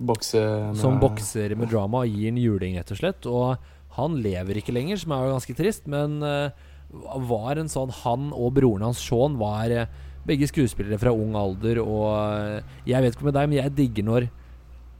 Bokse 0.00 0.40
med 0.40 0.76
som 0.76 0.98
bokser 1.00 1.56
med 1.56 1.70
drama 1.70 1.98
og 2.04 2.08
gir 2.08 2.28
en 2.28 2.36
juling, 2.36 2.76
rett 2.76 2.90
og 2.90 2.98
slett. 2.98 3.26
Og 3.26 3.58
han 3.96 4.16
lever 4.22 4.54
ikke 4.60 4.72
lenger, 4.74 4.96
som 4.98 5.12
er 5.12 5.26
jo 5.26 5.32
ganske 5.38 5.56
trist, 5.56 5.86
men 5.86 6.22
uh, 6.22 6.50
var 7.18 7.58
en 7.58 7.68
sånn 7.68 7.90
Han 8.02 8.32
og 8.32 8.54
broren 8.54 8.82
hans 8.82 8.98
Sean 8.98 9.36
var 9.38 9.70
eh, 9.70 9.86
begge 10.26 10.48
skuespillere 10.50 10.98
fra 10.98 11.12
ung 11.14 11.34
alder, 11.38 11.78
og 11.82 12.08
eh, 12.18 12.62
jeg 12.90 13.02
vet 13.02 13.14
ikke 13.16 13.24
med 13.28 13.34
deg, 13.38 13.48
men 13.48 13.58
jeg 13.62 13.74
digger 13.78 14.04
når 14.04 14.28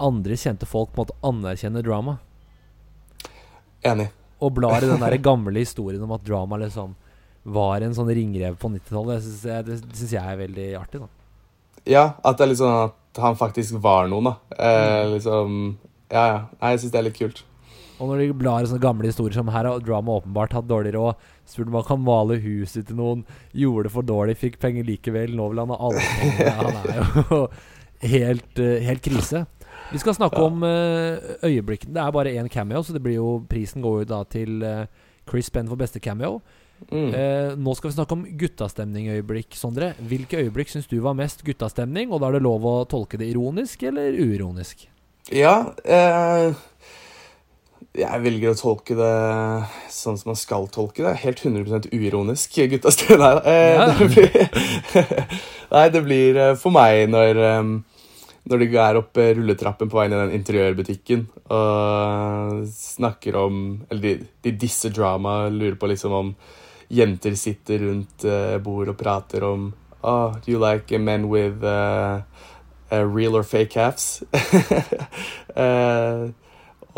andre 0.01 0.37
kjente 0.39 0.67
folk 0.69 0.93
på 0.95 1.03
en 1.03 1.07
måte 1.07 1.19
anerkjenner 1.27 1.83
drama. 1.83 2.19
Enig. 3.87 4.09
Og 4.43 4.53
blar 4.55 4.83
i 4.85 4.89
den 4.91 5.01
der 5.03 5.17
gamle 5.31 5.59
historien 5.63 6.03
om 6.05 6.13
at 6.15 6.25
drama 6.27 6.59
liksom 6.63 6.95
var 7.49 7.81
en 7.83 7.95
sånn 7.97 8.11
ringrev 8.13 8.59
på 8.61 8.71
90-tallet. 8.71 9.19
Det 9.19 9.25
syns 9.27 9.45
jeg, 9.49 9.79
synes 9.97 10.15
jeg 10.19 10.23
er 10.23 10.41
veldig 10.43 10.69
artig. 10.79 11.01
da 11.03 11.09
Ja, 11.89 12.03
at 12.23 12.39
det 12.39 12.45
er 12.47 12.51
litt 12.53 12.61
sånn 12.61 12.79
at 12.89 13.21
han 13.23 13.39
faktisk 13.41 13.79
var 13.83 14.09
noen, 14.11 14.29
da. 14.31 14.35
Eh, 14.55 15.05
Mm. 15.09 15.13
liksom 15.17 15.55
Ja, 16.11 16.25
ja. 16.27 16.39
Nei, 16.61 16.71
jeg 16.75 16.81
syns 16.85 16.93
det 16.93 16.99
er 17.01 17.07
litt 17.09 17.19
kult. 17.19 17.43
Og 17.99 18.09
når 18.09 18.19
de 18.23 18.33
blar 18.39 18.63
i 18.63 18.69
sånne 18.71 18.81
gamle 18.85 19.09
historier 19.11 19.35
som 19.35 19.49
her 19.51 19.67
har 19.67 19.81
Drama 19.83 20.21
åpenbart 20.21 20.53
hatt 20.55 20.69
dårligere 20.71 21.01
råd, 21.01 21.15
spurte 21.49 21.73
om 21.73 21.79
han 21.81 21.89
kan 21.89 22.05
male 22.05 22.39
huset 22.43 22.89
til 22.89 22.99
noen, 22.99 23.25
gjorde 23.57 23.89
det 23.89 23.95
for 23.95 24.07
dårlig, 24.07 24.37
fikk 24.41 24.59
penger 24.63 24.87
likevel, 24.89 25.35
nå 25.37 25.49
vil 25.53 25.63
han 25.65 25.75
ha 25.75 25.79
alle 25.89 26.05
pengene. 26.13 26.55
Han 26.61 26.79
er 26.83 27.01
jo 27.01 27.41
helt, 28.15 28.63
eh, 28.63 28.79
helt 28.87 29.05
krise. 29.05 29.45
Vi 29.89 30.01
skal 30.03 30.17
snakke 30.19 30.41
om 30.45 30.61
uh, 30.61 31.17
øyeblikkene. 31.47 31.95
Det 31.97 32.03
er 32.03 32.13
bare 32.13 32.35
én 32.37 32.51
cameo, 32.53 32.83
så 32.85 32.93
det 32.93 33.01
blir 33.01 33.17
jo 33.17 33.39
prisen 33.49 33.81
går 33.81 34.03
jo 34.03 34.09
da 34.11 34.19
til 34.29 34.61
uh, 34.61 34.83
Chris 35.29 35.49
Penn 35.51 35.71
for 35.71 35.81
beste 35.81 36.03
cameo. 36.05 36.43
Mm. 36.91 37.15
Eh, 37.15 37.57
nå 37.59 37.75
skal 37.75 37.91
vi 37.91 37.97
snakke 37.97 38.15
om 38.15 38.25
guttastemning-øyeblikk, 38.39 39.57
Sondre. 39.59 39.93
Hvilke 39.99 40.39
øyeblikk 40.45 40.71
syns 40.73 40.87
du 40.91 41.01
var 41.03 41.17
mest 41.19 41.43
guttastemning? 41.47 42.13
Og 42.13 42.23
da 42.23 42.31
er 42.31 42.39
det 42.39 42.45
lov 42.47 42.67
å 42.69 42.77
tolke 42.89 43.19
det 43.21 43.31
ironisk 43.33 43.83
eller 43.89 44.15
uironisk? 44.15 44.87
Ja 45.35 45.75
eh, 45.85 46.55
Jeg 47.99 48.23
velger 48.23 48.53
å 48.53 48.59
tolke 48.59 48.95
det 48.99 49.13
sånn 49.93 50.19
som 50.21 50.33
man 50.33 50.39
skal 50.39 50.69
tolke 50.73 51.05
det. 51.05 51.17
Helt 51.25 51.45
100 51.45 51.91
uironisk 51.93 52.59
gutta. 52.71 52.93
Nei, 53.19 53.35
eh, 53.45 53.75
Ja. 53.75 53.87
det 53.99 54.09
blir, 54.15 54.49
nei, 55.75 55.87
det 55.95 56.03
blir 56.07 56.43
eh, 56.43 56.55
for 56.61 56.75
meg 56.75 57.09
når 57.11 57.43
eh, 57.43 57.73
når 58.49 58.63
de 58.63 58.69
er 58.81 58.97
oppe 58.97 59.25
rulletrappen 59.37 59.91
på 59.91 59.99
vei 59.99 60.07
ned 60.09 60.23
i 60.23 60.23
den 60.23 60.39
interiørbutikken 60.39 61.27
og 61.53 62.63
snakker 62.73 63.37
om 63.37 63.59
Eller 63.91 64.01
de, 64.01 64.15
de 64.47 64.53
disser 64.57 64.95
drama, 64.95 65.51
lurer 65.53 65.77
på 65.77 65.91
liksom 65.91 66.15
om 66.17 66.31
jenter 66.89 67.35
sitter 67.37 67.83
rundt 67.85 68.25
uh, 68.25 68.57
bord 68.65 68.89
og 68.89 68.97
prater 68.97 69.45
om 69.45 69.73
Oh, 70.01 70.33
do 70.45 70.53
you 70.53 70.59
like 70.63 70.97
men 70.99 71.29
with 71.29 71.65
uh, 71.65 72.23
uh, 72.93 73.03
real 73.03 73.37
or 73.37 73.43
fake 73.43 73.71
calves? 73.71 74.23
Eh, 75.59 76.29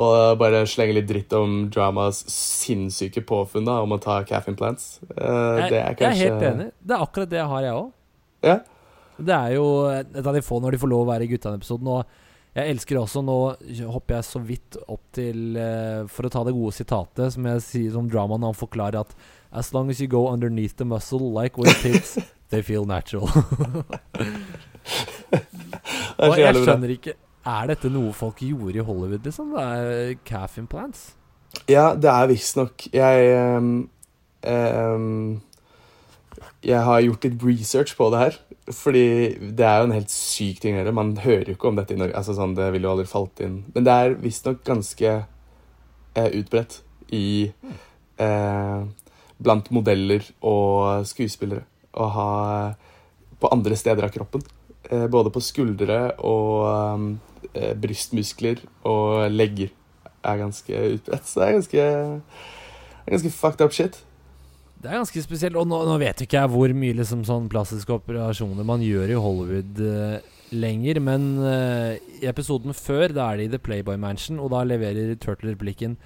og 0.01 0.39
bare 0.41 0.63
slenge 0.71 0.95
litt 0.97 1.09
dritt 1.11 1.33
om 1.37 1.65
dramas 1.73 2.23
sinnssyke 2.31 3.25
påfunn 3.27 3.67
da, 3.69 3.81
om 3.85 3.97
å 3.97 4.01
ta 4.01 4.21
calf 4.29 4.49
implants. 4.49 5.01
jeg, 5.11 5.71
det 5.73 5.81
er 5.81 5.97
Jeg 5.99 6.09
er 6.09 6.21
helt 6.23 6.47
enig. 6.53 6.69
Det 6.81 6.97
er 6.97 7.05
akkurat 7.05 7.33
det 7.33 7.41
jeg 7.41 7.51
har, 7.51 7.67
jeg 7.67 7.79
òg. 7.81 7.91
Ja. 8.47 8.59
Det 9.21 9.37
er 9.37 9.55
jo 9.59 9.67
et 9.93 10.27
av 10.27 10.35
de 10.37 10.43
få 10.45 10.61
når 10.63 10.75
de 10.75 10.81
får 10.81 10.93
lov 10.93 11.05
å 11.05 11.11
være 11.11 11.27
i 11.27 11.31
Guttan-episoden. 11.35 11.91
Og 11.93 12.57
jeg 12.57 12.73
elsker 12.75 12.99
også 12.99 13.21
Nå 13.23 13.37
hopper 13.95 14.17
jeg 14.17 14.27
så 14.27 14.41
vidt 14.43 14.79
opp 14.91 15.05
til 15.15 15.55
uh, 15.55 16.03
For 16.11 16.27
å 16.27 16.31
ta 16.35 16.41
det 16.43 16.55
gode 16.57 16.75
sitatet 16.75 17.37
som 17.37 17.47
jeg 17.47 17.63
sier 17.63 17.93
som 17.95 18.09
dramaen, 18.11 18.43
han 18.43 18.57
forklarer 18.59 19.05
at 19.05 19.15
As 19.53 19.73
long 19.75 19.91
as 19.91 20.01
you 20.01 20.09
go 20.11 20.29
underneath 20.31 20.77
the 20.79 20.85
muscle 20.85 21.33
like 21.35 21.59
with 21.59 21.75
tits, 21.83 22.19
they 22.51 22.63
feel 22.63 22.87
natural. 22.87 23.27
Og 26.21 26.39
jeg 26.39 26.55
skjønner 26.55 26.93
ikke 26.95 27.17
Er 27.49 27.71
dette 27.71 27.89
noe 27.93 28.13
folk 28.13 28.43
gjorde 28.45 28.81
i 28.81 28.85
Hollywood, 28.85 29.25
liksom? 29.25 29.55
Det 29.55 29.63
er 29.65 30.19
calf 30.29 30.59
implants? 30.61 31.07
Ja, 31.71 31.95
det 31.99 32.07
er 32.07 32.29
visstnok 32.31 32.85
Jeg 32.95 33.31
um, 33.57 33.71
um, 34.47 35.41
Jeg 36.63 36.85
har 36.87 37.01
gjort 37.03 37.25
litt 37.27 37.43
research 37.43 37.97
på 37.97 38.11
det 38.13 38.21
her. 38.25 38.39
Fordi 38.71 39.07
det 39.57 39.67
er 39.67 39.81
jo 39.81 39.89
en 39.89 39.97
helt 39.97 40.13
syk 40.13 40.61
ting 40.63 40.77
å. 40.79 40.93
Man 40.95 41.17
hører 41.25 41.49
jo 41.49 41.57
ikke 41.57 41.73
om 41.73 41.81
dette 41.81 41.97
i 41.97 41.99
Norge. 41.99 42.15
Altså 42.19 42.37
sånn, 42.37 42.55
Det 42.55 42.69
ville 42.75 42.87
jo 42.87 42.93
aldri 42.93 43.09
falt 43.11 43.43
inn. 43.43 43.63
Men 43.75 43.89
det 43.89 43.97
er 43.97 44.19
visstnok 44.21 44.63
ganske 44.69 45.17
uh, 45.25 46.31
utbredt 46.31 46.83
i 47.17 47.51
uh, 48.21 48.87
Blant 49.41 49.71
modeller 49.73 50.27
og 50.45 51.07
skuespillere 51.09 51.65
å 51.97 52.07
ha 52.13 52.33
på 53.41 53.49
andre 53.49 53.79
steder 53.81 54.05
av 54.05 54.13
kroppen. 54.13 54.45
Eh, 54.91 55.07
både 55.07 55.31
på 55.31 55.43
skuldre 55.45 55.99
og 56.27 56.55
eh, 56.67 57.03
brystmuskler 57.81 58.61
og 58.87 59.31
legger 59.33 59.71
er 60.25 60.41
ganske 60.41 60.85
utbredt. 60.97 61.29
Så 61.29 61.41
det 61.41 61.49
er 61.49 61.57
ganske, 61.59 61.85
er 63.07 63.15
ganske 63.15 63.33
fucked 63.35 63.65
up 63.65 63.73
shit. 63.77 64.01
Det 64.81 64.89
er 64.89 65.01
ganske 65.01 65.23
spesielt. 65.23 65.59
Og 65.61 65.69
nå, 65.69 65.83
nå 65.89 65.97
vet 66.01 66.21
jo 66.21 66.29
ikke 66.29 66.41
jeg 66.41 66.53
hvor 66.55 66.77
mye 66.83 66.99
liksom 67.01 67.25
sånn 67.29 67.51
plastiske 67.53 67.99
operasjoner 67.99 68.67
man 68.67 68.85
gjør 68.85 69.13
i 69.13 69.19
Hollywood 69.21 69.83
eh, 69.85 70.31
lenger, 70.57 71.03
men 71.05 71.35
eh, 71.45 71.99
i 72.23 72.31
episoden 72.31 72.77
før, 72.77 73.13
da 73.17 73.31
er 73.31 73.41
det 73.41 73.49
i 73.49 73.53
The 73.57 73.63
Playboy 73.67 74.01
Mansion, 74.01 74.41
og 74.41 74.55
da 74.55 74.65
leverer 74.67 75.15
Turtle 75.21 75.55
replikken 75.55 75.99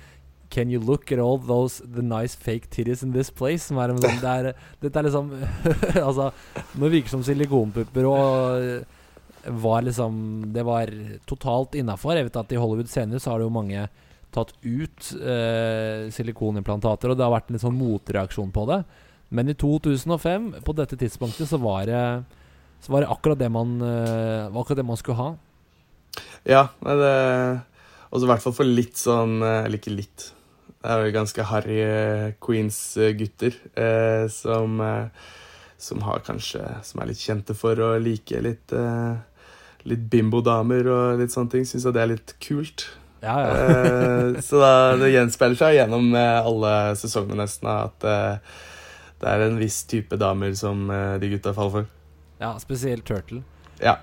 Can 0.53 0.71
you 0.71 0.79
look 0.79 1.11
at 1.11 1.19
all 1.19 1.39
those 1.39 1.83
the 1.83 2.03
nice 2.03 2.37
fake 2.37 2.69
titties 2.71 3.03
in 3.03 3.13
this 3.13 3.31
place? 3.31 3.65
Som 3.65 3.81
er 3.83 3.91
sånn, 3.97 4.21
det 4.23 4.35
er, 4.35 4.67
Dette 4.83 5.01
er 5.01 5.09
liksom 5.09 5.33
Altså, 6.09 6.29
nå 6.79 6.91
virker 6.93 7.09
det 7.09 7.15
som 7.15 7.25
silikonpupper 7.27 8.07
og 8.11 8.61
eh, 8.61 9.01
var 9.49 9.83
liksom 9.83 10.45
Det 10.55 10.63
var 10.65 10.91
totalt 11.27 11.75
innafor. 11.75 12.17
Jeg 12.17 12.29
vet 12.29 12.37
at 12.41 12.53
i 12.53 12.61
Hollywood 12.61 12.91
senere 12.91 13.21
så 13.21 13.33
har 13.33 13.41
det 13.43 13.49
jo 13.49 13.55
mange 13.55 13.89
tatt 14.35 14.51
ut 14.63 15.11
eh, 15.23 16.11
silikonimplantater, 16.11 17.13
og 17.13 17.19
det 17.19 17.23
har 17.23 17.35
vært 17.35 17.51
en 17.51 17.57
litt 17.57 17.63
sånn 17.65 17.79
motreaksjon 17.79 18.51
på 18.55 18.65
det. 18.71 18.81
Men 19.35 19.51
i 19.51 19.55
2005, 19.59 20.49
på 20.67 20.75
dette 20.77 20.99
tidspunktet, 20.99 21.49
så 21.51 21.59
var 21.63 21.87
det, 21.89 22.03
så 22.83 22.95
var 22.95 23.05
det 23.05 23.13
akkurat 23.15 23.41
det 23.41 23.51
man 23.55 23.77
eh, 23.83 24.49
akkurat 24.51 24.81
det 24.81 24.87
man 24.87 24.99
skulle 25.01 25.21
ha. 25.21 25.29
Ja, 26.47 26.69
det 26.85 27.15
Også 28.15 28.27
i 28.27 28.31
hvert 28.31 28.43
fall 28.45 28.55
for 28.55 28.69
litt 28.69 28.99
sånn 29.01 29.41
eh, 29.43 29.65
Eller 29.65 29.81
ikke 29.81 29.95
litt. 29.95 30.29
Det 30.85 30.93
er 30.93 31.07
jo 31.07 31.15
ganske 31.17 31.47
harry 31.49 31.79
eh, 31.83 32.35
Queens-gutter 32.45 33.57
eh, 33.81 34.27
som 34.31 34.77
eh, 34.85 35.31
Som 35.81 36.05
har 36.07 36.23
kanskje 36.27 36.63
Som 36.87 37.01
er 37.03 37.11
litt 37.11 37.23
kjente 37.25 37.57
for 37.59 37.81
å 37.83 37.95
like 37.99 38.43
litt 38.45 38.77
eh, 38.77 39.17
Litt 39.89 40.05
bimbo-damer 40.13 40.87
og 40.89 41.21
litt 41.21 41.35
sånne 41.35 41.53
ting. 41.53 41.67
Syns 41.69 41.85
jeg 41.85 41.97
det 41.97 42.05
er 42.05 42.13
litt 42.15 42.37
kult. 42.43 42.87
Ja, 43.25 43.35
ja. 43.41 43.53
Eh, 43.57 44.41
så 44.45 44.61
da, 44.61 44.73
det 45.01 45.13
gjenspeiler 45.15 45.59
seg 45.59 45.79
gjennom 45.79 46.11
eh, 46.19 46.39
alle 46.45 46.73
sesongene 47.01 47.45
nesten 47.45 47.71
at 47.73 48.09
eh, 48.09 48.57
det 49.23 49.31
er 49.31 49.45
en 49.47 49.61
viss 49.61 49.83
type 49.89 50.19
damer 50.21 50.53
som 50.59 50.91
de 51.21 51.29
gutta 51.33 51.55
faller 51.57 51.79
for. 51.79 51.87
ja 52.43 52.51
spesielt 52.61 53.07
Turtle. 53.09 53.41
Ja. 53.81 53.95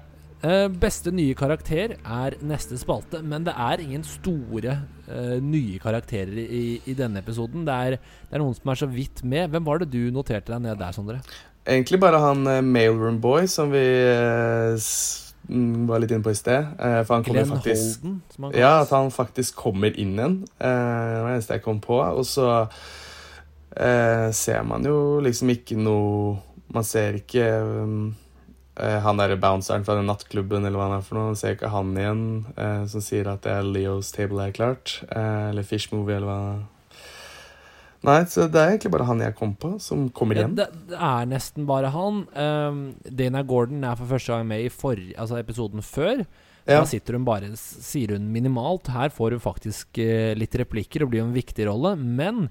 Beste 0.81 1.11
nye 1.13 1.35
karakter 1.37 1.93
er 1.99 2.35
neste 2.41 2.79
spalte, 2.81 3.19
men 3.21 3.43
det 3.45 3.53
er 3.53 3.83
ingen 3.83 4.01
store 4.07 4.79
uh, 5.05 5.35
nye 5.37 5.77
karakterer 5.83 6.39
i, 6.41 6.79
i 6.89 6.95
denne 6.97 7.21
episoden. 7.21 7.67
Det 7.67 7.75
er, 7.75 7.97
det 7.99 8.39
er 8.39 8.41
noen 8.41 8.57
som 8.57 8.71
er 8.73 8.79
så 8.81 8.89
vidt 8.89 9.21
med. 9.21 9.51
Hvem 9.53 9.67
var 9.67 9.83
det 9.83 9.91
du 9.93 9.99
noterte 10.15 10.55
deg 10.55 10.63
ned 10.63 10.81
der, 10.81 10.95
Sondre? 10.97 11.19
Egentlig 11.61 12.01
bare 12.01 12.23
han 12.23 12.41
uh, 12.49 12.57
Mailroom 12.65 13.21
Boy 13.21 13.45
som 13.51 13.69
vi 13.75 13.85
mm, 13.85 14.81
var 15.47 15.99
litt 15.99 16.11
inne 16.11 16.23
på 16.23 16.31
i 16.31 16.37
sted. 16.37 16.73
Eh, 16.79 17.01
for 17.03 17.17
han 17.17 17.23
kommer 17.25 17.43
Glenn 17.43 17.53
faktisk 17.55 18.03
Holden, 18.05 18.59
Ja, 18.59 18.81
at 18.81 18.89
han 18.93 19.11
faktisk 19.11 19.55
kommer 19.59 19.93
inn 19.99 20.13
igjen. 20.15 20.37
Eh, 20.59 20.67
det 20.67 21.21
var 21.21 21.29
det 21.29 21.37
eneste 21.37 21.57
jeg 21.57 21.65
kom 21.65 21.81
på. 21.83 21.99
Og 21.99 22.25
så 22.27 22.47
eh, 23.75 24.31
ser 24.31 24.63
man 24.67 24.85
jo 24.87 25.19
liksom 25.23 25.51
ikke 25.55 25.79
noe 25.79 26.39
Man 26.71 26.85
ser 26.87 27.17
ikke 27.17 27.43
um, 27.59 28.13
eh, 28.79 28.99
han 29.03 29.17
derre 29.19 29.35
bounceren 29.35 29.83
fra 29.83 29.97
den 29.97 30.07
nattklubben 30.07 30.63
eller 30.63 30.79
hva 30.79 30.85
han 30.87 31.01
er 31.01 31.03
for 31.03 31.17
noe. 31.17 31.33
Man 31.33 31.39
ser 31.39 31.57
ikke 31.57 31.71
han 31.73 31.89
igjen 31.99 32.21
eh, 32.55 32.85
som 32.87 33.03
sier 33.03 33.27
at 33.27 33.43
det 33.43 33.57
er 33.57 33.67
Leos 33.67 34.13
table 34.15 34.45
er 34.45 34.55
klart. 34.55 35.01
Eh, 35.09 35.49
eller 35.49 35.67
Fish 35.67 35.91
Movie 35.91 36.15
eller 36.15 36.29
hva 36.31 36.41
Nei, 38.03 38.23
så 38.25 38.47
det 38.49 38.57
er 38.57 38.71
egentlig 38.71 38.91
bare 38.95 39.05
han 39.05 39.19
jeg 39.21 39.35
kom 39.37 39.51
på, 39.61 39.75
som 39.83 40.07
kommer 40.09 40.35
Ja, 40.39 40.47
igjen. 40.47 40.55
det, 40.57 40.65
det 40.89 40.97
er 40.97 41.27
nesten 41.29 41.67
bare 41.69 41.91
han. 41.93 42.23
Um, 42.33 42.79
Dana 43.05 43.43
Gordon 43.45 43.83
er 43.85 43.95
for 43.99 44.09
første 44.09 44.33
gang 44.33 44.47
med 44.49 44.63
i 44.65 44.71
for, 44.73 44.97
altså 45.21 45.37
episoden 45.37 45.83
før. 45.85 46.23
Ja. 46.65 46.79
Da 46.79 46.85
sitter 46.89 47.13
hun 47.17 47.25
bare 47.25 47.51
sier 47.57 48.15
hun 48.15 48.25
minimalt. 48.33 48.89
Her 48.93 49.09
får 49.13 49.35
hun 49.37 49.43
faktisk 49.43 50.01
uh, 50.01 50.33
litt 50.37 50.57
replikker 50.57 51.03
og 51.05 51.11
blir 51.13 51.21
jo 51.21 51.27
en 51.29 51.35
viktig 51.37 51.67
rolle. 51.69 51.93
Men 52.01 52.47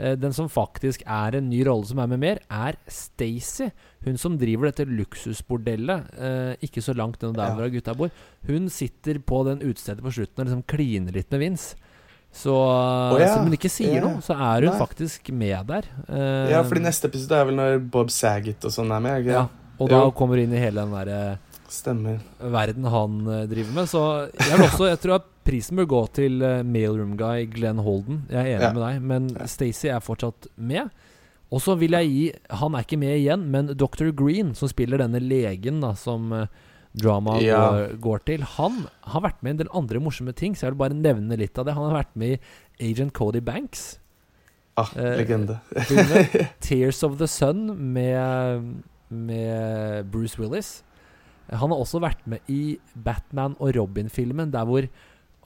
uh, 0.00 0.14
den 0.18 0.34
som 0.34 0.50
faktisk 0.50 1.02
er 1.06 1.38
en 1.38 1.48
ny 1.50 1.62
rolle 1.70 1.86
som 1.86 2.02
er 2.02 2.10
med 2.10 2.22
mer, 2.26 2.40
er 2.50 2.74
Stacey. 2.90 3.70
Hun 4.06 4.18
som 4.18 4.38
driver 4.42 4.70
dette 4.72 4.86
luksusbordellet 4.90 6.10
uh, 6.18 6.52
ikke 6.66 6.82
så 6.82 6.94
langt 6.98 7.22
unna 7.22 7.36
der 7.38 7.52
Ja. 7.52 7.54
hvor 7.60 7.70
gutta 7.74 7.94
bor. 7.94 8.10
Hun 8.48 8.66
sitter 8.68 9.18
på 9.22 9.44
den 9.46 9.62
utestedet 9.62 10.02
på 10.02 10.10
slutten 10.18 10.42
og 10.42 10.46
liksom 10.50 10.66
kliner 10.66 11.14
litt 11.14 11.30
med 11.30 11.40
Vince. 11.46 11.76
Så 12.32 12.54
ja. 13.18 13.32
Som 13.34 13.48
hun 13.48 13.56
ikke 13.56 13.68
sier 13.72 13.96
yeah. 13.98 14.04
noe, 14.06 14.22
så 14.22 14.36
er 14.38 14.62
hun 14.66 14.70
Nei. 14.70 14.78
faktisk 14.80 15.30
med 15.34 15.66
der. 15.66 15.88
Uh, 16.06 16.50
Ja, 16.52 16.60
fordi 16.62 16.84
neste 16.84 17.08
episode 17.10 17.36
er 17.40 17.48
vel 17.48 17.56
når 17.58 17.78
Bob 17.90 18.10
Saget 18.14 18.64
og 18.64 18.70
sånn 18.74 18.92
er 18.94 19.00
med? 19.02 19.24
Ikke? 19.24 19.34
ja. 19.34 19.46
Og 19.80 19.88
da 19.88 20.02
Jo. 20.04 20.10
kommer 20.12 20.36
hun 20.36 20.44
inn 20.44 20.54
i 20.54 20.60
hele 20.60 20.82
den 20.84 20.92
derre 20.92 21.38
Stemmer. 21.70 22.18
verden 22.38 22.84
han 22.84 23.20
eh, 23.30 23.46
driver 23.48 23.72
med. 23.78 23.86
Så 23.88 24.00
jeg 24.36 24.58
også 24.66 24.88
Jeg 24.90 24.98
tror 25.00 25.14
at 25.14 25.28
prisen 25.46 25.76
bør 25.80 25.86
gå 25.88 26.00
til 26.12 26.42
uh, 26.42 26.62
mailroom 26.62 27.14
guy 27.16 27.46
Glenn 27.48 27.78
Holden. 27.78 28.24
Jeg 28.28 28.38
er 28.44 28.58
enig 28.58 28.66
Ja. 28.66 28.72
med 28.76 28.82
deg, 28.84 29.02
men 29.02 29.28
Ja. 29.38 29.46
Stacey 29.46 29.88
er 29.88 30.00
fortsatt 30.04 30.48
med. 30.56 30.90
Og 31.50 31.60
så 31.64 31.74
vil 31.78 31.90
jeg 31.96 32.06
gi 32.10 32.32
Han 32.60 32.74
er 32.74 32.84
ikke 32.84 32.98
med 32.98 33.16
igjen, 33.18 33.46
men 33.50 33.66
Dr. 33.74 34.10
Green, 34.12 34.54
som 34.54 34.68
spiller 34.68 34.98
denne 34.98 35.18
legen 35.18 35.80
da 35.80 35.94
som 35.94 36.30
eh, 36.32 36.46
drama 36.96 37.38
Ja. 37.40 37.60
går, 37.70 37.96
går 38.00 38.24
til, 38.26 38.42
han 38.56 38.86
har 39.06 39.20
vært 39.22 39.42
med 39.42 39.50
i 39.50 39.54
en 39.54 39.58
del 39.64 39.72
andre 39.74 40.00
morsomme 40.02 40.32
ting, 40.34 40.54
så 40.56 40.66
jeg 40.66 40.72
vil 40.74 40.82
bare 40.82 40.96
nevne 40.98 41.36
litt 41.38 41.58
av 41.58 41.64
det. 41.68 41.74
Han 41.74 41.90
har 41.90 42.02
vært 42.04 42.16
med 42.16 42.38
i 42.80 42.90
Agent 42.90 43.12
Cody 43.14 43.40
Banks. 43.40 43.98
Ah, 44.76 44.88
Eh, 44.96 45.16
legende. 45.18 45.60
Tears 46.60 47.02
of 47.04 47.18
the 47.18 47.26
Sun 47.28 47.76
med, 47.92 48.82
med 49.10 50.10
Bruce 50.10 50.38
Willis. 50.40 50.82
Han 51.50 51.70
har 51.70 51.78
også 51.82 52.00
vært 52.00 52.22
med 52.30 52.40
i 52.48 52.78
Batman 52.94 53.56
og 53.58 53.74
Robin-filmen, 53.76 54.52
der 54.52 54.64
hvor 54.64 54.86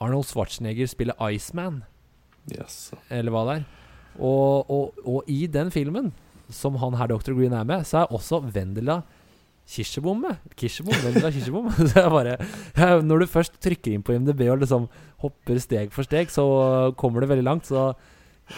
Arnold 0.01 0.25
Schwarzenegger 0.29 0.87
spiller 0.87 1.15
Iceman. 1.31 1.83
Yes. 2.53 2.93
eller 3.09 3.33
hva 3.33 3.45
det 3.49 3.55
er. 3.63 3.65
Og, 4.21 4.71
og, 4.71 4.99
og 5.09 5.25
i 5.33 5.47
den 5.49 5.71
filmen, 5.73 6.13
som 6.53 6.77
han 6.77 6.95
her 7.01 7.09
Dr. 7.09 7.33
Green 7.33 7.55
er 7.57 7.65
med, 7.65 7.87
så 7.89 8.03
er 8.03 8.13
også 8.13 8.43
Vendela 8.53 9.01
Kirsebom 9.65 10.25
med. 10.27 10.41
Kirsebom, 10.61 10.97
Vendela 11.05 11.31
Kirsebom. 11.33 11.71
så 11.77 11.87
jeg 12.03 12.13
bare 12.13 13.01
Når 13.03 13.23
du 13.25 13.31
først 13.31 13.57
trykker 13.65 13.95
inn 13.95 14.05
på 14.05 14.17
IMDb 14.17 14.45
og 14.53 14.61
liksom 14.65 14.89
hopper 15.25 15.61
steg 15.63 15.95
for 15.95 16.07
steg, 16.07 16.33
så 16.33 16.45
kommer 17.01 17.25
det 17.25 17.31
veldig 17.33 17.47
langt. 17.47 17.71
Så 17.71 17.87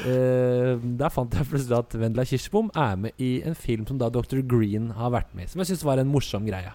eh, 0.03 0.73
der 0.77 1.15
fant 1.15 1.37
jeg 1.37 1.47
plutselig 1.47 1.79
at 1.79 1.95
Vendela 1.95 2.27
Kirsebom 2.27 2.73
er 2.75 2.99
med 3.05 3.23
i 3.23 3.37
en 3.47 3.55
film 3.55 3.87
som 3.87 4.01
da 4.03 4.11
Dr. 4.11 4.43
Green 4.43 4.91
har 4.99 5.15
vært 5.15 5.31
med 5.37 5.47
i. 5.47 5.53
Som 5.53 5.63
jeg 5.63 5.75
syns 5.75 5.87
var 5.87 6.03
en 6.03 6.11
morsom 6.11 6.49
greie. 6.49 6.75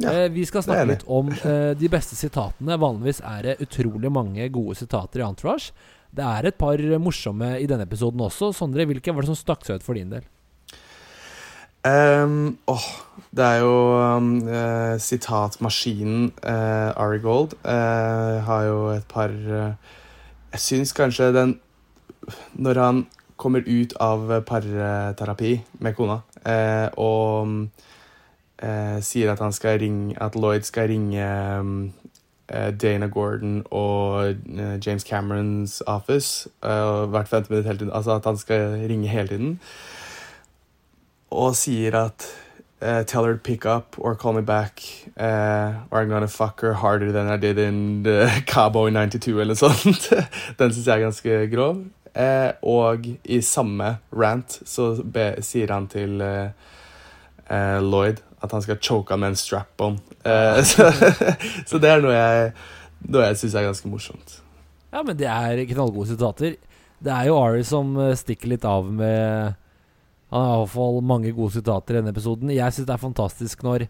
Eh, 0.00 0.28
vi 0.32 0.44
skal 0.48 0.64
snakke 0.64 0.88
litt 0.88 1.02
om 1.10 1.30
eh, 1.32 1.72
de 1.78 1.90
beste 1.92 2.16
sitatene. 2.18 2.78
Vanligvis 2.80 3.20
er 3.26 3.42
det 3.46 3.58
utrolig 3.64 4.10
mange 4.12 4.48
gode 4.54 4.78
sitater 4.80 5.22
i 5.22 5.26
Entourage. 5.26 5.72
Det 6.12 6.24
er 6.24 6.48
et 6.48 6.58
par 6.60 6.80
morsomme 7.00 7.54
i 7.60 7.68
denne 7.68 7.86
episoden 7.88 8.20
også. 8.24 8.52
Sondre, 8.56 8.86
hvilke 8.88 9.14
var 9.14 9.24
det 9.24 9.32
som 9.32 9.38
stakk 9.38 9.66
seg 9.66 9.80
ut 9.80 9.86
for 9.86 9.98
din 9.98 10.12
del? 10.12 10.24
Ehm, 11.84 12.58
oh, 12.66 12.86
det 13.36 13.44
er 13.44 13.56
jo 13.58 14.16
um, 14.16 14.48
uh, 14.48 14.98
sitatmaskinen 14.98 16.32
uh, 16.46 17.02
Ari 17.02 17.18
Gold 17.18 17.56
eh, 17.64 18.42
har 18.46 18.62
jo 18.62 18.90
et 18.90 19.06
par 19.08 19.28
eh, 19.28 19.72
Jeg 20.52 20.60
syns 20.60 20.92
kanskje 20.92 21.32
den 21.32 21.60
Når 22.54 22.80
han 22.80 23.06
kommer 23.36 23.62
ut 23.66 23.94
av 24.00 24.42
parterapi 24.46 25.60
med 25.80 25.94
kona 25.94 26.20
eh, 26.46 26.88
og 26.96 27.42
um, 27.42 27.70
eh, 28.62 29.00
sier 29.00 29.32
at 29.32 29.40
han 29.40 29.52
skal 29.52 29.78
ringe 29.78 30.14
At 30.22 30.36
Lloyd 30.36 30.62
skal 30.62 30.88
ringe 30.88 31.26
eh, 32.48 32.70
Dana 32.82 33.06
Gordon 33.06 33.62
og 33.70 34.30
eh, 34.30 34.78
James 34.86 35.02
Camerons 35.02 35.82
office 35.86 36.48
eh, 36.62 37.10
hvert 37.10 37.28
femte 37.28 37.50
minutt 37.50 37.66
hele 37.66 37.78
tiden. 37.78 37.92
Altså 37.92 38.14
at 38.14 38.24
han 38.24 38.36
skal 38.36 38.86
ringe 38.88 39.08
hele 39.08 39.28
tiden 39.28 39.60
og 41.32 41.56
sier 41.56 41.96
at 41.96 42.26
uh, 42.82 43.02
Tell 43.08 43.24
her 43.24 43.34
to 43.34 43.38
pick 43.40 43.64
up 43.66 43.96
or 43.98 44.14
call 44.14 44.32
me 44.34 44.42
back, 44.42 44.82
Uh, 45.16 45.84
or 45.90 46.00
I'm 46.00 46.08
gonna 46.08 46.26
fuck 46.26 46.60
her 46.62 46.72
harder 46.72 47.12
than 47.12 47.28
I 47.28 47.36
did 47.36 47.58
in 47.58 48.02
the 48.02 48.30
Cowboy 48.46 48.90
92, 48.90 49.40
eller 49.40 49.52
noe 49.52 49.56
sånt. 49.60 50.08
Den 50.58 50.72
syns 50.72 50.86
jeg 50.86 50.94
er 50.96 51.04
ganske 51.04 51.38
grov. 51.52 51.82
Uh, 52.16 52.52
og 52.64 53.06
i 53.24 53.40
samme 53.44 53.98
rant 54.12 54.58
så 54.68 54.94
be, 55.04 55.34
sier 55.44 55.72
han 55.72 55.88
til 55.92 56.16
Lloyd 57.82 58.22
at 58.42 58.52
han 58.56 58.62
skal 58.64 58.80
choke 58.80 59.12
han 59.12 59.20
med 59.20 59.34
en 59.34 59.36
strap-on. 59.36 59.98
Så, 60.70 60.86
så 61.66 61.78
det 61.82 61.90
er 61.90 62.00
noe 62.02 62.14
jeg, 62.14 62.52
noe 63.12 63.26
jeg 63.26 63.38
syns 63.40 63.56
er 63.58 63.66
ganske 63.66 63.90
morsomt. 63.90 64.36
Ja, 64.94 65.02
men 65.02 65.18
det 65.18 65.28
er 65.28 65.60
knallgode 65.70 66.08
sitater. 66.10 66.56
Det 67.02 67.12
er 67.12 67.28
jo 67.28 67.36
Ari 67.42 67.64
som 67.66 67.92
stikker 68.18 68.50
litt 68.54 68.64
av 68.68 68.88
med 68.88 69.58
Han 70.32 70.46
har 70.48 70.62
iallfall 70.62 71.02
mange 71.04 71.30
gode 71.36 71.52
sitater 71.58 71.94
i 71.94 72.00
denne 72.00 72.12
episoden. 72.14 72.52
Jeg 72.54 72.72
syns 72.72 72.88
det 72.88 72.94
er 72.94 73.02
fantastisk 73.02 73.62
når 73.66 73.84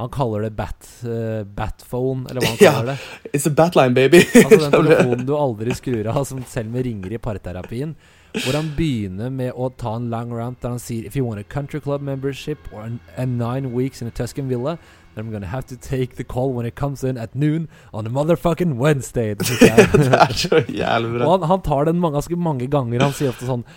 han 0.00 0.08
kaller 0.08 0.46
det 0.46 0.54
bat, 0.56 0.86
uh, 1.04 1.42
batphone, 1.44 2.24
eller 2.30 2.40
hva 2.40 2.54
han 2.54 2.58
kaller 2.62 2.88
det. 2.94 3.34
It's 3.36 3.44
a 3.46 3.52
batline, 3.52 3.92
baby! 3.94 4.22
Altså 4.40 4.62
den 4.64 4.72
telefonen 4.78 5.26
du 5.28 5.34
aldri 5.36 5.76
skrur 5.76 6.08
av, 6.08 6.24
som 6.24 6.40
selv 6.48 6.72
med 6.72 6.86
ringer 6.88 7.12
i 7.12 7.20
parterapien. 7.20 7.92
Hvor 8.32 8.56
han 8.56 8.72
begynner 8.72 9.28
med 9.28 9.52
å 9.52 9.68
ta 9.76 9.92
en 9.98 10.08
lang 10.08 10.32
rant 10.32 10.62
der 10.64 10.72
han 10.72 10.80
sier 10.80 11.04
If 11.04 11.18
you 11.18 11.26
want 11.26 11.42
a 11.42 11.44
country 11.44 11.82
club 11.84 12.00
membership 12.00 12.72
or 12.72 12.80
an, 12.86 12.98
and 13.20 13.36
nine 13.36 13.74
weeks 13.76 14.00
in 14.00 14.08
a 14.08 14.10
Tuscan 14.10 14.48
villa, 14.48 14.78
then 15.12 15.26
I'm 15.26 15.30
gonna 15.30 15.52
have 15.52 15.66
to 15.66 15.76
take 15.76 16.16
the 16.16 16.24
call 16.24 16.54
when 16.54 16.64
it 16.64 16.74
comes 16.74 17.04
in 17.04 17.18
at 17.18 17.34
noon 17.34 17.68
on 17.92 18.06
a 18.06 18.10
motherfucking 18.10 18.78
Wednesday. 18.78 19.34
Det 19.34 19.44
er 19.68 20.32
så 20.32 20.64
jævlig 20.64 21.18
bra. 21.18 21.30
Han, 21.30 21.42
han 21.42 21.60
tar 21.60 21.84
den 21.84 22.00
mange, 22.00 22.16
ganske 22.16 22.36
mange 22.36 22.66
ganger. 22.66 23.04
Han 23.04 23.12
sier 23.12 23.36
ofte 23.36 23.44
sånn 23.44 23.68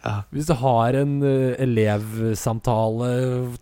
Ja. 0.00 0.22
Hvis 0.32 0.46
du 0.48 0.54
har 0.56 0.96
en 0.96 1.18
uh, 1.20 1.52
elevsamtale 1.60 3.08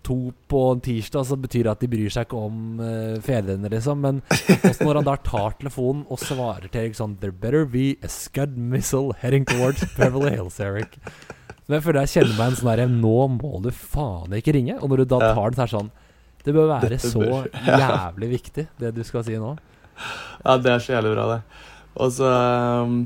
to 0.06 0.16
på 0.50 0.60
en 0.72 0.82
tirsdag, 0.84 1.26
så 1.26 1.36
betyr 1.40 1.66
det 1.66 1.72
at 1.72 1.80
de 1.82 1.88
bryr 1.90 2.12
seg 2.14 2.28
ikke 2.28 2.42
om 2.46 2.78
uh, 2.82 3.16
fedrene, 3.24 3.70
liksom. 3.72 4.02
Men 4.04 4.20
også 4.30 4.86
når 4.86 5.00
han 5.00 5.08
da 5.08 5.16
tar 5.26 5.56
telefonen 5.58 6.04
og 6.08 6.20
svarer 6.22 6.68
til 6.70 6.84
Erik 6.84 6.98
sånn 6.98 7.16
There 7.22 7.34
better 7.34 7.66
be 7.66 7.96
a 8.06 8.10
scud 8.12 8.54
missile 8.56 9.16
heading 9.22 9.48
towards 9.50 9.82
Beverly 9.98 10.36
Hills, 10.36 10.60
Eric. 10.62 10.98
Men 11.68 11.78
jeg 11.80 11.84
føler 11.88 12.06
jeg 12.06 12.14
kjenner 12.14 12.36
meg 12.38 12.46
en 12.52 12.58
sånn 12.60 12.70
derre 12.70 12.86
Nå 12.92 13.16
må 13.34 13.58
du 13.66 13.72
faen 13.74 14.38
ikke 14.38 14.54
ringe. 14.56 14.78
Og 14.78 14.88
når 14.92 15.02
du 15.02 15.10
da 15.16 15.18
tar 15.34 15.50
den, 15.50 15.58
så 15.58 15.64
er 15.66 15.68
det 15.68 15.74
sånn 15.74 15.90
Det 16.46 16.54
bør 16.56 16.70
være 16.70 16.92
Dette 16.94 17.10
så 17.12 17.24
bør- 17.26 17.50
jævlig 17.82 18.30
viktig, 18.38 18.68
det 18.80 18.94
du 18.96 19.02
skal 19.04 19.26
si 19.26 19.36
nå. 19.42 19.56
Ja, 20.46 20.54
det 20.62 20.70
er 20.70 20.78
så 20.86 20.94
jævlig 20.94 21.16
bra, 21.18 21.26
det. 21.34 21.40
Og 21.98 22.12
så 22.14 22.30
um, 22.86 22.98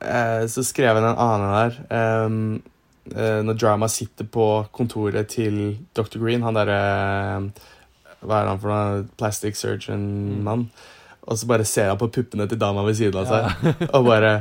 eh, 0.00 0.46
Så 0.50 0.64
skrev 0.66 0.98
han 0.98 1.06
en 1.06 1.22
annen 1.24 1.54
der. 1.54 1.78
Um, 2.24 2.62
eh, 3.14 3.40
når 3.44 3.58
Drama 3.60 3.88
sitter 3.88 4.28
på 4.28 4.66
kontoret 4.72 5.30
til 5.34 5.78
Dr. 5.96 6.18
Green, 6.18 6.44
han 6.46 6.58
derre 6.58 6.80
Hva 8.20 8.42
er 8.42 8.52
han 8.52 8.60
for 8.62 8.72
noe? 8.72 9.06
Plastic 9.20 9.58
surgeon-mann. 9.60 10.68
Og 11.28 11.38
så 11.38 11.48
bare 11.48 11.66
ser 11.68 11.92
han 11.92 12.00
på 12.00 12.10
puppene 12.12 12.48
til 12.48 12.60
dama 12.60 12.82
ved 12.86 12.96
siden 12.98 13.20
av 13.20 13.28
seg, 13.28 13.72
og 13.94 14.06
bare 14.08 14.32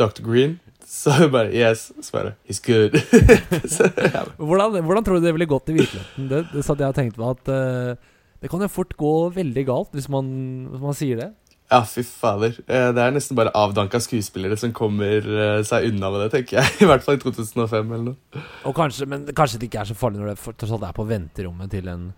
Dr. 0.00 0.22
Green? 0.24 0.58
Så 0.92 1.28
bare 1.32 1.52
Yes. 1.52 1.90
Så 2.00 2.12
bare 2.12 2.34
He's 2.48 2.60
good. 2.64 2.96
så, 3.74 3.88
ja. 3.96 4.24
Hvordan, 4.36 4.82
hvordan 4.84 5.04
tror 5.04 5.20
du 5.20 5.26
det 5.26 5.32
ville 5.36 5.48
gått 5.48 5.70
i 5.72 5.76
virkeligheten? 5.76 6.28
Det, 6.28 6.46
det 6.52 6.64
satt 6.64 6.80
jeg 6.80 6.92
og 6.92 6.96
tenkte 6.96 7.20
på 7.20 7.30
at 7.30 7.52
uh, 7.52 8.10
det 8.42 8.50
kan 8.50 8.64
jo 8.64 8.68
fort 8.72 8.96
gå 8.98 9.12
veldig 9.36 9.64
galt 9.68 9.92
hvis 9.96 10.08
man, 10.12 10.26
hvis 10.72 10.82
man 10.82 10.96
sier 10.98 11.20
det. 11.20 11.30
Ja, 11.72 11.80
fy 11.88 12.02
fader. 12.04 12.54
Eh, 12.68 12.90
Det 12.92 13.00
er 13.02 13.14
nesten 13.16 13.36
bare 13.38 13.52
avdanka 13.56 13.98
skuespillere 14.04 14.58
som 14.60 14.72
kommer 14.76 15.24
eh, 15.24 15.62
seg 15.66 15.88
unna 15.88 16.10
med 16.12 16.26
det, 16.26 16.30
tenker 16.36 16.60
jeg. 16.60 16.74
I 16.84 16.88
hvert 16.90 17.02
fall 17.06 17.16
i 17.16 17.22
2005 17.22 17.78
eller 17.96 18.04
noe. 18.12 18.42
Og 18.68 18.74
kanskje, 18.76 19.08
men 19.08 19.24
kanskje 19.32 19.58
det 19.62 19.70
ikke 19.70 19.80
er 19.82 19.90
så 19.92 19.96
farlig 19.98 20.20
når 20.20 20.34
det 20.34 20.38
for- 20.42 20.54
er 20.86 20.96
på 21.00 21.06
venterommet 21.08 21.70
til 21.72 21.88
en, 21.88 22.10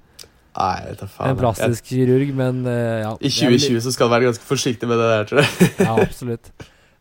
Nei, 0.55 0.75
jeg 0.87 1.09
en 1.27 1.37
plastisk 1.41 1.89
kirurg, 1.91 2.29
men 2.39 2.61
eh, 2.71 3.01
ja. 3.03 3.15
I 3.19 3.31
2020 3.33 3.81
så 3.83 3.91
skal 3.95 4.07
du 4.07 4.13
være 4.15 4.29
ganske 4.29 4.47
forsiktig 4.47 4.87
med 4.91 5.01
det 5.03 5.09
der, 5.11 5.25
tror 5.31 5.41
jeg. 5.43 5.71
Ja, 5.81 5.95
absolutt. 6.03 6.51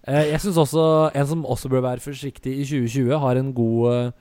Jeg 0.08 0.40
syns 0.42 0.58
også 0.58 0.86
en 1.16 1.28
som 1.30 1.46
også 1.46 1.70
bør 1.72 1.84
være 1.86 2.02
forsiktig 2.04 2.56
i 2.60 2.66
2020, 2.66 3.14
har 3.22 3.38
en 3.40 3.54
god 3.56 4.12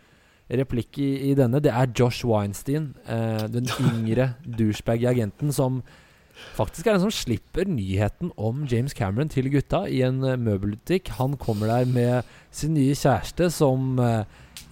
replikk 0.53 0.99
i, 1.01 1.09
i 1.30 1.35
denne. 1.35 1.62
Det 1.64 1.72
er 1.72 1.89
Josh 1.97 2.26
Weinstein, 2.28 2.91
den 3.51 3.66
yngre 3.89 4.35
douchebag-agenten 4.45 5.53
som 5.57 5.80
faktisk 6.57 6.86
er 6.86 6.95
det 6.95 7.01
en 7.01 7.07
som 7.07 7.14
slipper 7.14 7.68
nyheten 7.68 8.32
om 8.40 8.64
James 8.70 8.95
Cameron 8.97 9.30
til 9.32 9.51
gutta 9.53 9.84
i 9.88 10.03
en 10.07 10.22
eh, 10.26 10.38
møbelbutikk. 10.40 11.14
Han 11.18 11.36
kommer 11.40 11.70
der 11.70 11.88
med 11.88 12.34
sin 12.55 12.74
nye 12.76 12.97
kjæreste, 12.99 13.51
som 13.55 13.95
eh, 14.03 14.24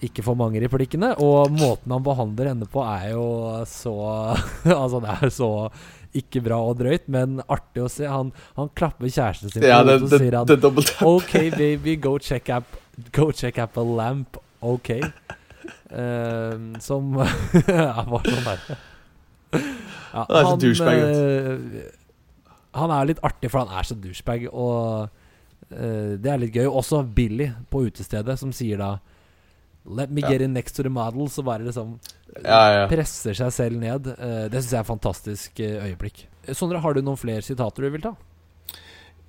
ikke 0.05 0.25
får 0.25 0.37
mange 0.39 0.61
replikkene. 0.63 1.13
Og 1.23 1.51
måten 1.55 1.93
han 1.95 2.05
behandler 2.05 2.51
henne 2.53 2.69
på, 2.69 2.83
er 2.85 3.13
jo 3.15 3.25
så 3.69 3.95
Altså, 4.81 5.01
det 5.01 5.17
er 5.17 5.33
så 5.33 5.51
ikke 6.17 6.41
bra 6.43 6.57
og 6.67 6.75
drøyt, 6.81 7.07
men 7.11 7.39
artig 7.47 7.85
å 7.85 7.89
se. 7.91 8.03
Han, 8.09 8.33
han 8.57 8.71
klapper 8.75 9.07
kjæresten 9.07 9.53
sin 9.53 9.63
Ja, 9.63 9.79
det, 9.87 10.01
hodet 10.01 10.11
og 10.11 10.19
sier 10.19 10.39
han 10.41 11.07
OK, 11.07 11.35
baby, 11.55 11.95
go 12.03 12.17
check 12.19 12.51
up 12.51 12.79
Go 13.11 13.31
check 13.31 13.57
up 13.57 13.77
a 13.77 13.81
lamp. 13.81 14.37
OK. 14.61 14.89
Uh, 15.91 16.77
som 16.79 17.13
var 17.17 18.27
sånn 18.27 18.45
der. 18.45 18.65
Ja, 19.51 20.25
Han 20.27 20.37
er 20.37 20.49
så 20.49 20.57
douchebag, 20.59 20.97
eh, 20.99 21.91
han 22.75 22.91
er 22.91 23.09
litt 23.09 23.21
artig, 23.23 23.51
for 23.51 23.65
han 23.65 23.79
er 23.79 23.87
så 23.87 23.95
douchebag, 23.99 24.47
og 24.51 25.07
uh, 25.71 26.11
det 26.19 26.31
er 26.31 26.39
litt 26.39 26.55
gøy. 26.55 26.67
Også 26.67 27.01
Billy 27.03 27.49
på 27.71 27.85
utestedet, 27.87 28.37
som 28.39 28.53
sier 28.55 28.79
da 28.81 28.97
Let 29.81 30.11
me 30.13 30.21
get 30.21 30.43
in 30.45 30.53
next 30.53 30.75
to 30.77 30.83
the 30.85 30.91
model. 30.93 31.25
Så 31.29 31.41
bare 31.43 31.65
liksom 31.65 31.95
Ja, 32.43 32.59
ja. 32.69 32.83
presser 32.87 33.33
seg 33.33 33.49
selv 33.55 33.79
ned. 33.81 34.11
Uh, 34.13 34.45
det 34.51 34.61
syns 34.61 34.75
jeg 34.75 34.79
er 34.79 34.85
et 34.85 34.91
fantastisk 34.91 35.63
øyeblikk. 35.63 36.27
Sondre, 36.53 36.79
har 36.83 36.93
du 36.93 37.01
noen 37.01 37.19
flere 37.19 37.41
sitater 37.41 37.87
du 37.87 37.89
vil 37.89 38.03
ta? 38.03 38.13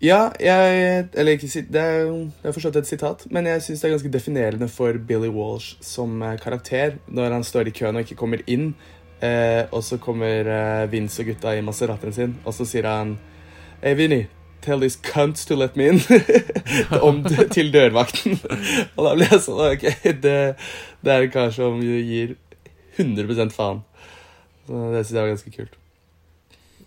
Ja, 0.02 0.32
jeg 0.42 1.08
Eller 1.14 1.36
ikke 1.38 1.46
Det 1.46 1.80
er 1.80 2.06
det 2.10 2.48
er 2.50 2.54
forstått 2.54 2.76
et 2.80 2.90
sitat, 2.90 3.26
men 3.30 3.46
jeg 3.46 3.62
syns 3.62 3.80
det 3.80 3.88
er 3.88 3.94
ganske 3.96 4.12
definerende 4.12 4.68
for 4.68 4.98
Billy 4.98 5.30
Walsh 5.30 5.76
som 5.80 6.20
karakter 6.42 6.98
når 7.06 7.38
han 7.38 7.44
står 7.46 7.70
i 7.70 7.74
køen 7.76 7.96
og 7.96 8.02
ikke 8.02 8.18
kommer 8.18 8.42
inn, 8.46 8.74
eh, 9.22 9.64
og 9.70 9.82
så 9.86 9.98
kommer 10.02 10.48
eh, 10.50 10.90
Vince 10.92 11.22
og 11.22 11.32
gutta 11.32 11.56
i 11.56 11.64
Maseratien 11.64 12.14
sin, 12.14 12.36
og 12.44 12.54
så 12.56 12.66
sier 12.68 12.88
han 12.90 13.16
Hey, 13.82 13.96
Vinny, 13.98 14.26
tell 14.62 14.80
these 14.80 14.96
cunts 14.96 15.44
to 15.44 15.56
let 15.56 15.76
me 15.76 15.88
in. 15.88 16.00
Om 17.08 17.24
til 17.50 17.72
dørvakten. 17.74 18.38
og 18.96 19.06
da 19.06 19.14
blir 19.16 19.32
jeg 19.32 19.42
sånn 19.42 19.62
Ok, 19.66 19.86
det, 20.22 20.36
det 21.02 21.14
er 21.14 21.26
en 21.26 21.32
kar 21.34 21.50
som 21.54 21.80
gir 21.82 22.36
100 22.96 23.50
faen. 23.50 23.82
Så 24.66 24.88
det 24.92 25.04
syns 25.04 25.16
jeg 25.16 25.22
var 25.24 25.32
ganske 25.34 25.54
kult. 25.56 25.78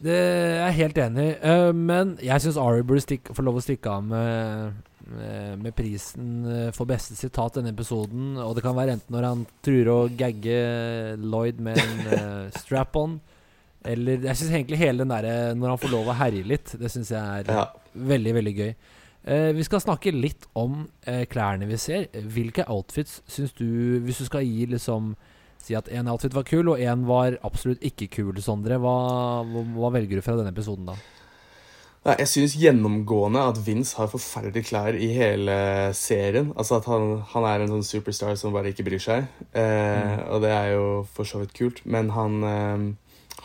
Det 0.05 0.15
er 0.15 0.65
jeg 0.65 0.79
helt 0.79 0.97
enig 0.97 1.25
i. 1.29 1.35
uh, 1.43 1.75
men 1.75 2.17
jeg 2.23 2.41
syns 2.41 2.59
Ari 2.61 2.83
burde 2.87 3.19
få 3.33 3.45
lov 3.45 3.59
å 3.59 3.63
stikke 3.63 3.89
av 3.89 4.03
med, 4.05 4.81
med, 5.11 5.59
med 5.61 5.75
prisen 5.77 6.45
eh, 6.49 6.71
for 6.75 6.89
beste 6.89 7.15
sitat 7.17 7.59
denne 7.59 7.71
episoden. 7.73 8.35
Og 8.41 8.55
det 8.57 8.63
kan 8.65 8.75
være 8.77 8.95
enten 8.97 9.15
når 9.15 9.27
han 9.29 9.45
truer 9.65 9.91
å 9.93 9.97
gagge 10.17 10.57
Lloyd 11.21 11.61
med 11.63 11.79
en 11.81 12.03
uh, 12.09 12.53
strap-on, 12.61 13.19
eller 13.85 14.23
Jeg 14.25 14.39
syns 14.39 14.49
egentlig 14.55 14.79
hele 14.81 15.03
den 15.03 15.11
derre 15.13 15.53
når 15.53 15.75
han 15.75 15.81
får 15.83 15.91
lov 15.93 16.07
å 16.09 16.17
herje 16.17 16.47
litt, 16.49 16.71
det 16.81 16.89
syns 16.89 17.11
jeg 17.13 17.21
er 17.21 17.51
Ja. 17.53 17.67
veldig, 17.93 18.33
veldig 18.39 18.55
gøy. 18.57 18.71
Uh, 19.25 19.51
vi 19.57 19.65
skal 19.65 19.81
snakke 19.81 20.13
litt 20.13 20.45
om 20.57 20.83
uh, 21.07 21.23
klærne 21.29 21.69
vi 21.69 21.77
ser. 21.81 22.07
Hvilke 22.13 22.65
outfits 22.69 23.19
syns 23.29 23.53
du 23.57 24.01
Hvis 24.05 24.21
du 24.21 24.25
skal 24.29 24.45
gi 24.45 24.67
liksom 24.73 25.13
Si 25.65 25.73
at 25.73 25.87
én 25.89 26.05
outfit 26.11 26.33
var 26.35 26.43
kul, 26.45 26.67
og 26.69 26.77
én 26.77 27.07
var 27.09 27.39
absolutt 27.41 27.81
ikke 27.81 28.05
kul, 28.13 28.37
Sondre. 28.43 28.77
Hva, 28.77 28.91
hva, 29.49 29.63
hva 29.79 29.89
velger 29.95 30.19
du 30.19 30.21
fra 30.21 30.35
denne 30.37 30.51
episoden, 30.53 30.85
da? 30.91 30.93
Nei, 32.05 32.13
jeg 32.21 32.29
syns 32.29 32.53
gjennomgående 32.61 33.41
at 33.49 33.57
Vince 33.65 33.95
har 33.97 34.11
forferdelige 34.11 34.67
klær 34.67 34.93
i 34.93 35.07
hele 35.15 35.55
serien. 35.97 36.51
Altså 36.53 36.77
at 36.77 36.85
han, 36.91 37.15
han 37.31 37.47
er 37.49 37.63
en 37.63 37.71
sånn 37.73 37.87
superstar 37.87 38.35
som 38.37 38.53
bare 38.53 38.69
ikke 38.69 38.85
bryr 38.85 39.01
seg. 39.01 39.25
Eh, 39.57 40.19
Og 40.29 40.43
det 40.43 40.51
er 40.53 40.75
jo 40.75 40.83
for 41.15 41.25
så 41.25 41.41
vidt 41.41 41.55
kult. 41.57 41.81
Men 41.89 42.11
han 42.13 42.37
eh, 42.45 42.83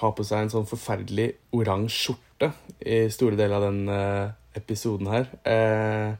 har 0.03 0.13
på 0.13 0.27
seg 0.29 0.45
en 0.45 0.53
sånn 0.53 0.69
forferdelig 0.69 1.31
oransje 1.57 2.03
skjorte 2.11 2.51
i 2.85 3.01
store 3.13 3.41
deler 3.41 3.57
av 3.57 3.67
den 3.71 3.81
eh, 3.97 4.37
episoden 4.61 5.09
her. 5.09 5.33
Eh, 5.41 6.13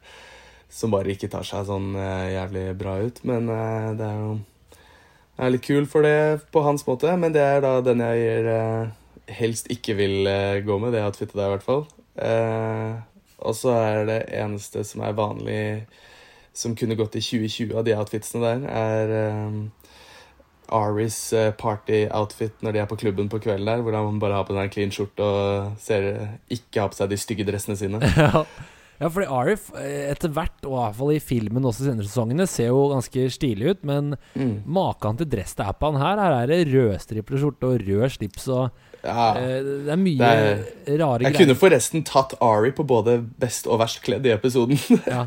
som 0.71 0.97
bare 0.97 1.13
ikke 1.13 1.29
tar 1.29 1.45
seg 1.45 1.69
sånn 1.69 1.93
eh, 1.93 2.33
jævlig 2.39 2.65
bra 2.81 2.97
ut. 3.05 3.21
Men 3.27 3.53
eh, 3.53 3.87
det 4.01 4.09
er 4.09 4.19
jo 4.25 4.33
er 5.41 5.53
litt 5.53 5.65
kul 5.69 5.85
for 5.89 6.09
det 6.09 6.41
på 6.53 6.65
hans 6.65 6.89
måte. 6.89 7.13
Men 7.21 7.37
det 7.37 7.45
er 7.45 7.61
da 7.61 7.77
den 7.85 8.01
jeg 8.01 8.25
gir, 8.25 8.53
helst 9.37 9.69
ikke 9.73 9.93
vil 10.01 10.25
gå 10.65 10.81
med. 10.81 10.97
Det 10.97 11.05
outfitet 11.05 11.37
der, 11.37 11.51
i 11.51 11.59
hvert 11.59 11.69
fall. 11.69 11.85
Eh, 12.21 12.95
og 13.41 13.57
så 13.57 13.73
er 13.73 14.05
det 14.09 14.19
eneste 14.37 14.83
som 14.85 15.03
er 15.05 15.17
vanlig 15.17 15.61
som 16.53 16.75
kunne 16.75 16.97
gått 16.99 17.15
i 17.15 17.23
2020 17.23 17.77
av 17.79 17.85
de 17.87 17.95
outfitsene 17.95 18.43
der, 18.43 18.65
er 18.67 19.13
eh, 19.17 19.61
Aris 20.75 21.19
eh, 21.35 21.53
party-outfit 21.57 22.61
når 22.63 22.75
de 22.75 22.81
er 22.83 22.89
på 22.91 22.99
klubben 22.99 23.31
på 23.31 23.39
kvelden 23.43 23.67
der, 23.67 23.83
hvor 23.83 23.95
han 23.97 24.19
bare 24.19 24.39
har 24.39 24.47
på 24.47 24.55
den 24.55 24.71
clean 24.71 24.93
skjorte 24.93 25.25
og 25.25 25.79
ser, 25.81 26.11
ikke 26.51 26.83
har 26.83 26.91
på 26.91 26.99
seg 26.99 27.11
de 27.11 27.19
stygge 27.19 27.47
dressene 27.47 27.79
sine. 27.79 28.03
ja, 29.01 29.09
fordi 29.09 29.27
Arif 29.33 29.71
eh, 29.75 30.11
etter 30.11 30.29
hvert, 30.35 30.59
og 30.69 30.75
i 30.77 30.81
hvert 30.85 30.95
fall 31.01 31.11
i 31.15 31.19
filmen 31.19 31.65
også 31.65 31.87
senere 31.87 32.05
sesongene, 32.05 32.45
ser 32.47 32.67
jo 32.69 32.83
ganske 32.93 33.25
stilig 33.33 33.71
ut, 33.73 33.83
men 33.83 34.15
Mm. 34.37 34.61
maken 34.69 35.17
til 35.17 35.27
dress 35.33 35.55
det 35.57 35.65
er 35.65 35.73
på 35.81 35.91
han 35.91 35.99
her, 36.01 36.21
her 36.21 36.37
er 36.43 36.47
det 36.53 36.59
rødstriplet 36.71 37.41
skjorte 37.41 37.67
og 37.73 37.81
rød 37.87 38.09
slips 38.13 38.47
og 38.47 38.69
Ja. 39.03 39.33
eh, 39.35 39.63
Det 39.63 39.89
er 39.89 39.97
mye 39.97 40.17
Det 40.85 40.99
rare 41.01 41.23
Jeg 41.25 41.33
greier. 41.33 41.37
kunne 41.41 41.55
forresten 41.57 42.03
tatt 42.05 42.35
Ari 42.39 42.71
på 42.71 42.85
både 42.85 43.17
best 43.39 43.65
og 43.67 43.79
verst 43.81 44.03
kledd 44.05 44.25
i 44.25 44.35
episoden. 44.37 44.77
Ja. 45.07 45.25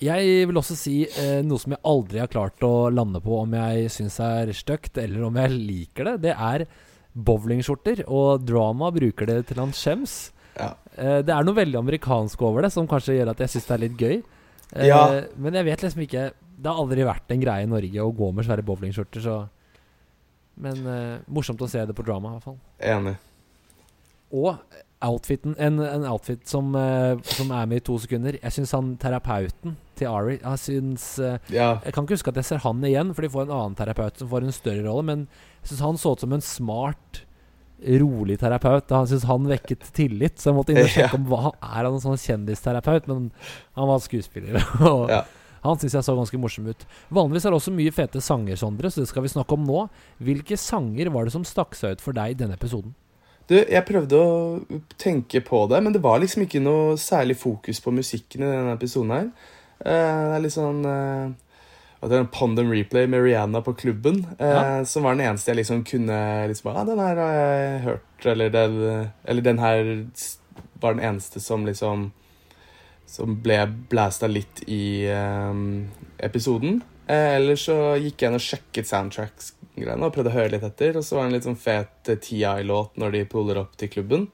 Jeg 0.00 0.48
vil 0.48 0.56
også 0.56 0.74
si 0.76 1.04
eh, 1.06 1.40
noe 1.46 1.56
som 1.60 1.70
jeg 1.72 1.80
aldri 1.84 2.18
har 2.18 2.26
klart 2.28 2.58
å 2.66 2.90
lande 2.92 3.20
på 3.22 3.36
om 3.42 3.52
jeg 3.54 3.86
syns 3.94 4.18
er 4.20 4.50
stygt, 4.52 4.98
eller 4.98 5.22
om 5.28 5.36
jeg 5.36 5.50
liker 5.54 6.04
det. 6.04 6.14
Det 6.22 6.34
er 6.34 6.64
bowlingskjorter, 7.14 8.02
og 8.08 8.44
drama 8.44 8.90
bruker 8.94 9.26
det 9.30 9.46
til 9.48 9.60
han 9.62 9.70
skjems. 9.76 10.32
Ja. 10.58 10.70
Eh, 10.96 11.18
det 11.26 11.34
er 11.34 11.44
noe 11.46 11.56
veldig 11.56 11.78
amerikansk 11.80 12.42
over 12.46 12.62
det, 12.66 12.72
som 12.72 12.86
kanskje 12.90 13.16
gjør 13.18 13.32
at 13.34 13.42
jeg 13.42 13.54
syns 13.54 13.66
det 13.68 13.74
er 13.76 13.82
litt 13.88 13.98
gøy. 13.98 14.16
Eh, 14.74 14.86
Ja. 14.88 15.00
Men 15.36 15.54
jeg 15.54 15.64
vet 15.68 15.82
liksom 15.82 16.02
ikke 16.06 16.32
Det 16.54 16.70
har 16.70 16.78
aldri 16.80 17.04
vært 17.04 17.30
en 17.34 17.40
greie 17.42 17.62
i 17.66 17.68
Norge 17.68 18.00
å 18.02 18.14
gå 18.14 18.32
med 18.32 18.46
svære 18.46 18.62
bowlingskjorter, 18.64 19.20
så 19.20 19.48
Men 20.56 20.86
uh, 20.86 21.18
morsomt 21.26 21.60
å 21.60 21.68
se 21.68 21.82
det 21.84 21.94
på 21.98 22.04
drama, 22.06 22.28
i 22.28 22.32
hvert 22.36 22.44
fall. 22.46 22.58
Enig. 22.78 23.16
Og 24.32 24.54
outfiten 25.04 25.56
En, 25.58 25.80
en 25.82 26.06
outfit 26.08 26.46
som, 26.48 26.70
uh, 26.78 27.18
som 27.26 27.50
er 27.50 27.66
med 27.66 27.82
i 27.82 27.84
to 27.84 27.98
sekunder. 27.98 28.38
Jeg 28.40 28.54
syns 28.54 28.72
han 28.72 28.94
terapeuten 29.02 29.74
til 29.98 30.08
Ari 30.08 30.38
Jeg 30.38 30.58
syns 30.62 31.18
uh, 31.18 31.36
Ja. 31.50 31.80
Jeg 31.84 31.92
kan 31.92 32.06
ikke 32.06 32.14
huske 32.16 32.30
at 32.32 32.38
jeg 32.40 32.44
ser 32.52 32.62
han 32.64 32.82
igjen, 32.86 33.12
for 33.14 33.22
de 33.26 33.32
får 33.34 33.48
en 33.48 33.56
annen 33.58 33.74
terapeut 33.78 34.16
som 34.22 34.30
får 34.30 34.46
en 34.46 34.54
større 34.54 34.86
rolle, 34.86 35.02
men 35.10 35.26
jeg 35.62 35.72
syns 35.74 35.84
han 35.88 35.98
så 36.00 36.14
ut 36.14 36.20
som 36.24 36.32
en 36.32 36.40
smart, 36.46 37.24
rolig 38.00 38.38
terapeut. 38.40 38.90
Han 38.94 39.08
syntes 39.10 39.28
han 39.28 39.48
vekket 39.50 39.86
tillit, 39.96 40.38
så 40.40 40.50
jeg 40.50 40.58
måtte 40.58 40.74
inn 40.74 40.82
og 40.84 40.92
sjekke 40.96 41.18
om 41.18 41.24
hva 41.30 41.54
Er 41.58 41.80
han 41.82 41.92
en 41.92 42.02
sånn 42.02 42.20
kjendisterapeut, 42.20 43.08
men 43.10 43.30
han 43.78 43.90
var 43.90 44.04
skuespiller. 44.04 44.60
og 44.92 45.10
Ja. 45.12 45.24
Han 45.64 45.78
syns 45.80 45.94
jeg 45.96 46.04
så 46.04 46.12
ganske 46.12 46.36
morsom 46.36 46.66
ut. 46.68 46.82
Vanligvis 47.08 47.46
er 47.46 47.54
det 47.54 47.56
også 47.56 47.72
mye 47.72 47.92
fete 47.96 48.20
sanger, 48.20 48.58
Sondre, 48.60 48.90
så 48.92 49.00
det 49.00 49.08
skal 49.08 49.24
vi 49.24 49.30
snakke 49.32 49.56
om 49.56 49.62
nå. 49.64 49.86
Hvilke 50.20 50.58
sanger 50.60 51.08
var 51.14 51.24
det 51.24 51.32
som 51.32 51.46
stakk 51.48 51.72
seg 51.78 51.96
ut 51.96 52.04
for 52.04 52.12
deg 52.16 52.34
i 52.34 52.36
denne 52.36 52.58
episoden? 52.58 52.92
Du, 53.48 53.56
jeg 53.56 53.84
prøvde 53.88 54.18
å 54.20 54.34
tenke 55.00 55.40
på 55.44 55.62
det, 55.72 55.80
men 55.84 55.96
det 55.96 56.02
var 56.04 56.20
liksom 56.20 56.44
ikke 56.44 56.60
noe 56.64 56.98
særlig 57.00 57.38
fokus 57.40 57.80
på 57.80 57.92
musikken 57.96 58.44
i 58.44 58.50
denne 58.52 58.76
episoden 58.76 59.14
her. 59.16 59.32
Eh, 59.80 60.20
det 60.28 60.36
er 60.36 60.44
litt 60.44 60.54
sånn 60.54 60.84
uh, 60.84 61.32
Det 62.08 62.16
er 62.16 62.24
en 62.24 62.30
Pondem 62.32 62.70
Replay 62.72 63.06
med 63.08 63.22
Rihanna 63.24 63.60
på 63.64 63.74
klubben, 63.76 64.26
eh, 64.38 64.48
Ja. 64.50 64.84
som 64.84 65.02
var 65.06 65.14
den 65.14 65.26
eneste 65.26 65.50
jeg 65.52 65.56
liksom 65.62 65.84
kunne 65.84 66.48
liksom, 66.48 66.70
ah, 66.76 66.84
Den 66.84 66.98
her 66.98 67.16
har 67.16 67.32
jeg 67.32 67.80
hørt, 67.82 68.26
eller 68.26 68.50
den, 68.50 69.10
eller 69.24 69.42
den 69.42 69.58
her 69.58 70.06
var 70.80 70.94
den 70.94 71.04
eneste 71.04 71.40
som 71.40 71.64
liksom 71.66 72.12
Som 73.06 73.34
ble 73.42 73.66
blasta 73.90 74.26
litt 74.26 74.62
i 74.66 75.04
eh, 75.06 75.54
episoden. 76.24 76.80
Eh, 77.06 77.36
ellers 77.36 77.66
så 77.68 77.76
gikk 78.00 78.22
jeg 78.22 78.30
inn 78.30 78.38
og 78.38 78.40
sjekket 78.40 78.88
soundtracks-greiene 78.88 80.06
og 80.08 80.14
prøvde 80.14 80.30
å 80.32 80.34
høre 80.38 80.50
litt 80.54 80.64
etter. 80.64 80.96
Og 80.96 81.04
så 81.04 81.16
var 81.18 81.24
det 81.24 81.28
en 81.28 81.34
litt 81.36 81.44
sånn 81.44 81.60
fet 81.60 82.08
eh, 82.08 82.16
TI-låt 82.16 82.96
når 82.96 83.12
de 83.12 83.24
puller 83.28 83.60
opp 83.60 83.76
til 83.76 83.88
klubben. 83.92 84.24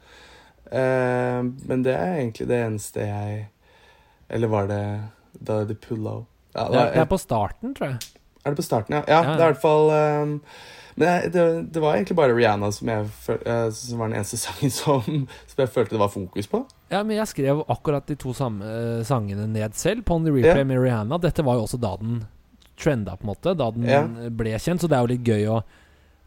Eh, 0.71 1.43
men 1.43 1.83
det 1.83 1.97
er 1.97 2.21
egentlig 2.21 2.47
det 2.47 2.61
eneste 2.63 3.01
jeg 3.09 3.49
Eller 4.31 4.47
var 4.53 4.69
det 4.71 4.83
da 5.43 5.65
de 5.67 5.75
pulla 5.75 6.11
opp? 6.23 6.30
Ja, 6.55 6.67
Det 6.69 6.81
er, 6.81 6.93
det 6.95 7.03
er 7.05 7.09
på 7.11 7.19
starten, 7.21 7.75
tror 7.79 7.93
jeg. 7.93 7.99
er 8.45 8.51
det 8.55 8.57
på 8.59 8.67
starten, 8.67 8.95
ja? 8.97 9.03
Ja, 9.07 9.23
Ja, 9.23 9.35
det 9.37 9.43
er 9.43 9.51
i 9.51 9.53
hvert 9.53 9.61
fall 9.63 9.91
um, 9.91 10.41
Men 10.97 11.07
jeg, 11.07 11.33
det, 11.33 11.45
det 11.75 11.81
var 11.83 11.95
egentlig 11.95 12.17
bare 12.19 12.35
Rihanna 12.35 12.73
som, 12.75 12.89
jeg, 12.91 13.07
eh, 13.47 13.69
som 13.71 13.99
var 14.03 14.09
den 14.11 14.17
eneste 14.19 14.37
sangen 14.45 14.71
som, 14.75 15.03
som 15.47 15.63
jeg 15.63 15.71
følte 15.71 15.95
det 15.95 16.01
var 16.03 16.11
fokus 16.13 16.49
på. 16.51 16.65
Ja, 16.91 17.03
men 17.05 17.17
jeg 17.17 17.29
skrev 17.31 17.63
akkurat 17.71 18.07
de 18.11 18.17
to 18.21 18.35
samme 18.37 18.67
uh, 18.67 19.05
sangene 19.07 19.47
ned 19.47 19.77
selv. 19.79 20.03
På 20.05 20.19
Only 20.19 20.35
Replay 20.41 20.65
med 20.67 20.83
Rihanna. 20.83 21.19
Dette 21.23 21.45
var 21.47 21.57
jo 21.61 21.69
også 21.69 21.79
da 21.81 21.95
den 22.01 22.25
trenda, 22.81 23.15
på 23.17 23.25
en 23.25 23.31
måte. 23.31 23.55
Da 23.55 23.71
den 23.71 24.35
ble 24.37 24.57
kjent. 24.59 24.83
Så 24.83 24.89
det 24.91 24.99
er 24.99 25.07
jo 25.07 25.13
litt 25.15 25.25
gøy 25.31 25.47
å, 25.55 25.61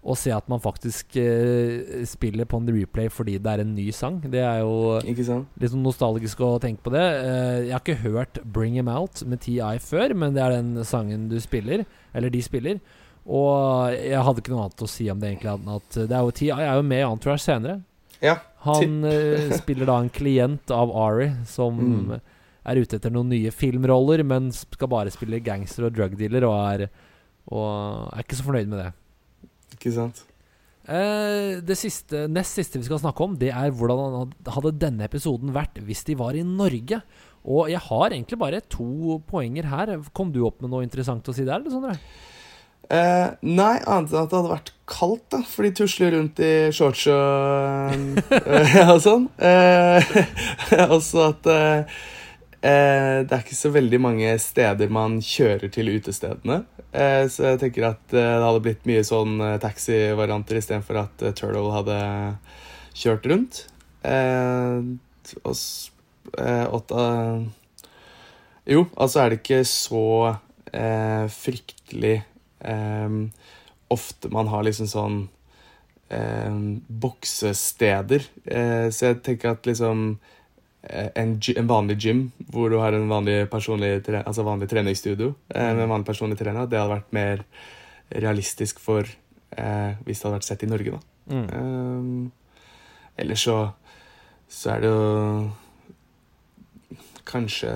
å 0.03 0.15
se 0.19 0.33
at 0.35 0.49
man 0.51 0.59
faktisk 0.59 1.15
eh, 1.15 2.01
spiller 2.09 2.43
på 2.49 2.59
en 2.59 2.67
Replay 2.75 3.07
fordi 3.13 3.37
det 3.39 3.51
er 3.53 3.61
en 3.63 3.73
ny 3.75 3.85
sang. 3.95 4.17
Det 4.27 4.41
er 4.43 4.59
jo 4.59 4.97
litt 5.05 5.71
sånn 5.71 5.85
nostalgisk 5.85 6.41
å 6.43 6.57
tenke 6.59 6.83
på 6.83 6.91
det. 6.91 7.03
Eh, 7.23 7.59
jeg 7.69 7.71
har 7.77 7.83
ikke 7.85 8.01
hørt 8.03 8.41
Bring 8.43 8.75
Him 8.75 8.89
Out 8.91 9.21
med 9.23 9.39
TI 9.45 9.77
før, 9.79 10.11
men 10.13 10.35
det 10.35 10.43
er 10.43 10.57
den 10.57 10.83
sangen 10.83 11.29
du 11.31 11.37
spiller. 11.39 11.85
Eller 12.13 12.33
de 12.33 12.41
spiller. 12.43 12.81
Og 13.23 13.93
jeg 13.95 14.19
hadde 14.27 14.43
ikke 14.43 14.51
noe 14.51 14.65
annet 14.67 14.83
å 14.83 14.89
si 14.91 15.07
om 15.13 15.21
det, 15.21 15.29
egentlig. 15.31 15.53
annet 15.55 15.79
At 15.79 15.99
det 16.11 16.17
er 16.17 16.25
jo 16.27 16.33
TI 16.35 16.49
er 16.57 16.75
jo 16.75 16.83
med 16.89 16.99
i 16.99 17.07
Entourage 17.07 17.45
senere. 17.45 17.77
Ja. 18.23 18.37
Han 18.67 19.03
eh, 19.07 19.53
spiller 19.59 19.87
da 19.87 19.97
en 20.03 20.11
klient 20.11 20.71
av 20.71 20.91
Ari 20.91 21.29
som 21.47 21.79
Mm. 21.79 22.19
er 22.65 22.79
ute 22.79 22.95
etter 22.95 23.11
noen 23.11 23.27
nye 23.31 23.51
filmroller, 23.51 24.21
men 24.23 24.51
skal 24.55 24.87
bare 24.91 25.11
spille 25.11 25.39
gangster 25.43 25.87
og 25.87 25.95
drug 25.95 26.13
dealer, 26.19 26.45
og 26.47 26.59
er, 26.73 26.85
og 27.51 28.11
er 28.15 28.23
ikke 28.23 28.37
så 28.39 28.45
fornøyd 28.45 28.69
med 28.71 28.79
det. 28.79 28.91
Ikke 29.83 29.91
sant? 29.97 30.23
Eh, 30.87 31.59
det 31.63 31.75
siste, 31.79 32.25
nest 32.31 32.55
siste 32.55 32.79
vi 32.79 32.87
skal 32.87 33.01
snakke 33.03 33.23
om, 33.23 33.35
det 33.39 33.51
er 33.51 33.71
hvordan 33.75 34.31
hadde 34.55 34.75
denne 34.79 35.07
episoden 35.07 35.51
vært 35.55 35.79
hvis 35.83 36.05
de 36.07 36.15
var 36.19 36.39
i 36.39 36.43
Norge. 36.47 37.01
Og 37.43 37.67
jeg 37.67 37.83
har 37.83 38.13
egentlig 38.13 38.39
bare 38.39 38.63
to 38.71 39.19
poenger 39.27 39.67
her. 39.67 39.97
Kom 40.15 40.31
du 40.31 40.45
opp 40.47 40.63
med 40.63 40.71
noe 40.71 40.87
interessant 40.87 41.27
å 41.27 41.35
si 41.35 41.43
der, 41.43 41.59
eller 41.59 41.73
Sondre? 41.73 41.97
Eh, 42.91 43.27
nei, 43.43 43.75
annet 43.83 44.11
enn 44.11 44.23
at 44.23 44.31
det 44.31 44.37
hadde 44.37 44.51
vært 44.53 44.71
kaldt, 44.87 45.25
da. 45.35 45.41
For 45.47 45.67
de 45.67 45.73
tusler 45.75 46.15
rundt 46.15 46.39
i 46.43 46.53
shorts 46.75 47.03
og, 47.11 48.23
eh, 48.39 48.79
og 48.87 49.03
sånn. 49.03 49.27
Eh, 49.43 50.15
også 50.95 51.29
at 51.33 51.51
eh, 51.51 52.01
eh, 52.63 53.21
det 53.27 53.35
er 53.35 53.43
ikke 53.43 53.57
så 53.59 53.71
veldig 53.73 53.99
mange 54.01 54.31
steder 54.41 54.91
man 54.93 55.19
kjører 55.23 55.69
til 55.73 55.91
utestedene. 55.93 56.63
Eh, 56.93 57.25
så 57.31 57.51
jeg 57.51 57.61
tenker 57.61 57.89
at 57.89 58.13
eh, 58.13 58.21
det 58.37 58.45
hadde 58.45 58.63
blitt 58.65 58.87
mye 58.89 59.03
sånn 59.07 59.39
eh, 59.41 59.59
taxivarianter 59.61 60.59
istedenfor 60.59 60.99
at 61.03 61.25
eh, 61.25 61.33
Turtle 61.37 61.73
hadde 61.73 61.97
kjørt 62.97 63.27
rundt. 63.31 63.63
Eh, 64.05 64.77
og 65.43 65.55
åtte 66.73 67.03
Jo, 68.67 68.85
altså 68.95 69.21
er 69.21 69.29
det 69.29 69.41
ikke 69.41 69.61
så 69.67 70.05
fryktelig 71.33 72.15
ofte 73.93 74.31
man 74.33 74.49
har 74.51 74.63
liksom 74.65 74.87
sånn 74.89 75.17
boksesteder. 77.03 78.25
Så 78.89 79.09
jeg 79.09 79.19
tenker 79.27 79.53
at 79.53 79.67
liksom 79.67 80.15
en, 80.83 81.37
en 81.39 81.69
vanlig 81.69 81.97
gym 82.03 82.23
hvor 82.51 82.71
du 82.71 82.77
har 82.81 82.95
en 82.95 83.07
vanlig 83.07 83.47
altså 83.47 84.43
vanlig 84.43 84.69
treningsstudio 84.71 85.33
eh, 85.55 85.71
med 85.71 85.85
en 85.85 85.93
vanlig 85.95 86.07
personlig 86.07 86.37
trener, 86.39 86.67
det 86.67 86.79
hadde 86.79 86.97
vært 86.97 87.13
mer 87.15 87.45
realistisk 88.11 88.81
for 88.83 89.07
eh, 89.07 89.95
hvis 90.03 90.19
det 90.19 90.27
hadde 90.27 90.37
vært 90.37 90.49
sett 90.49 90.65
i 90.65 90.69
Norge, 90.69 90.97
da. 90.97 90.99
Mm. 91.23 91.47
Um, 91.55 92.31
ellers 93.15 93.45
så, 93.47 93.57
så 94.51 94.73
er 94.73 94.83
det 94.83 94.89
jo 94.91 95.51
Kanskje 97.23 97.69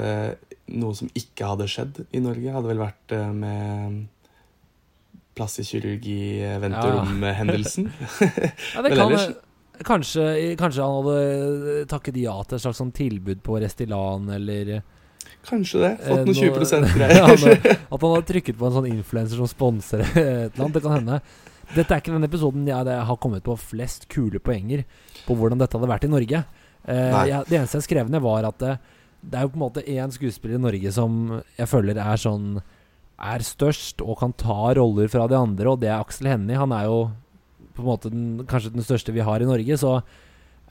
noe 0.76 0.92
som 0.98 1.08
ikke 1.16 1.48
hadde 1.48 1.70
skjedd 1.72 2.02
i 2.12 2.20
Norge, 2.20 2.52
hadde 2.52 2.68
vel 2.68 2.82
vært 2.82 3.14
eh, 3.16 3.30
med 3.32 4.02
plass 5.38 5.60
i 5.62 5.66
kirurgi, 5.68 6.44
eh, 6.44 6.58
venterom-hendelsen. 6.62 7.88
Ja, 8.76 8.84
det 8.84 8.92
kan 9.00 9.14
kanskje, 9.86 10.56
kanskje 10.60 10.84
han 10.86 10.96
hadde 11.04 11.86
takket 11.92 12.18
ja 12.22 12.36
til 12.44 12.58
et 12.58 12.64
slags 12.64 12.80
sånn 12.82 12.94
tilbud 12.96 13.44
på 13.46 13.60
Restylan 13.62 14.30
eller 14.38 14.80
Kanskje 15.48 15.80
det. 15.80 15.92
Eh, 16.02 16.08
Fått 16.12 16.26
noen 16.28 16.36
20 16.36 16.58
%-greier. 16.66 17.24
at 17.24 18.02
han 18.02 18.12
hadde 18.12 18.28
trykket 18.28 18.58
på 18.60 18.68
en 18.68 18.74
sånn 18.78 18.88
influenser 18.90 19.40
som 19.40 19.48
sponser 19.48 20.02
et 20.08 20.18
eller 20.18 20.66
annet. 20.66 20.74
Det 20.76 20.84
kan 20.84 20.96
hende. 20.98 21.20
Dette 21.76 21.94
er 21.94 22.02
ikke 22.02 22.14
den 22.16 22.28
episoden 22.28 22.68
jeg 22.68 22.98
har 23.10 23.20
kommet 23.24 23.44
på 23.46 23.56
flest 23.60 24.08
kule 24.12 24.40
poenger 24.44 24.84
på 25.28 25.36
hvordan 25.36 25.60
dette 25.62 25.76
hadde 25.78 25.90
vært 25.92 26.08
i 26.08 26.12
Norge. 26.12 26.42
Eh, 26.88 27.18
jeg, 27.30 27.44
det 27.50 27.60
eneste 27.60 27.80
jeg 27.82 27.88
skrev 27.88 28.12
ned, 28.12 28.24
var 28.24 28.48
at 28.48 28.60
det, 28.64 28.74
det 29.24 29.40
er 29.40 29.46
jo 29.48 29.54
på 29.54 29.60
en 29.60 29.66
måte 29.66 29.84
én 29.88 30.12
skuespiller 30.16 30.60
i 30.60 30.64
Norge 30.64 30.94
som 30.96 31.18
jeg 31.58 31.68
føler 31.72 32.00
er 32.00 32.20
sånn 32.22 32.60
Er 33.18 33.42
størst 33.44 34.04
og 34.06 34.20
kan 34.22 34.36
ta 34.38 34.74
roller 34.78 35.08
fra 35.12 35.26
de 35.32 35.36
andre, 35.40 35.72
og 35.72 35.80
det 35.82 35.90
er 35.90 36.00
Aksel 36.04 36.30
Hennie. 36.32 36.60
Han 36.60 36.72
er 36.76 36.86
jo 36.86 37.00
på 37.78 37.86
en 37.86 37.92
måte 37.92 38.12
den, 38.14 38.48
kanskje 38.50 38.74
den 38.76 38.86
største 38.86 39.14
vi 39.16 39.26
har 39.26 39.44
i 39.44 39.50
Norge, 39.50 39.78
så 39.80 40.00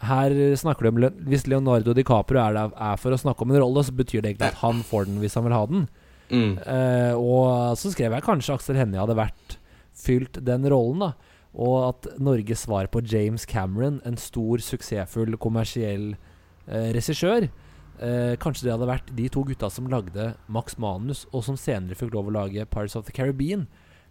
her 0.04 0.34
snakker 0.61 0.84
du 0.84 0.88
om 0.90 1.22
Hvis 1.24 1.46
Leonardo 1.48 1.94
DiCaprio 1.96 2.42
er, 2.42 2.52
der, 2.52 2.74
er 2.76 2.98
for 3.00 3.14
å 3.14 3.20
snakke 3.20 3.46
om 3.46 3.54
en 3.54 3.62
rolle, 3.62 3.84
så 3.86 3.94
betyr 3.96 4.20
det 4.20 4.34
egentlig 4.34 4.50
at 4.50 4.61
han 4.61 4.82
får 4.84 5.09
den 5.09 5.22
hvis 5.22 5.38
han 5.38 5.46
vil 5.46 5.57
ha 5.57 5.62
den. 5.70 5.86
Mm. 6.26 6.59
Uh, 6.59 7.14
og 7.16 7.78
så 7.78 7.92
skrev 7.94 8.12
jeg 8.12 8.26
kanskje 8.26 8.57
Aksel 8.57 8.76
Hennie 8.76 9.00
hadde 9.00 9.16
vært 9.16 9.57
fylt 9.96 10.40
den 10.44 10.66
rollen, 10.68 11.07
da. 11.07 11.36
Og 11.57 11.76
at 11.86 12.09
Norges 12.20 12.66
svar 12.66 12.90
på 12.92 13.00
James 13.09 13.46
Cameron, 13.48 14.02
en 14.04 14.18
stor, 14.20 14.61
suksessfull 14.61 15.38
kommersiell 15.40 16.11
eh, 16.68 16.90
regissør 16.92 17.46
eh, 17.46 18.34
Kanskje 18.42 18.66
det 18.66 18.74
hadde 18.74 18.88
vært 18.90 19.09
de 19.16 19.30
to 19.32 19.40
gutta 19.48 19.70
som 19.72 19.88
lagde 19.88 20.34
Max 20.52 20.76
Manus, 20.76 21.24
og 21.32 21.46
som 21.46 21.57
senere 21.57 21.96
fikk 21.96 22.12
lov 22.12 22.28
å 22.28 22.34
lage 22.36 22.68
Pirates 22.68 22.98
of 22.98 23.07
the 23.09 23.14
Caribbean. 23.16 23.64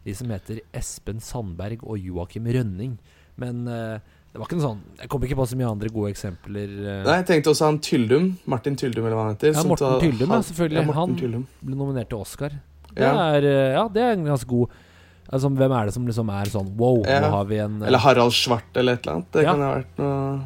De 0.06 0.14
som 0.14 0.30
heter 0.30 0.60
Espen 0.74 1.20
Sandberg 1.20 1.82
og 1.84 1.98
Joakim 1.98 2.46
Rønning. 2.46 2.98
Men 3.42 3.68
eh, 3.68 3.98
det 4.32 4.40
var 4.40 4.46
ikke 4.48 4.58
noe 4.60 4.68
sånn 4.68 4.82
Jeg 5.00 5.10
kom 5.12 5.24
ikke 5.26 5.36
på 5.40 5.46
så 5.50 5.58
mye 5.60 5.70
andre 5.72 5.90
gode 5.90 6.12
eksempler. 6.14 6.70
eh. 6.86 7.04
Nei, 7.08 7.16
jeg 7.24 7.28
tenkte 7.32 7.52
også 7.54 7.66
han 7.66 7.80
Tyldum. 7.84 8.30
Martin 8.46 8.76
Tyldum, 8.80 9.06
eller 9.06 9.16
hva 9.18 9.26
han 9.28 9.36
heter. 9.36 9.54
Ja, 9.54 9.60
som 9.62 9.72
Morten 9.74 10.00
Tyldum, 10.04 10.28
ja, 10.30 10.34
han- 10.36 10.44
selvfølgelig. 10.44 10.86
Ja, 10.86 10.94
Han- 10.94 11.16
Tyldum. 11.18 11.46
ble 11.64 11.76
nominert 11.76 12.10
til 12.10 12.20
Oscar. 12.20 12.50
Det 12.96 13.02
Ja. 13.04 13.12
er, 13.36 13.44
eh, 13.44 13.74
ja, 13.74 13.88
det 13.90 14.02
er 14.04 14.12
en 14.14 14.26
ganske 14.26 14.48
god 14.48 14.70
Altså, 15.34 15.50
Hvem 15.50 15.72
er 15.74 15.86
det 15.86 15.94
som 15.96 16.06
liksom 16.06 16.30
er 16.30 16.46
sånn 16.46 16.76
Wow, 16.78 17.04
Ja. 17.04 17.20
nå 17.22 17.30
har 17.32 17.46
vi 17.46 17.58
en 17.58 17.82
Eller 17.82 17.98
Harald 17.98 18.32
Svart 18.32 18.62
eller 18.76 18.94
et 18.94 19.02
eller 19.08 19.16
annet. 19.18 19.32
Det 19.32 19.44
kan 19.44 19.60
ha 19.60 19.74
vært 19.82 19.98
noe 19.98 20.44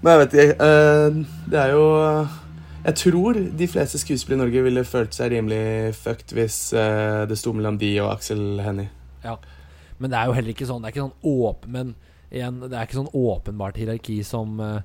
Men 0.00 0.12
jeg 0.20 0.28
vet 0.28 0.32
ikke. 0.38 0.60
Uh, 0.60 1.24
det 1.50 1.58
er 1.58 1.70
jo 1.72 2.28
Jeg 2.84 2.94
tror 3.00 3.38
de 3.58 3.66
fleste 3.68 3.98
skuespillere 3.98 4.38
i 4.38 4.42
Norge 4.44 4.64
ville 4.68 4.84
følt 4.86 5.16
seg 5.16 5.32
rimelig 5.32 5.96
fucked 5.98 6.34
hvis 6.36 6.58
uh, 6.78 7.24
det 7.28 7.38
sto 7.40 7.52
mellom 7.56 7.78
de 7.80 7.90
og 8.04 8.12
Aksel 8.12 8.62
Hennie. 8.62 8.92
Men 9.98 10.12
det 10.12 10.20
er 10.20 10.28
jo 10.30 10.36
heller 10.36 10.54
ikke 10.54 10.66
sånn 10.68 10.84
Det 10.84 10.88
er 10.88 10.94
ikke 10.94 11.06
sånn 11.08 11.26
åpen 11.26 11.72
Men 11.74 11.88
igjen, 12.30 12.60
det 12.62 12.76
er 12.76 12.86
ikke 12.86 13.00
sånn 13.00 13.10
åpenbart 13.18 13.80
hierarki 13.80 14.20
som 14.26 14.60
uh, 14.62 14.78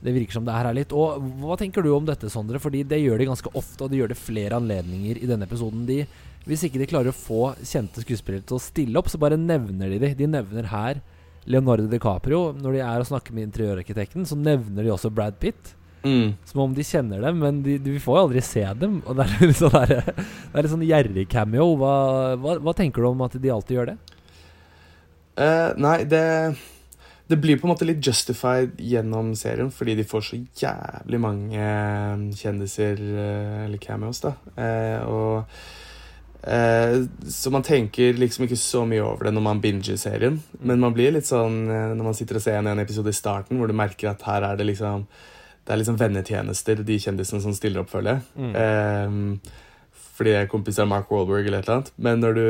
det 0.00 0.14
virker 0.14 0.36
som 0.36 0.46
det 0.46 0.54
her 0.54 0.68
er 0.68 0.76
litt. 0.76 0.92
Og 0.94 1.24
Hva 1.42 1.56
tenker 1.58 1.82
du 1.82 1.90
om 1.92 2.06
dette, 2.06 2.30
Sondre? 2.30 2.60
Fordi 2.62 2.84
det 2.86 3.00
gjør 3.00 3.18
de 3.18 3.28
ganske 3.30 3.50
ofte, 3.58 3.84
og 3.84 3.90
de 3.90 4.00
gjør 4.00 4.12
det 4.12 4.18
flere 4.20 4.58
anledninger 4.60 5.18
i 5.18 5.28
denne 5.28 5.48
episoden. 5.48 5.86
De, 5.88 6.02
hvis 6.46 6.62
ikke 6.66 6.78
de 6.78 6.88
klarer 6.90 7.10
å 7.10 7.16
få 7.16 7.48
kjente 7.58 8.04
skuespillere 8.04 8.46
til 8.46 8.58
å 8.58 8.62
stille 8.62 9.00
opp, 9.00 9.08
så 9.10 9.18
bare 9.18 9.40
nevner 9.40 9.90
de 9.90 9.98
de. 10.04 10.12
De 10.20 10.28
nevner 10.30 10.68
her 10.70 11.00
Leonardo 11.48 11.88
DiCaprio. 11.90 12.52
Når 12.60 12.76
de 12.76 12.84
er 12.84 13.02
og 13.02 13.08
snakker 13.08 13.34
med 13.34 13.48
interiørarkitekten, 13.48 14.28
så 14.28 14.38
nevner 14.38 14.86
de 14.86 14.94
også 14.94 15.10
Brad 15.10 15.40
Pitt. 15.42 15.74
Mm. 16.04 16.36
Som 16.44 16.60
om 16.60 16.74
de 16.74 16.84
kjenner 16.86 17.22
dem, 17.24 17.40
men 17.42 17.62
de, 17.64 17.78
de, 17.82 17.96
vi 17.96 18.02
får 18.02 18.18
jo 18.18 18.24
aldri 18.26 18.42
se 18.44 18.62
dem. 18.78 19.00
Og 19.06 19.18
det 19.18 19.26
er 19.26 19.46
litt 19.48 19.60
sånn, 19.60 19.74
der, 19.74 20.12
det 20.12 20.52
er 20.52 20.66
litt 20.66 20.74
sånn 20.74 20.86
gjerrig 20.86 21.26
cameo. 21.32 21.72
Hva, 21.80 21.96
hva, 22.40 22.58
hva 22.62 22.76
tenker 22.76 23.02
du 23.02 23.10
om 23.10 23.26
at 23.26 23.38
de 23.40 23.52
alltid 23.52 23.78
gjør 23.78 23.92
det? 23.92 23.98
Uh, 25.36 25.76
nei, 25.76 25.98
det 26.08 26.56
Det 27.28 27.36
blir 27.42 27.58
på 27.58 27.66
en 27.66 27.72
måte 27.74 27.84
litt 27.88 28.04
justified 28.06 28.78
gjennom 28.78 29.34
serien, 29.34 29.72
fordi 29.74 29.96
de 29.98 30.04
får 30.06 30.22
så 30.28 30.36
jævlig 30.62 31.18
mange 31.18 31.58
eh, 31.58 32.20
kjendiser, 32.38 33.02
eh, 33.02 33.64
eller 33.64 33.82
cameos, 33.82 34.20
da. 34.22 34.30
Eh, 34.54 35.00
og 35.10 36.46
eh, 36.46 37.02
Så 37.26 37.50
man 37.50 37.66
tenker 37.66 38.14
liksom 38.14 38.46
ikke 38.46 38.60
så 38.62 38.84
mye 38.86 39.02
over 39.02 39.26
det 39.26 39.34
når 39.34 39.42
man 39.42 39.60
binger 39.64 39.98
serien, 39.98 40.38
men 40.62 40.78
man 40.78 40.94
blir 40.94 41.16
litt 41.18 41.26
sånn 41.26 41.64
når 41.66 42.04
man 42.06 42.14
sitter 42.14 42.38
og 42.38 42.46
ser 42.46 42.60
en, 42.60 42.70
en 42.70 42.84
episode 42.84 43.10
i 43.10 43.18
starten, 43.18 43.58
hvor 43.58 43.66
du 43.66 43.74
merker 43.74 44.12
at 44.12 44.22
her 44.22 44.46
er 44.46 44.62
det 44.62 44.70
liksom 44.70 45.08
Det 45.66 45.74
er 45.74 45.80
liksom 45.80 45.98
vennetjenester, 45.98 46.82
de 46.86 46.96
kjendisene 47.02 47.42
som 47.42 47.54
stiller 47.56 47.82
opp, 47.82 47.90
føler 47.90 48.20
jeg. 48.20 48.50
Eh, 48.62 49.96
fordi 50.16 50.32
jeg 50.36 50.46
er 50.46 50.50
kompis 50.52 50.78
av 50.80 50.86
Mark 50.88 51.10
Wahlberg 51.12 51.48
eller 51.48 51.58
et 51.64 51.66
eller 51.66 51.80
annet. 51.80 51.92
Men 51.98 52.22
når 52.22 52.36
du 52.38 52.46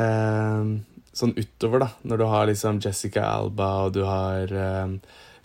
eh, 0.00 0.76
Sånn 1.16 1.32
utover, 1.32 1.80
da, 1.80 1.86
når 2.04 2.18
du 2.20 2.24
har 2.28 2.48
liksom 2.50 2.76
Jessica 2.84 3.22
Alba, 3.38 3.68
og 3.86 3.94
du 3.96 4.02
har 4.04 4.50
eh, 4.52 4.96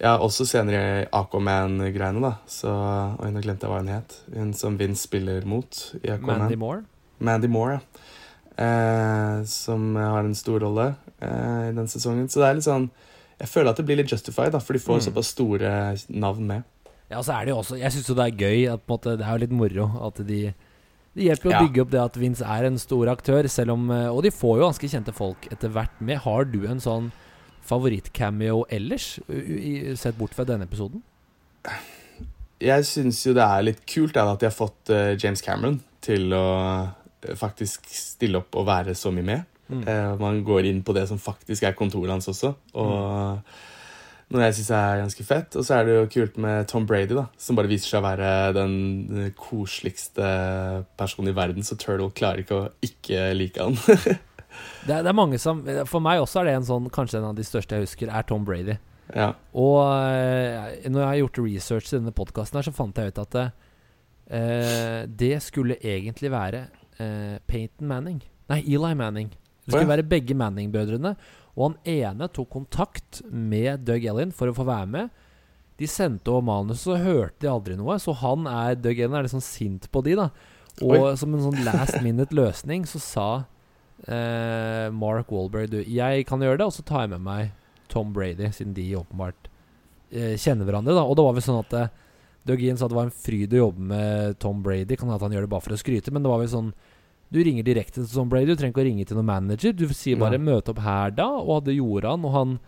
Ja, 0.02 0.18
også 0.18 0.44
senere 0.50 0.82
i 1.04 1.06
Aquaman-greiene, 1.16 2.24
da. 2.24 2.34
Så 2.50 2.72
Oi, 2.72 3.30
nå 3.32 3.44
glemte 3.44 3.68
jeg 3.68 3.72
hva 3.72 3.78
hun 3.80 3.92
het. 3.94 4.18
Hun 4.34 4.52
som 4.58 4.76
Vince 4.80 5.06
spiller 5.06 5.46
mot 5.48 5.84
i 6.02 6.10
Aquaman. 6.12 6.48
Mandy 6.48 6.58
Moore? 6.60 6.82
Mandy 7.22 7.52
Moore, 7.54 7.78
ja. 7.78 8.08
Eh, 8.62 9.44
som 9.48 9.96
har 9.96 10.26
en 10.26 10.36
stor 10.36 10.60
rolle 10.66 10.90
eh, 11.22 11.70
i 11.70 11.76
den 11.78 11.88
sesongen. 11.88 12.28
Så 12.30 12.42
det 12.42 12.50
er 12.50 12.58
litt 12.60 12.68
sånn 12.68 12.90
Jeg 13.42 13.50
føler 13.50 13.72
at 13.74 13.80
det 13.82 13.86
blir 13.88 13.98
litt 13.98 14.12
justified, 14.14 14.52
da, 14.54 14.60
for 14.62 14.78
de 14.78 14.80
får 14.84 15.00
Mm. 15.02 15.06
såpass 15.10 15.32
store 15.34 15.72
navn 16.14 16.46
med. 16.48 16.64
Ja, 17.10 17.20
så 17.26 17.34
er 17.36 17.46
det 17.46 17.52
jo 17.52 17.58
også 17.60 17.76
Jeg 17.82 17.92
syns 17.92 18.08
jo 18.08 18.14
det 18.16 18.28
er 18.30 18.38
gøy 18.40 18.60
at 18.74 18.86
måte, 18.88 19.18
Det 19.18 19.26
er 19.26 19.32
jo 19.34 19.42
litt 19.44 19.52
moro 19.52 19.88
at 20.08 20.22
de 20.26 20.54
Det 21.14 21.24
hjelper 21.26 21.50
jo 21.50 21.52
å 21.58 21.64
bygge 21.66 21.82
opp 21.84 21.90
det 21.92 22.00
at 22.06 22.16
Vince 22.22 22.42
er 22.46 22.64
en 22.70 22.78
stor 22.80 23.10
aktør, 23.12 23.50
selv 23.52 23.72
om 23.74 23.90
eh, 23.92 24.08
Og 24.08 24.22
de 24.24 24.32
får 24.32 24.60
jo 24.62 24.64
ganske 24.70 24.88
kjente 24.94 25.14
folk 25.14 25.48
etter 25.52 25.68
hvert 25.74 26.00
med. 26.00 26.20
Har 26.24 26.46
du 26.46 26.62
en 26.68 26.80
sånn 26.80 27.12
favoritt-cameo 27.68 28.64
ellers, 28.70 29.20
sett 30.00 30.18
bort 30.18 30.34
fra 30.34 30.44
denne 30.46 30.64
episoden? 30.66 31.02
Jeg 32.62 32.86
syns 32.86 33.24
jo 33.26 33.34
det 33.38 33.44
er 33.44 33.64
litt 33.66 33.82
kult 33.90 34.14
da, 34.14 34.28
at 34.32 34.40
de 34.42 34.48
har 34.50 34.54
fått 34.56 34.90
eh, 34.94 35.16
James 35.22 35.42
Cameron 35.42 35.80
til 36.04 36.32
å 36.34 36.46
eh, 37.26 37.36
faktisk 37.38 37.88
stille 37.94 38.42
opp 38.42 38.56
og 38.60 38.68
være 38.70 38.94
så 38.98 39.12
mye 39.14 39.26
med. 39.26 39.48
Mm. 39.72 39.84
Eh, 39.88 40.14
man 40.20 40.42
går 40.48 40.68
inn 40.70 40.82
på 40.84 40.96
det 40.98 41.08
som 41.10 41.22
faktisk 41.22 41.64
er 41.68 41.78
kontoret 41.78 42.12
hans 42.12 42.28
også. 42.32 42.54
Og 42.76 43.40
noe 44.32 44.46
jeg 44.48 44.58
syns 44.60 44.72
er 44.76 45.02
ganske 45.02 45.26
fett. 45.28 45.56
Og 45.60 45.66
så 45.68 45.78
er 45.78 45.88
det 45.88 45.96
jo 45.96 46.10
kult 46.14 46.38
med 46.42 46.68
Tom 46.72 46.86
Brady, 46.88 47.16
da, 47.18 47.26
som 47.40 47.58
bare 47.60 47.72
viser 47.72 47.92
seg 47.92 48.02
å 48.02 48.06
være 48.06 48.30
den 48.56 49.32
koseligste 49.40 50.28
personen 51.00 51.34
i 51.34 51.36
verden, 51.36 51.66
så 51.68 51.76
Turtle 51.80 52.12
klarer 52.16 52.44
ikke 52.46 52.60
å 52.60 52.70
ikke 52.86 53.32
like 53.38 53.64
han. 53.64 53.80
Det, 54.86 54.92
er, 54.92 55.04
det 55.06 55.08
er 55.08 55.16
mange 55.16 55.38
som 55.40 55.62
For 55.88 56.04
meg 56.04 56.20
også 56.20 56.42
er 56.42 56.50
det 56.50 56.54
en 56.58 56.66
sånn 56.68 56.90
Kanskje 56.92 57.22
en 57.22 57.30
av 57.30 57.38
de 57.38 57.44
største 57.48 57.78
jeg 57.78 57.86
husker, 57.86 58.10
er 58.12 58.26
Tom 58.28 58.44
Brady. 58.44 58.76
ja. 59.16 59.30
Og 59.56 59.78
eh, 60.12 60.90
når 60.92 61.00
jeg 61.00 61.08
har 61.08 61.20
gjort 61.22 61.40
research 61.46 61.88
til 61.88 62.02
denne 62.02 62.12
podkasten, 62.16 62.60
her, 62.60 62.68
så 62.68 62.74
fant 62.76 63.00
jeg 63.00 63.14
ut 63.14 63.22
at 63.24 63.38
det, 63.38 63.46
eh, 64.36 65.00
det 65.08 65.38
skulle 65.48 65.80
egentlig 65.80 66.34
være 66.36 66.66
eh, 67.00 67.38
Peyton 67.48 67.88
Manning. 67.88 68.20
Nei, 68.52 68.60
Eli 68.68 68.92
Manning. 69.00 69.32
Det 69.72 69.80
skulle 69.80 69.94
være 69.96 70.10
begge 70.12 70.38
Manning-brødrene. 70.38 71.16
Og 71.56 71.66
han 71.66 71.78
ene 71.88 72.30
tok 72.32 72.50
kontakt 72.54 73.22
med 73.28 73.84
Doug 73.88 74.06
Ellin 74.08 74.32
for 74.36 74.52
å 74.52 74.56
få 74.56 74.66
være 74.68 74.90
med. 74.92 75.22
De 75.82 75.88
sendte 75.90 76.30
over 76.32 76.46
manus, 76.46 76.84
så 76.86 77.00
hørte 77.00 77.42
de 77.42 77.50
aldri 77.52 77.78
noe. 77.80 77.98
Så 78.00 78.14
han 78.22 78.46
er 78.50 78.78
Doug 78.80 79.00
Ellin 79.00 79.18
er 79.18 79.26
litt 79.26 79.34
sånn 79.34 79.44
sint 79.44 79.90
på 79.92 80.04
de, 80.06 80.16
da. 80.20 80.30
Og 80.82 80.94
Oi. 80.96 81.16
som 81.20 81.34
en 81.36 81.44
sånn 81.50 81.64
last 81.68 81.98
minute-løsning 82.06 82.86
så 82.90 83.02
sa 83.04 83.28
eh, 84.08 84.88
Mark 84.96 85.34
Wahlberg 85.34 85.74
du, 85.74 85.82
jeg 85.84 86.24
kan 86.30 86.42
gjøre 86.42 86.62
det, 86.62 86.68
og 86.70 86.76
så 86.76 86.86
tar 86.88 87.06
jeg 87.06 87.14
med 87.18 87.26
meg 87.26 87.52
Tom 87.92 88.14
Brady, 88.16 88.48
siden 88.56 88.72
de 88.78 88.86
åpenbart 89.02 89.50
eh, 90.14 90.38
kjenner 90.40 90.70
hverandre. 90.70 90.96
da 90.96 91.04
Og 91.04 91.18
da 91.20 91.26
var 91.28 91.36
vel 91.36 91.46
sånn 91.46 91.60
at 91.60 91.76
eh, 91.76 91.92
Doug 92.48 92.64
Ellin 92.64 92.80
sa 92.80 92.88
det 92.90 92.98
var 92.98 93.10
en 93.10 93.20
fryd 93.28 93.54
å 93.54 93.66
jobbe 93.66 93.90
med 93.92 94.40
Tom 94.42 94.64
Brady. 94.64 94.96
Kan 94.96 95.12
hende 95.12 95.28
han 95.28 95.36
gjør 95.36 95.46
det 95.46 95.54
bare 95.54 95.66
for 95.68 95.76
å 95.76 95.82
skryte, 95.82 96.14
men 96.14 96.24
det 96.24 96.32
var 96.32 96.42
vel 96.42 96.54
sånn 96.54 96.72
Du 97.32 97.40
ringer 97.40 97.64
direkte 97.64 98.02
til 98.02 98.10
Tom 98.12 98.30
Brady, 98.30 98.50
du 98.52 98.56
trenger 98.60 98.74
ikke 98.76 98.84
å 98.84 98.90
ringe 98.90 99.06
til 99.08 99.16
noen 99.16 99.30
manager. 99.30 99.72
Du 99.72 99.86
sier 99.96 100.20
bare 100.20 100.38
Nei. 100.38 100.46
'møte 100.52 100.74
opp 100.74 100.82
her 100.84 101.12
da', 101.16 101.30
og 101.48 101.64
det 101.64 101.78
gjorde 101.78 102.10
han. 102.12 102.26
Og 102.28 102.32
han 102.36 102.60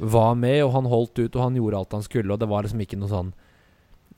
var 0.00 0.34
med, 0.34 0.64
og 0.64 0.72
han 0.72 0.88
holdt 0.90 1.18
ut, 1.20 1.36
og 1.36 1.42
han 1.42 1.54
gjorde 1.54 1.76
alt 1.78 1.92
han 1.92 2.02
skulle, 2.02 2.32
og 2.32 2.40
det 2.40 2.48
var 2.48 2.64
liksom 2.64 2.80
ikke 2.80 2.98
noe 2.98 3.08
sånn 3.12 3.32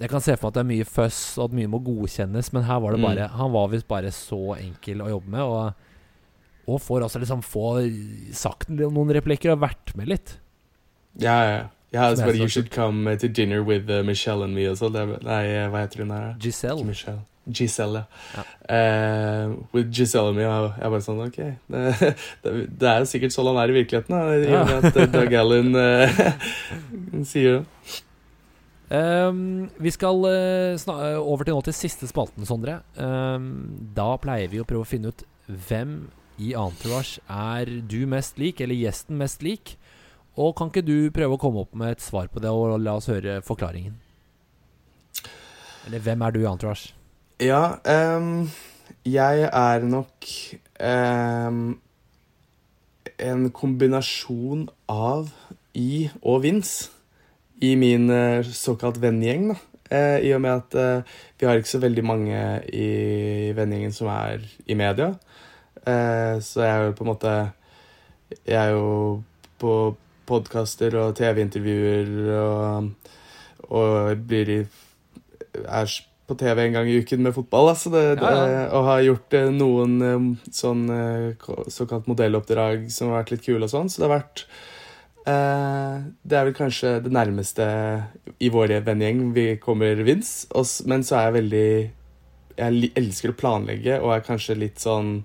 Jeg 0.00 0.08
kan 0.10 0.20
se 0.24 0.34
for 0.36 0.48
meg 0.48 0.50
at 0.50 0.54
det 0.54 0.60
er 0.62 0.70
mye 0.70 0.84
fuss, 0.88 1.38
og 1.38 1.44
at 1.44 1.52
mye 1.58 1.68
må 1.70 1.78
godkjennes, 1.84 2.52
men 2.52 2.62
her 2.64 2.80
var 2.80 2.92
det 2.92 3.00
Mm. 3.00 3.06
bare 3.06 3.28
Han 3.28 3.52
var 3.52 3.68
visst 3.68 3.86
bare 3.86 4.10
så 4.10 4.56
enkel 4.56 5.02
å 5.02 5.08
jobbe 5.10 5.28
med, 5.28 5.40
og, 5.42 5.74
og 6.66 6.80
får 6.80 7.02
også 7.02 7.20
liksom 7.20 7.42
få 7.42 7.66
sagt 8.32 8.68
noen 8.70 9.12
replikker 9.12 9.52
og 9.52 9.60
vært 9.60 9.94
med 9.94 10.08
litt. 10.08 10.38
Ja, 11.18 11.36
ja. 11.44 11.68
ja. 11.92 12.14
det 12.14 12.20
er 12.22 12.26
bare 12.26 12.36
You 12.38 12.48
should 12.48 12.70
come 12.70 13.06
eh, 13.06 13.18
to 13.18 13.28
dinner 13.28 13.62
with 13.62 13.90
uh, 13.90 14.02
Michelle 14.02 14.42
and 14.44 14.54
me 14.54 14.66
og 14.66 14.78
sånn. 14.80 14.92
Nei, 15.22 15.44
eh, 15.46 15.68
hva 15.68 15.84
heter 15.84 15.98
hun 16.02 16.08
der? 16.08 16.34
Giselle. 16.40 16.84
Michelle. 16.84 17.22
Giselle, 17.50 18.04
Ja. 18.36 18.44
Uh, 18.70 19.56
with 19.74 19.90
Giselle 19.90 20.32
me. 20.32 20.44
Jeg 20.46 20.78
er 20.78 20.92
bare 20.92 21.02
sånn, 21.02 21.24
ok. 21.24 21.40
Det, 21.66 21.82
det, 22.44 22.52
det 22.78 22.88
er 22.88 23.02
jo 23.02 23.08
sikkert 23.10 23.34
sånn 23.34 23.50
han 23.50 23.58
er 23.64 23.72
i 23.72 23.76
virkeligheten, 23.80 24.14
da. 24.14 24.36
I 24.38 24.54
og 24.54 24.70
med 24.70 24.86
at 24.86 24.98
eh, 25.02 25.10
Doug 25.10 25.34
Allen 25.40 25.74
uh, 25.74 26.22
sier 27.26 27.58
det. 27.58 28.00
Um, 28.92 29.70
vi 29.80 29.90
skal 29.90 30.20
uh, 30.28 30.76
eh, 30.76 31.18
over 31.18 31.48
til 31.48 31.56
nå 31.56 31.64
til 31.66 31.74
siste 31.74 32.06
spalten, 32.10 32.46
Sondre. 32.46 32.78
Um, 32.94 33.90
da 33.96 34.12
pleier 34.22 34.52
vi 34.52 34.62
å 34.62 34.68
prøve 34.68 34.86
å 34.86 34.88
finne 34.88 35.10
ut 35.10 35.26
hvem 35.48 36.04
i 36.42 36.52
Entourage 36.58 37.22
er 37.26 37.70
du 37.88 38.04
mest 38.10 38.38
lik, 38.40 38.62
eller 38.62 38.78
gjesten 38.78 39.18
mest 39.18 39.42
lik. 39.42 39.76
Og 40.38 40.54
kan 40.56 40.70
ikke 40.70 40.86
du 40.86 41.10
prøve 41.12 41.36
å 41.36 41.42
komme 41.42 41.66
opp 41.66 41.74
med 41.76 41.96
et 41.96 42.04
svar 42.04 42.30
på 42.32 42.40
det, 42.40 42.54
og 42.54 42.78
la 42.80 42.96
oss 43.00 43.10
høre 43.10 43.40
forklaringen? 43.44 43.98
Eller 45.88 46.04
hvem 46.04 46.22
er 46.22 46.34
du 46.34 46.44
i 46.44 46.48
Entourage? 46.48 46.94
Ja, 47.40 47.78
um, 48.16 48.50
jeg 49.04 49.48
er 49.52 49.84
nok 49.88 50.26
um, 50.84 51.78
en 53.18 53.46
kombinasjon 53.50 54.66
av 54.92 55.30
I 55.74 56.10
og 56.20 56.42
Vince 56.44 56.90
i 57.62 57.72
min 57.78 58.10
eh, 58.10 58.44
såkalt 58.44 58.98
vennegjeng, 59.00 59.52
da. 59.52 59.56
Uh, 59.92 60.18
I 60.24 60.32
og 60.34 60.42
med 60.44 60.50
at 60.50 60.76
uh, 60.76 61.16
vi 61.38 61.46
har 61.46 61.56
ikke 61.56 61.72
så 61.72 61.80
veldig 61.82 62.04
mange 62.04 62.38
i 62.68 63.50
vennegjengen 63.56 63.96
som 63.96 64.12
er 64.12 64.44
i 64.66 64.74
media. 64.74 65.14
Så 65.82 66.62
jeg 66.62 66.70
er 66.70 66.84
jo 66.84 66.92
på 66.94 67.02
en 67.02 67.08
måte 67.08 67.30
Jeg 68.46 68.54
er 68.54 68.68
jo 68.70 69.22
på 69.58 69.96
podkaster 70.26 70.94
og 71.00 71.16
TV-intervjuer 71.18 72.12
og, 72.38 72.92
og 73.66 74.22
blir 74.28 74.52
i 74.54 74.60
Er 75.64 75.90
på 76.28 76.36
TV 76.38 76.60
en 76.66 76.76
gang 76.76 76.88
i 76.88 76.98
uken 77.02 77.22
med 77.24 77.34
fotball, 77.34 77.68
Altså 77.72 77.90
så 77.90 77.94
det, 77.96 78.02
Ja, 78.22 78.30
ja. 78.30 78.44
det, 78.46 78.60
og 78.72 78.84
har 78.86 79.00
gjort 79.06 79.34
eh, 79.34 79.48
noen 79.50 79.96
eh, 80.06 80.28
sånn 80.54 80.84
eh, 80.90 81.48
såkalt 81.68 82.06
modelloppdrag 82.10 82.86
som 82.94 83.10
har 83.10 83.22
vært 83.22 83.34
litt 83.34 83.44
kule 83.46 83.66
og 83.66 83.72
sånn. 83.72 83.90
Så 83.90 84.00
det 84.00 84.06
har 84.08 84.14
vært 84.20 84.44
eh, 85.26 85.96
Det 86.22 86.38
er 86.38 86.46
vel 86.48 86.54
kanskje 86.56 86.94
det 87.04 87.12
nærmeste 87.12 87.66
i 88.38 88.52
vår 88.54 88.76
vennegjeng 88.86 89.32
vi 89.34 89.48
kommer 89.62 89.98
Vince. 90.06 90.46
Men 90.86 91.02
så 91.06 91.18
er 91.18 91.26
jeg 91.28 91.36
veldig 91.40 91.66
Jeg 92.62 92.92
elsker 93.02 93.32
å 93.32 93.38
planlegge 93.42 93.98
og 94.00 94.14
er 94.14 94.24
kanskje 94.26 94.58
litt 94.60 94.78
sånn 94.82 95.18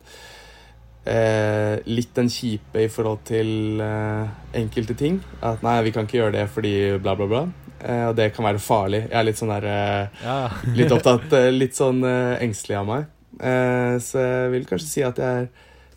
eh, 1.05 1.77
Litt 1.85 2.13
den 2.17 2.29
kjipe 2.33 2.83
i 2.87 2.89
forhold 2.91 3.23
til 3.29 3.81
eh, 3.83 4.27
enkelte 4.59 4.97
ting. 4.97 5.21
At 5.45 5.63
nei, 5.65 5.77
vi 5.85 5.93
kan 5.95 6.09
ikke 6.09 6.21
gjøre 6.23 6.37
det 6.39 6.49
fordi 6.51 6.75
bla, 7.03 7.15
bla, 7.19 7.29
bla. 7.31 7.45
Eh, 7.83 8.05
og 8.09 8.15
det 8.17 8.31
kan 8.35 8.45
være 8.47 8.59
farlig. 8.63 9.03
Jeg 9.09 9.17
er 9.19 9.27
litt 9.27 9.37
sånn 9.41 9.51
der 9.53 9.67
eh, 9.69 10.23
Ja, 10.23 10.37
Litt 10.79 10.91
opptatt, 10.95 11.27
eh, 11.37 11.49
litt 11.53 11.77
sånn 11.77 12.01
engstelig 12.07 12.77
av 12.79 12.87
meg. 12.89 13.05
Så 14.01 14.17
jeg 14.23 14.51
vil 14.55 14.63
kanskje 14.65 14.87
si 14.89 15.03
at 15.05 15.19
jeg 15.21 15.43
er 15.43 15.47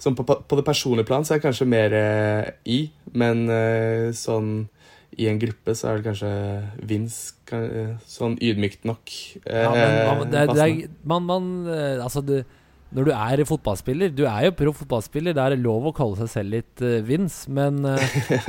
sånn 0.01 0.16
på, 0.16 0.24
på 0.28 0.57
det 0.59 0.64
personlige 0.66 1.09
plan 1.09 1.24
så 1.24 1.33
er 1.35 1.39
jeg 1.39 1.45
kanskje 1.47 1.66
mer 1.72 1.95
i, 2.68 2.83
men 3.16 3.47
sånn 4.16 4.51
i 5.20 5.26
en 5.28 5.41
gruppe 5.41 5.72
så 5.76 5.89
er 5.91 5.99
det 6.03 6.07
kanskje 6.11 6.31
Vince 6.87 7.33
sånn 8.09 8.37
ydmykt 8.45 8.85
nok. 8.89 9.11
eh, 9.47 9.62
ja 9.64 9.72
men 9.72 9.97
man, 10.07 10.31
det, 10.31 10.39
er- 10.45 10.53
det 10.55 10.66
er, 10.66 10.91
man, 11.05 11.24
man 11.26 11.49
Altså, 12.05 12.20
du, 12.24 12.37
når 12.97 13.07
du 13.07 13.11
er 13.14 13.41
fotballspiller 13.47 14.11
Du 14.16 14.24
er 14.26 14.49
jo 14.49 14.55
proff 14.59 14.80
fotballspiller, 14.82 15.34
det 15.36 15.43
er 15.45 15.61
lov 15.61 15.86
å 15.91 15.93
kalle 15.95 16.18
seg 16.18 16.30
selv 16.32 16.57
litt 16.57 16.82
uh, 16.82 16.97
Vince, 17.07 17.47
men 17.53 17.84
uh, 17.86 18.01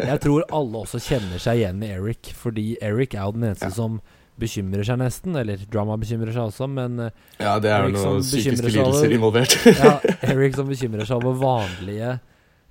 jeg 0.01 0.17
tror 0.23 0.47
alle 0.49 0.81
også 0.81 1.01
kjenner 1.03 1.41
seg 1.41 1.61
igjen 1.61 1.83
i 1.85 1.91
Eric, 1.93 2.31
fordi 2.37 2.71
Eric 2.81 3.13
er 3.13 3.27
jo 3.27 3.35
den 3.37 3.47
eneste 3.51 3.69
Ja. 3.69 3.75
som 3.77 3.99
bekymrer 4.41 4.81
seg 4.87 4.97
nesten. 4.97 5.35
Eller 5.37 5.61
Drama 5.69 5.97
bekymrer 6.01 6.33
seg 6.33 6.47
også, 6.49 6.65
men 6.71 6.97
uh, 6.99 7.11
Ja, 7.37 7.57
det 7.61 7.69
er 7.69 7.85
jo 7.85 7.93
noen 7.99 8.23
psykiske 8.25 8.71
lidelser 8.73 9.13
involvert. 9.13 9.53
ja, 9.69 9.99
Eric 10.33 10.57
som 10.57 10.69
bekymrer 10.71 11.05
seg 11.05 11.21
over 11.21 11.37
vanlige, 11.41 12.15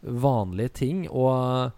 vanlige 0.02 0.74
ting. 0.80 1.04
Og 1.12 1.70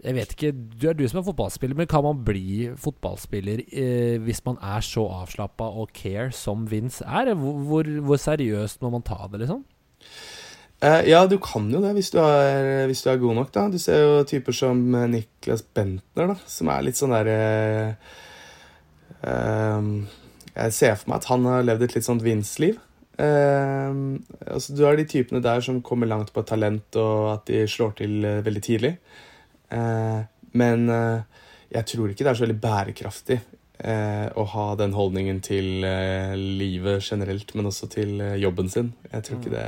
jeg 0.00 0.16
vet 0.16 0.32
ikke, 0.32 0.50
du 0.80 0.88
er 0.88 0.96
du 0.96 1.04
som 1.08 1.20
er 1.20 1.26
fotballspiller, 1.26 1.76
men 1.76 1.88
kan 1.90 2.04
man 2.04 2.22
bli 2.24 2.70
fotballspiller 2.80 3.60
eh, 3.68 4.16
hvis 4.24 4.40
man 4.46 4.56
er 4.64 4.84
så 4.84 5.04
avslappa 5.20 5.66
og 5.76 5.92
care 5.96 6.30
som 6.32 6.64
Vince 6.70 7.04
er? 7.04 7.34
Hvor, 7.36 7.58
hvor, 7.68 7.90
hvor 8.08 8.20
seriøst 8.20 8.80
må 8.80 8.92
man 8.94 9.04
ta 9.04 9.18
det, 9.28 9.42
liksom? 9.42 9.64
Eh, 10.80 11.10
ja, 11.10 11.26
du 11.28 11.36
kan 11.44 11.68
jo 11.68 11.82
det 11.84 11.92
hvis 11.98 12.08
du, 12.14 12.18
er, 12.24 12.86
hvis 12.88 13.02
du 13.04 13.10
er 13.12 13.20
god 13.20 13.36
nok, 13.42 13.52
da. 13.52 13.66
Du 13.68 13.76
ser 13.78 14.00
jo 14.00 14.24
typer 14.24 14.56
som 14.56 14.80
eh, 14.96 15.08
Niklas 15.12 15.66
Bentner, 15.76 16.32
da, 16.32 16.36
som 16.48 16.72
er 16.72 16.86
litt 16.86 16.96
sånn 16.96 17.12
der 17.12 17.28
eh, 17.34 18.14
ehm, 19.28 19.90
Jeg 20.54 20.76
ser 20.78 20.96
for 20.96 21.12
meg 21.12 21.20
at 21.20 21.28
han 21.28 21.44
har 21.50 21.66
levd 21.68 21.84
et 21.84 21.98
litt 21.98 22.08
sånt 22.08 22.24
Vince-liv. 22.24 22.80
Ehm, 23.20 24.22
altså, 24.46 24.72
du 24.72 24.86
har 24.86 24.96
de 24.96 25.04
typene 25.04 25.44
der 25.44 25.60
som 25.64 25.82
kommer 25.84 26.08
langt 26.08 26.32
på 26.32 26.46
talent, 26.48 26.96
og 26.96 27.34
at 27.34 27.44
de 27.52 27.66
slår 27.68 27.98
til 28.00 28.24
eh, 28.24 28.40
veldig 28.46 28.64
tidlig. 28.64 28.94
Eh, 29.70 30.20
men 30.58 30.88
eh, 30.90 31.22
jeg 31.70 31.86
tror 31.92 32.10
ikke 32.10 32.26
det 32.26 32.32
er 32.32 32.38
så 32.38 32.46
veldig 32.46 32.60
bærekraftig 32.62 33.38
eh, 33.38 34.26
å 34.34 34.44
ha 34.54 34.66
den 34.80 34.94
holdningen 34.96 35.40
til 35.46 35.84
livet 36.58 37.06
generelt, 37.06 37.54
men 37.54 37.70
også 37.70 37.88
til 37.92 38.18
jobben 38.42 38.70
sin. 38.72 38.92
Jeg 39.12 39.26
tror 39.26 39.40
ikke 39.40 39.56
det 39.56 39.66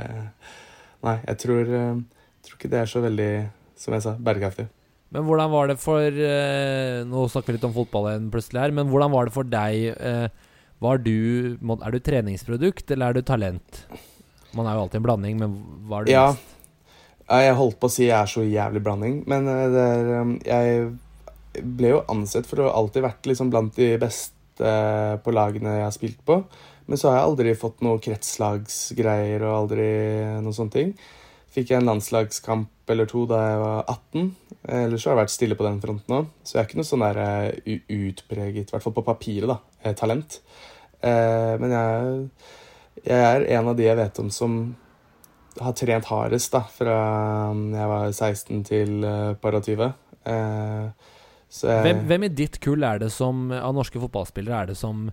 Nei, 1.03 1.17
jeg 1.27 1.35
tror, 1.41 1.69
tror 2.47 2.55
ikke 2.55 2.69
det 2.71 2.77
er 2.79 2.87
så 2.87 3.01
veldig, 3.03 3.31
som 3.75 3.91
jeg 3.91 4.03
sa, 4.05 4.13
bærekraftig. 4.15 4.69
Men 5.11 5.25
hvordan 5.27 5.49
var 5.51 5.67
det 5.67 5.75
for 5.83 6.15
Nå 7.09 7.25
snakker 7.29 7.51
vi 7.51 7.57
litt 7.57 7.65
om 7.67 7.73
fotball 7.75 8.07
igjen 8.13 8.29
plutselig 8.31 8.61
her, 8.61 8.71
men 8.77 8.87
hvordan 8.87 9.11
var 9.11 9.27
det 9.27 9.33
for 9.35 9.49
deg? 9.51 10.31
Var 10.79 11.01
du, 11.03 11.17
er 11.59 11.91
du 11.91 11.99
treningsprodukt, 12.07 12.87
eller 12.95 13.11
er 13.11 13.19
du 13.19 13.27
talent? 13.27 13.83
Man 14.55 14.63
er 14.69 14.77
jo 14.77 14.85
alltid 14.85 15.01
en 15.01 15.05
blanding, 15.09 15.43
men 15.43 15.59
hva 15.89 15.99
er 15.99 16.07
du 16.07 16.13
Ja. 16.13 16.25
mest? 16.31 16.62
Jeg 17.23 17.55
holdt 17.55 17.79
på 17.79 17.87
å 17.87 17.93
si 17.93 18.07
jeg 18.09 18.17
er 18.17 18.29
så 18.29 18.43
jævlig 18.43 18.83
blanding, 18.83 19.21
men 19.31 19.47
eh, 19.47 19.77
er, 19.79 20.11
um, 20.19 20.35
jeg 20.43 21.63
ble 21.63 21.93
jo 21.93 22.03
ansett 22.11 22.47
for 22.49 22.63
å 22.63 22.73
alltid 22.73 23.05
vært 23.05 23.29
liksom 23.29 23.51
blant 23.53 23.75
de 23.77 23.93
beste 24.01 24.71
på 25.23 25.33
lagene 25.33 25.77
jeg 25.77 25.85
har 25.85 25.95
spilt 25.95 26.21
på. 26.27 26.41
Men 26.89 26.99
så 26.99 27.09
har 27.09 27.19
jeg 27.19 27.29
aldri 27.29 27.53
fått 27.57 27.83
noe 27.85 28.01
kretslagsgreier 28.03 29.45
og 29.47 29.55
aldri 29.61 29.87
noen 30.43 30.55
sånne 30.55 30.75
ting. 30.75 30.91
Fikk 31.53 31.71
jeg 31.71 31.79
en 31.79 31.87
landslagskamp 31.87 32.91
eller 32.91 33.07
to 33.09 33.23
da 33.29 33.39
jeg 33.45 33.61
var 33.61 33.79
18. 33.93 34.27
Ellers 34.81 35.05
har 35.05 35.13
jeg 35.13 35.21
vært 35.21 35.33
stille 35.33 35.57
på 35.59 35.67
den 35.67 35.79
fronten 35.83 36.17
òg. 36.17 36.29
Så 36.43 36.57
jeg 36.57 36.63
er 36.63 36.69
ikke 36.69 36.81
noe 36.81 36.89
sånn 36.89 37.05
der 37.05 37.21
eh, 37.23 37.79
utpreget, 37.87 38.67
i 38.67 38.75
hvert 38.75 38.83
fall 38.83 38.97
på 38.97 39.05
papiret, 39.05 39.47
da, 39.53 39.59
eh, 39.83 39.95
talent. 39.97 40.41
Men 41.03 41.73
jeg, 41.75 42.19
jeg 43.03 43.23
er 43.27 43.45
en 43.57 43.67
av 43.67 43.75
de 43.75 43.83
jeg 43.83 43.99
vet 43.99 44.19
om 44.23 44.29
som 44.31 44.53
har 45.61 45.75
trent 45.77 46.07
hardest 46.09 46.53
da, 46.55 46.63
fra 46.65 46.97
um, 47.51 47.67
jeg 47.75 47.91
var 47.91 48.07
16 48.11 48.63
til 48.69 48.95
para 49.41 49.61
20. 49.61 49.91
Eh, 50.25 51.11
Hvem, 51.61 51.99
hvem 52.09 52.23
i 52.25 52.31
ditt 52.33 52.57
kull 52.63 52.81
er 52.81 52.97
det 53.03 53.11
som 53.13 53.51
av 53.53 53.75
norske 53.77 53.99
fotballspillere 54.01 54.63
er 54.63 54.71
det 54.71 54.77
som, 54.79 55.05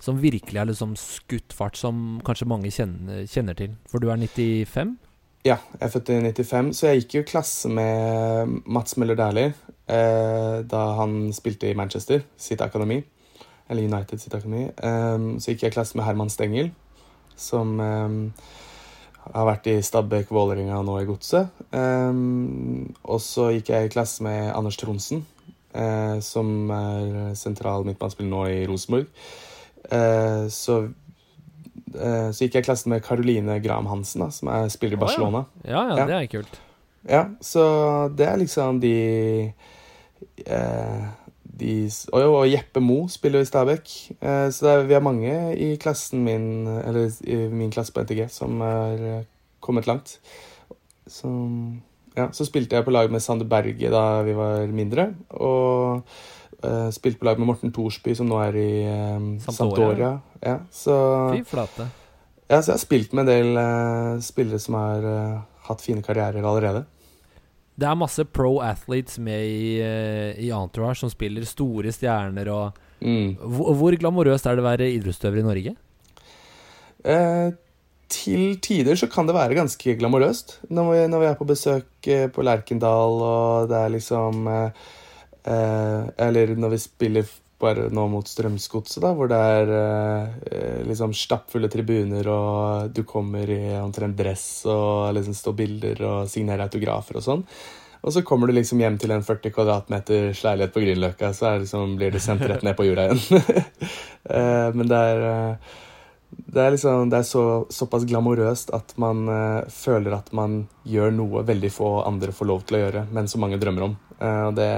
som 0.00 0.20
virkelig 0.22 0.56
har 0.56 0.68
liksom 0.70 0.94
skutt 0.96 1.52
fart, 1.52 1.76
som 1.76 2.20
kanskje 2.24 2.48
mange 2.48 2.70
kjenner, 2.72 3.26
kjenner 3.28 3.58
til? 3.58 3.74
For 3.90 4.00
du 4.00 4.08
er 4.08 4.16
95? 4.16 4.94
Ja, 5.44 5.58
jeg 5.74 5.84
er 5.84 5.90
født 5.92 6.12
i 6.14 6.16
95, 6.22 6.72
så 6.78 6.88
jeg 6.88 7.02
gikk 7.02 7.16
jo 7.18 7.24
klasse 7.32 7.68
med 7.68 8.56
Mats 8.64 8.96
Møller 8.96 9.18
Dæhlie 9.18 9.52
eh, 9.90 10.62
da 10.70 10.82
han 11.00 11.32
spilte 11.34 11.68
i 11.68 11.76
Manchester, 11.76 12.22
sitt 12.40 12.62
akademi. 12.64 13.02
Eller 13.68 13.84
United 13.84 14.22
sitt 14.22 14.34
akademi. 14.38 14.68
Eh, 14.70 15.28
så 15.42 15.52
gikk 15.52 15.66
jeg 15.66 15.74
klasse 15.76 15.98
med 15.98 16.06
Herman 16.06 16.30
Stengel, 16.32 16.70
som 17.36 17.74
um, 17.80 18.20
har 19.30 19.46
vært 19.46 19.68
i 19.70 19.76
Stabæk, 19.84 20.32
Vålerenga 20.34 20.80
og 20.80 20.86
nå 20.88 20.96
i 21.00 21.06
Godset. 21.08 21.52
Um, 21.72 22.88
og 23.04 23.20
så 23.22 23.50
gikk 23.54 23.70
jeg 23.72 23.86
i 23.86 23.92
klasse 23.92 24.24
med 24.26 24.50
Anders 24.56 24.76
Tronsen, 24.80 25.22
uh, 25.76 26.18
som 26.24 26.70
er 26.74 27.32
sentral 27.38 27.86
midtbanespiller 27.86 28.32
nå 28.32 28.42
i 28.50 28.58
Rosenborg. 28.68 29.06
Uh, 29.86 30.48
så, 30.52 30.80
uh, 31.94 32.28
så 32.34 32.44
gikk 32.44 32.58
jeg 32.58 32.64
i 32.64 32.68
klasse 32.68 32.90
med 32.90 33.04
Caroline 33.06 33.60
Graham 33.64 33.86
Hansen, 33.90 34.26
da, 34.26 34.30
som 34.34 34.50
er 34.52 34.68
spiller 34.74 34.98
i. 34.98 35.02
Barcelona. 35.04 35.46
Ja, 35.64 35.86
ja, 35.92 35.96
Ja. 36.02 36.06
det 36.10 36.18
er 36.18 36.30
kult. 36.34 36.60
Ja, 37.08 37.24
så 37.42 37.62
det 38.14 38.26
er 38.28 38.36
liksom 38.38 38.76
de 38.78 39.52
eh, 40.46 41.06
de, 41.60 41.90
og, 42.12 42.20
jo, 42.22 42.32
og 42.38 42.48
Jeppe 42.48 42.80
Mo 42.80 43.02
spiller 43.12 43.42
jo 43.42 43.46
i 43.46 43.48
Stabæk. 43.48 43.92
Eh, 44.16 44.48
så 44.54 44.64
det 44.64 44.72
er, 44.72 44.86
vi 44.88 44.96
er 44.96 45.04
mange 45.04 45.32
i 45.60 45.74
klassen 45.80 46.24
min, 46.24 46.66
eller 46.66 47.12
i 47.28 47.36
min 47.52 47.72
klasse 47.72 47.92
på 47.92 48.04
NTG, 48.06 48.24
som 48.32 48.62
er 48.64 49.06
eh, 49.08 49.24
kommet 49.60 49.88
langt. 49.90 50.16
Så, 51.06 51.28
ja, 52.16 52.30
så 52.32 52.46
spilte 52.48 52.78
jeg 52.78 52.86
på 52.86 52.94
lag 52.94 53.12
med 53.12 53.22
Sander 53.22 53.48
Berge 53.48 53.90
da 53.92 54.22
vi 54.26 54.36
var 54.38 54.72
mindre. 54.72 55.10
Og 55.36 56.00
eh, 56.62 56.88
spilte 56.94 57.20
på 57.20 57.28
lag 57.28 57.40
med 57.42 57.50
Morten 57.50 57.74
Thorsby, 57.74 58.16
som 58.16 58.30
nå 58.30 58.40
er 58.46 58.58
i 58.58 58.70
eh. 58.88 59.28
Sampdoria. 59.44 60.14
Ja, 60.40 60.56
så, 60.72 60.96
Fy 61.34 61.44
flate. 61.52 61.90
ja, 62.48 62.62
så 62.62 62.72
jeg 62.72 62.78
har 62.78 62.84
spilt 62.86 63.12
med 63.12 63.26
en 63.26 63.32
del 63.34 63.60
eh, 63.60 64.24
spillere 64.24 64.62
som 64.62 64.80
har 64.80 65.06
hatt 65.68 65.84
fine 65.84 66.02
karrierer 66.02 66.42
allerede. 66.42 66.86
Det 67.82 67.88
er 67.90 67.98
masse 67.98 68.22
pro 68.30 68.60
athletes 68.62 69.18
med 69.18 69.42
i, 69.42 69.66
eh, 69.82 70.38
i 70.38 70.52
Entourage 70.54 71.02
som 71.02 71.10
spiller 71.10 71.46
store 71.48 71.90
stjerner 71.94 72.50
og 72.54 72.80
Mm. 73.02 73.34
Hvor, 73.34 73.74
hvor 73.74 73.96
glamorøst 73.98 74.46
er 74.46 74.56
det 74.56 74.62
å 74.62 74.68
være 74.68 74.90
idrettsutøver 74.94 75.40
i 75.40 75.46
Norge? 75.46 75.74
Eh, 77.02 77.54
til 78.12 78.58
tider 78.62 78.98
så 78.98 79.08
kan 79.10 79.28
det 79.28 79.36
være 79.36 79.58
ganske 79.58 79.96
glamorøst. 79.98 80.58
Når 80.70 80.90
vi, 80.90 80.98
når 81.10 81.22
vi 81.22 81.30
er 81.30 81.38
på 81.38 81.48
besøk 81.48 82.10
eh, 82.12 82.28
på 82.32 82.44
Lerkendal, 82.46 83.18
og 83.26 83.72
det 83.72 83.78
er 83.78 83.94
liksom 83.96 84.46
eh, 84.52 84.84
eh, 85.50 86.10
Eller 86.26 86.54
når 86.54 86.76
vi 86.76 86.82
spiller 86.84 87.32
bare 87.62 87.88
nå 87.94 88.06
mot 88.10 88.28
Strømsgodset, 88.28 89.04
hvor 89.16 89.30
det 89.30 89.38
er 89.38 89.70
eh, 89.76 90.32
eh, 90.50 90.80
liksom 90.88 91.14
stappfulle 91.16 91.70
tribuner, 91.72 92.26
og 92.28 92.90
du 92.94 93.04
kommer 93.08 93.50
i 93.50 93.62
omtrent 93.80 94.18
dress 94.18 94.64
og 94.70 95.12
liksom 95.16 95.36
står 95.38 95.56
bilder 95.62 96.02
og 96.08 96.32
signerer 96.32 96.66
autografer 96.66 97.20
og 97.20 97.26
sånn. 97.26 97.46
Og 98.02 98.10
så 98.10 98.24
kommer 98.26 98.50
du 98.50 98.56
liksom 98.56 98.80
hjem 98.82 98.96
til 98.98 99.14
en 99.14 99.22
40 99.22 99.54
kvadratmeters 99.54 100.42
leilighet 100.42 100.74
på 100.74 100.82
Grünerløkka, 100.82 101.30
så 101.38 101.54
liksom, 101.62 101.94
blir 102.00 102.10
du 102.10 102.18
sendt 102.22 102.42
rett 102.50 102.64
ned 102.66 102.74
på 102.78 102.88
jorda 102.88 103.06
igjen. 103.06 103.42
eh, 104.36 104.68
men 104.74 104.90
det 104.90 105.02
er 105.12 105.26
uh, 105.28 105.72
det 106.32 106.60
er, 106.60 106.70
liksom, 106.74 107.10
det 107.12 107.20
er 107.20 107.26
så, 107.28 107.44
såpass 107.72 108.04
glamorøst 108.08 108.72
at 108.76 108.94
man 109.00 109.26
uh, 109.28 109.68
føler 109.72 110.16
at 110.16 110.32
man 110.36 110.62
gjør 110.88 111.12
noe 111.14 111.44
veldig 111.48 111.70
få 111.72 111.90
andre 112.06 112.32
får 112.34 112.48
lov 112.48 112.64
til 112.66 112.78
å 112.78 112.82
gjøre, 112.86 113.04
men 113.12 113.28
så 113.28 113.40
mange 113.40 113.60
drømmer 113.60 113.86
om. 113.86 113.96
Uh, 114.18 114.44
og 114.48 114.56
det, 114.56 114.70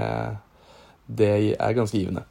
det, 1.07 1.31
er 1.55 1.77
ganske 1.77 1.97
givende. 1.97 2.25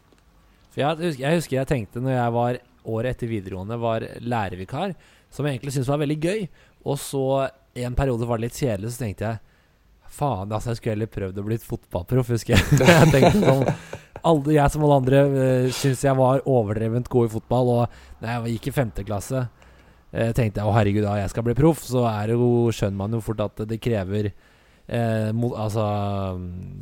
Jeg, 0.78 1.16
jeg, 1.20 1.38
husker 1.38 1.58
jeg 1.60 1.70
tenkte 1.70 2.02
når 2.02 2.16
jeg 2.16 2.34
var 2.34 2.60
året 2.84 3.14
etter 3.14 3.30
videregående 3.30 3.78
var 3.80 4.04
lærervikar, 4.20 4.94
som 5.32 5.46
jeg 5.46 5.56
egentlig 5.56 5.74
syntes 5.74 5.90
var 5.90 6.02
veldig 6.02 6.20
gøy, 6.20 6.46
og 6.84 6.98
så 7.00 7.24
en 7.84 7.96
periode 7.96 8.28
var 8.28 8.38
det 8.38 8.48
litt 8.48 8.60
kjedelig, 8.60 8.92
så 8.92 9.04
tenkte 9.04 9.28
jeg 9.28 9.42
faen, 10.14 10.52
altså 10.52 10.70
jeg 10.70 10.78
skulle 10.78 10.94
heller 10.94 11.10
prøvd 11.10 11.40
å 11.40 11.44
bli 11.46 11.58
fotballproff, 11.62 12.32
husker 12.36 12.54
jeg. 12.54 12.78
jeg 12.92 13.12
tenkte 13.14 13.42
sånn 13.42 13.64
alle, 14.24 14.54
Jeg 14.56 14.72
som 14.72 14.84
alle 14.86 14.98
andre 15.02 15.22
uh, 15.26 15.66
syntes 15.74 16.04
jeg 16.06 16.16
var 16.16 16.44
overdrevent 16.48 17.10
god 17.12 17.28
i 17.28 17.32
fotball, 17.34 17.72
og 17.74 17.98
da 18.22 18.36
jeg 18.36 18.56
gikk 18.56 18.70
i 18.70 18.74
femte 18.78 19.04
klasse, 19.06 19.44
uh, 19.44 20.30
tenkte 20.36 20.62
jeg 20.62 20.68
å 20.68 20.74
herregud, 20.76 21.04
da 21.04 21.18
jeg 21.20 21.32
skal 21.32 21.46
bli 21.48 21.56
proff, 21.58 21.82
så 21.88 22.06
er 22.08 22.30
det 22.30 22.38
jo, 22.38 22.50
skjønner 22.72 23.00
man 23.00 23.16
jo 23.16 23.22
fort 23.24 23.42
at 23.44 23.64
det 23.68 23.80
krever 23.82 24.30
uh, 24.91 25.30
mot, 25.37 25.57
altså, 25.57 25.85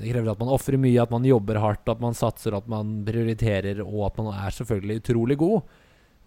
Det 0.01 0.11
krever 0.11 0.33
at 0.33 0.43
man 0.43 0.53
ofrer 0.55 0.81
mye, 0.81 1.01
at 1.03 1.13
man 1.15 1.27
jobber 1.29 1.61
hardt, 1.63 1.89
at 1.89 2.03
man 2.03 2.19
satser, 2.19 2.57
at 2.59 2.69
man 2.71 3.01
prioriterer, 3.07 3.83
og 3.85 4.07
at 4.11 4.23
man 4.23 4.33
er 4.35 4.55
selvfølgelig 4.59 5.03
utrolig 5.03 5.39
god. 5.41 5.79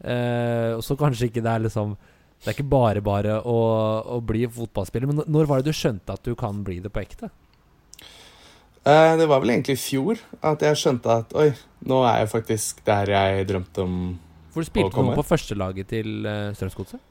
Og 0.06 0.82
så 0.84 0.98
kanskje 1.00 1.30
ikke 1.30 1.42
det 1.42 1.50
er 1.50 1.62
liksom 1.64 1.94
det 2.46 2.52
er 2.52 2.58
ikke 2.58 2.68
bare 2.70 3.02
bare 3.02 3.40
å, 3.42 3.60
å, 4.18 4.20
bli 4.22 4.44
fotballspiller. 4.52 5.10
Men 5.10 5.24
når 5.32 5.48
var 5.50 5.62
det 5.62 5.72
du 5.72 5.78
skjønte 5.78 6.14
at 6.14 6.28
du 6.28 6.36
kan 6.38 6.60
bli 6.68 6.78
det 6.84 6.92
på 6.94 7.02
ekte? 7.02 7.32
Eh, 8.86 9.14
det 9.18 9.26
var 9.26 9.42
vel 9.42 9.56
egentlig 9.56 9.80
i 9.80 9.82
fjor 9.82 10.20
at 10.46 10.62
jeg 10.62 10.78
skjønte 10.78 11.16
at 11.24 11.34
oi, 11.42 11.48
nå 11.90 12.04
er 12.06 12.22
jeg 12.22 12.32
faktisk 12.36 12.84
der 12.86 13.10
jeg 13.16 13.48
drømte 13.50 13.82
om 13.82 13.96
å 13.96 14.04
komme. 14.06 14.52
For 14.54 14.62
du 14.62 14.70
spilte 14.70 15.06
noe 15.08 15.18
på 15.18 15.26
førstelaget 15.26 15.90
til 15.90 16.28
uh, 16.28 16.52
Strømsgodset? 16.56 17.02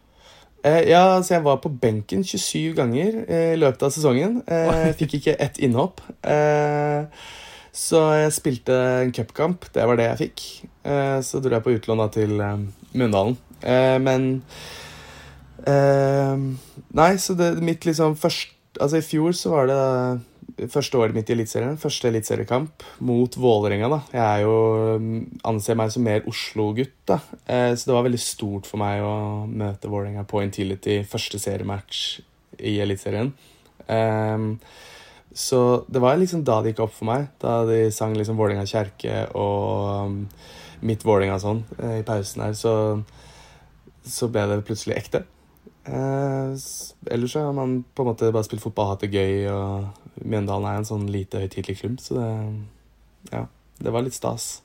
Uh, 0.64 0.80
ja, 0.88 1.02
altså 1.16 1.34
jeg 1.34 1.44
var 1.44 1.60
på 1.60 1.68
benken 1.68 2.24
27 2.24 2.74
ganger 2.78 3.18
i 3.28 3.56
løpet 3.60 3.82
av 3.84 3.92
sesongen. 3.92 4.38
Jeg 4.48 4.94
fikk 5.00 5.18
ikke 5.20 5.36
ett 5.40 5.60
innhopp. 5.60 6.00
så 7.74 8.00
jeg 8.14 8.32
spilte 8.32 8.78
en 9.02 9.12
cupkamp. 9.12 9.68
Det 9.74 9.84
var 9.84 10.00
det 10.00 10.08
jeg 10.08 10.20
fikk. 10.22 10.46
så 11.26 11.40
dro 11.42 11.52
jeg 11.56 11.64
på 11.64 11.76
utlån 11.76 12.04
til 12.14 12.40
Mundalen. 12.94 13.36
men 14.00 14.42
nei, 16.94 17.12
så 17.18 17.36
det 17.36 17.54
mitt 17.60 17.84
liksom 17.84 18.16
først 18.16 18.54
Altså, 18.80 18.98
i 18.98 19.06
fjor 19.06 19.30
så 19.38 19.52
var 19.52 19.68
det 19.70 19.82
første 20.70 20.98
året 21.00 21.16
mitt 21.16 21.30
i 21.30 21.34
Eliteserien. 21.34 21.78
Første 21.80 22.08
eliteseriekamp 22.10 22.84
mot 23.04 23.36
Vålerenga, 23.40 23.88
da. 23.90 24.00
Jeg 24.14 24.44
jo 24.44 24.54
anser 25.50 25.78
meg 25.78 25.92
som 25.94 26.04
mer 26.06 26.26
Oslo-gutt, 26.30 26.96
da. 27.10 27.18
Uh, 27.48 27.72
så 27.74 27.90
det 27.90 27.96
var 27.96 28.06
veldig 28.06 28.22
stort 28.22 28.68
for 28.70 28.82
meg 28.82 29.02
å 29.04 29.14
møte 29.50 29.90
Vålerenga 29.90 30.26
på 30.30 30.42
Intility, 30.44 31.00
første 31.08 31.40
seriematch 31.42 32.20
i 32.60 32.78
Eliteserien. 32.84 33.32
Um, 33.88 34.54
så 35.34 35.82
det 35.90 36.00
var 36.02 36.16
liksom 36.20 36.44
da 36.46 36.60
det 36.62 36.72
gikk 36.72 36.84
opp 36.86 36.94
for 36.94 37.10
meg. 37.10 37.28
Da 37.42 37.62
de 37.68 37.88
sang 37.94 38.14
liksom 38.16 38.38
Vålerenga 38.38 38.68
kjerke 38.70 39.26
og 39.34 40.06
um, 40.06 40.18
mitt 40.86 41.02
Vålerenga 41.06 41.40
sånn 41.42 41.64
uh, 41.80 41.98
i 41.98 42.06
pausen 42.06 42.46
her, 42.46 42.54
så, 42.58 42.74
så 44.06 44.30
ble 44.30 44.46
det 44.52 44.64
plutselig 44.68 45.00
ekte. 45.02 45.24
Eh, 45.84 46.54
ellers 47.12 47.34
har 47.36 47.52
man 47.52 47.82
på 47.94 48.04
en 48.04 48.08
måte 48.08 48.32
bare 48.32 48.46
spilt 48.46 48.64
fotball, 48.64 48.94
hatt 48.94 49.04
det 49.04 49.12
gøy, 49.12 49.48
og 49.52 50.24
Mjøndalen 50.24 50.68
er 50.70 50.80
en 50.80 50.88
sånn 50.88 51.08
lite 51.12 51.42
høytidelig 51.42 51.80
klubb, 51.82 51.98
så 52.00 52.20
det 52.20 52.28
Ja, 53.32 53.46
det 53.80 53.92
var 53.92 54.04
litt 54.04 54.16
stas. 54.16 54.64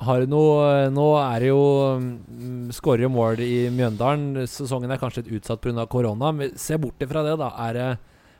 Har 0.00 0.22
du 0.22 0.30
noe 0.32 0.88
Nå 0.92 1.06
er 1.20 1.42
det 1.42 1.48
jo 1.50 1.62
um, 2.00 2.68
skårer 2.72 3.04
jo 3.04 3.12
mål 3.12 3.42
i 3.44 3.68
Mjøndalen. 3.74 4.46
Sesongen 4.48 4.92
er 4.92 5.00
kanskje 5.00 5.24
litt 5.24 5.40
utsatt 5.40 5.60
pga. 5.60 5.84
korona. 5.86 6.32
Men 6.32 6.54
se 6.56 6.78
bort 6.80 7.02
fra 7.10 7.24
det, 7.26 7.36
da. 7.40 7.50
Er 7.68 7.76
det, 7.76 7.88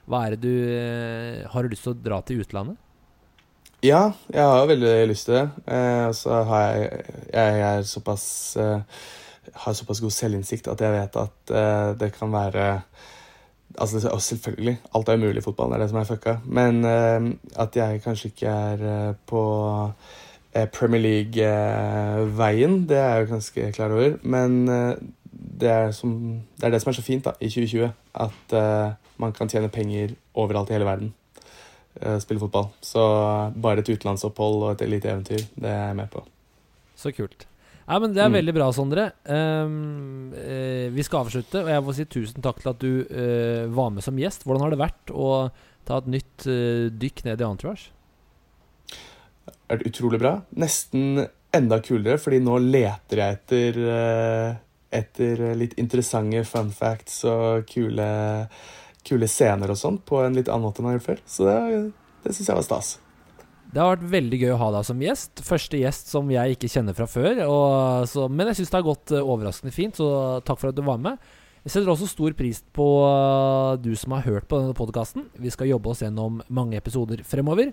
hva 0.09 0.23
er 0.25 0.37
det 0.37 0.41
du 0.41 0.55
eh, 0.73 1.49
Har 1.53 1.63
du 1.63 1.75
lyst 1.75 1.85
til 1.85 1.93
å 1.93 2.01
dra 2.01 2.23
til 2.25 2.41
utlandet? 2.45 2.79
Ja, 3.85 4.13
jeg 4.29 4.45
har 4.45 4.67
veldig 4.69 4.95
lyst 5.09 5.29
til 5.29 5.37
det. 5.37 5.47
Eh, 5.69 6.07
og 6.09 6.17
så 6.17 6.43
har 6.49 6.65
jeg 6.65 7.05
Jeg 7.33 7.63
er 7.69 7.87
såpass 7.89 8.27
eh, 8.57 9.05
har 9.55 9.77
såpass 9.77 10.01
god 10.01 10.15
selvinnsikt 10.15 10.69
at 10.71 10.83
jeg 10.85 10.95
vet 10.95 11.17
at 11.21 11.55
uh, 11.55 11.99
det 12.01 12.13
kan 12.19 12.33
være 12.33 12.69
Altså, 13.79 14.01
selvfølgelig, 14.19 14.81
alt 14.95 15.09
er 15.09 15.15
umulig 15.15 15.39
i 15.39 15.45
fotballen, 15.45 15.73
det 15.73 15.77
er 15.77 15.83
det 15.85 15.91
som 15.93 15.99
er 16.01 16.07
fucka. 16.09 16.33
Men 16.45 16.81
uh, 16.85 17.29
at 17.63 17.77
jeg 17.77 18.01
kanskje 18.03 18.29
ikke 18.33 18.47
er 18.51 18.81
uh, 18.83 19.15
på 19.27 19.43
Premier 20.75 21.01
League-veien, 21.01 22.89
det 22.89 22.97
er 22.99 23.15
jeg 23.15 23.21
jo 23.21 23.29
ganske 23.31 23.73
klar 23.73 23.95
over. 23.95 24.17
Men 24.23 24.67
det 25.61 25.71
er, 25.71 25.93
som, 25.95 26.41
det, 26.57 26.65
er 26.67 26.75
det 26.75 26.81
som 26.83 26.91
er 26.91 26.99
så 26.99 27.05
fint 27.07 27.25
da, 27.25 27.37
i 27.41 27.47
2020. 27.47 27.93
At 28.15 28.57
man 29.23 29.33
kan 29.33 29.49
tjene 29.49 29.71
penger 29.71 30.17
overalt 30.35 30.71
i 30.71 30.75
hele 30.75 30.91
verden. 30.91 31.15
spille 32.19 32.41
fotball. 32.43 32.67
Så 32.83 33.07
bare 33.63 33.79
et 33.79 33.89
utenlandsopphold 33.95 34.63
og 34.63 34.73
et 34.73 34.91
lite 34.91 35.15
eventyr, 35.15 35.47
det 35.55 35.71
er 35.71 35.87
jeg 35.87 35.97
med 36.03 36.11
på. 36.11 36.27
Så 36.97 37.15
kult. 37.15 37.50
Ja, 37.91 37.99
men 37.99 38.13
Det 38.15 38.23
er 38.23 38.31
mm. 38.31 38.37
veldig 38.39 38.53
bra, 38.55 38.69
Sondre. 38.71 39.05
Um, 39.27 40.31
uh, 40.31 40.87
vi 40.95 41.03
skal 41.03 41.25
avslutte, 41.25 41.65
og 41.65 41.71
jeg 41.73 41.83
må 41.83 41.95
si 41.97 42.07
tusen 42.07 42.45
takk 42.45 42.61
til 42.63 42.71
at 42.71 42.85
du 42.85 42.93
uh, 43.03 43.65
var 43.75 43.91
med 43.91 44.07
som 44.07 44.21
gjest. 44.21 44.47
Hvordan 44.47 44.63
har 44.63 44.71
det 44.71 44.79
vært 44.79 45.11
å 45.11 45.31
ta 45.89 45.99
et 45.99 46.13
nytt 46.15 46.47
uh, 46.47 46.87
dykk 46.95 47.25
ned 47.27 47.43
i 47.43 47.49
Entourage? 47.49 47.91
Er 49.67 49.81
det 49.81 49.91
utrolig 49.91 50.23
bra. 50.23 50.37
Nesten 50.55 51.25
enda 51.51 51.81
kulere, 51.83 52.21
fordi 52.23 52.39
nå 52.47 52.61
leter 52.63 53.25
jeg 53.25 53.39
etter, 53.41 53.79
etter 54.95 55.45
litt 55.59 55.75
interessante 55.83 56.45
fun 56.47 56.71
facts 56.75 57.25
og 57.27 57.67
kule, 57.71 58.07
kule 59.07 59.31
scener 59.31 59.75
og 59.75 59.81
sånn 59.83 59.99
på 60.07 60.23
en 60.23 60.39
litt 60.39 60.51
annen 60.51 60.69
måte 60.69 60.79
enn 60.79 60.93
jeg 60.93 60.95
har 60.95 61.01
gjort 61.01 61.11
før. 61.11 61.23
Så 61.27 61.51
det, 61.51 61.61
det 62.23 62.37
syns 62.37 62.53
jeg 62.53 62.61
var 62.61 62.69
stas. 62.69 62.97
Det 63.71 63.79
har 63.79 63.93
vært 63.93 64.09
veldig 64.11 64.39
gøy 64.41 64.53
å 64.57 64.59
ha 64.59 64.69
deg 64.75 64.87
som 64.89 65.03
gjest. 65.05 65.41
Første 65.47 65.79
gjest 65.79 66.09
som 66.11 66.31
jeg 66.33 66.57
ikke 66.57 66.71
kjenner 66.73 66.97
fra 66.97 67.07
før. 67.07 67.39
Så, 68.11 68.25
men 68.27 68.51
jeg 68.51 68.59
syns 68.59 68.73
det 68.73 68.79
har 68.81 68.87
gått 68.89 69.13
uh, 69.15 69.21
overraskende 69.23 69.75
fint, 69.75 69.95
så 69.95 70.41
takk 70.47 70.59
for 70.59 70.73
at 70.73 70.79
du 70.79 70.83
var 70.87 70.99
med. 71.03 71.21
Jeg 71.63 71.77
setter 71.77 71.93
også 71.93 72.09
stor 72.11 72.35
pris 72.35 72.63
på 72.75 72.87
uh, 73.05 73.79
du 73.79 73.93
som 73.99 74.17
har 74.17 74.27
hørt 74.27 74.49
på 74.51 74.59
denne 74.59 74.75
podkasten. 74.75 75.29
Vi 75.39 75.53
skal 75.55 75.71
jobbe 75.71 75.93
oss 75.93 76.03
gjennom 76.03 76.41
mange 76.51 76.81
episoder 76.81 77.23
fremover. 77.23 77.71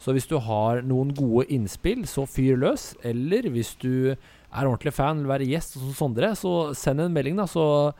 Så 0.00 0.14
hvis 0.14 0.30
du 0.30 0.36
har 0.40 0.84
noen 0.86 1.10
gode 1.18 1.48
innspill, 1.52 2.06
så 2.06 2.28
fyr 2.30 2.60
løs. 2.60 2.92
Eller 3.02 3.50
hvis 3.50 3.74
du 3.82 4.14
er 4.14 4.62
ordentlig 4.62 4.94
fan, 4.94 5.24
vil 5.24 5.34
være 5.34 5.50
gjest 5.50 5.80
hos 5.80 5.98
Sondre, 5.98 6.30
så 6.38 6.70
send 6.78 7.02
en 7.02 7.16
melding, 7.16 7.42
da, 7.42 7.48
så 7.50 7.90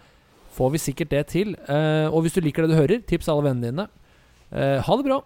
får 0.54 0.72
vi 0.76 0.84
sikkert 0.86 1.16
det 1.16 1.26
til. 1.34 1.58
Uh, 1.66 2.06
og 2.14 2.22
hvis 2.22 2.38
du 2.38 2.44
liker 2.46 2.68
det 2.68 2.76
du 2.76 2.78
hører, 2.78 3.02
tips 3.10 3.32
alle 3.32 3.48
vennene 3.50 3.74
dine. 3.74 3.90
ha 4.86 4.94
det 5.02 5.10
bra. 5.10 5.20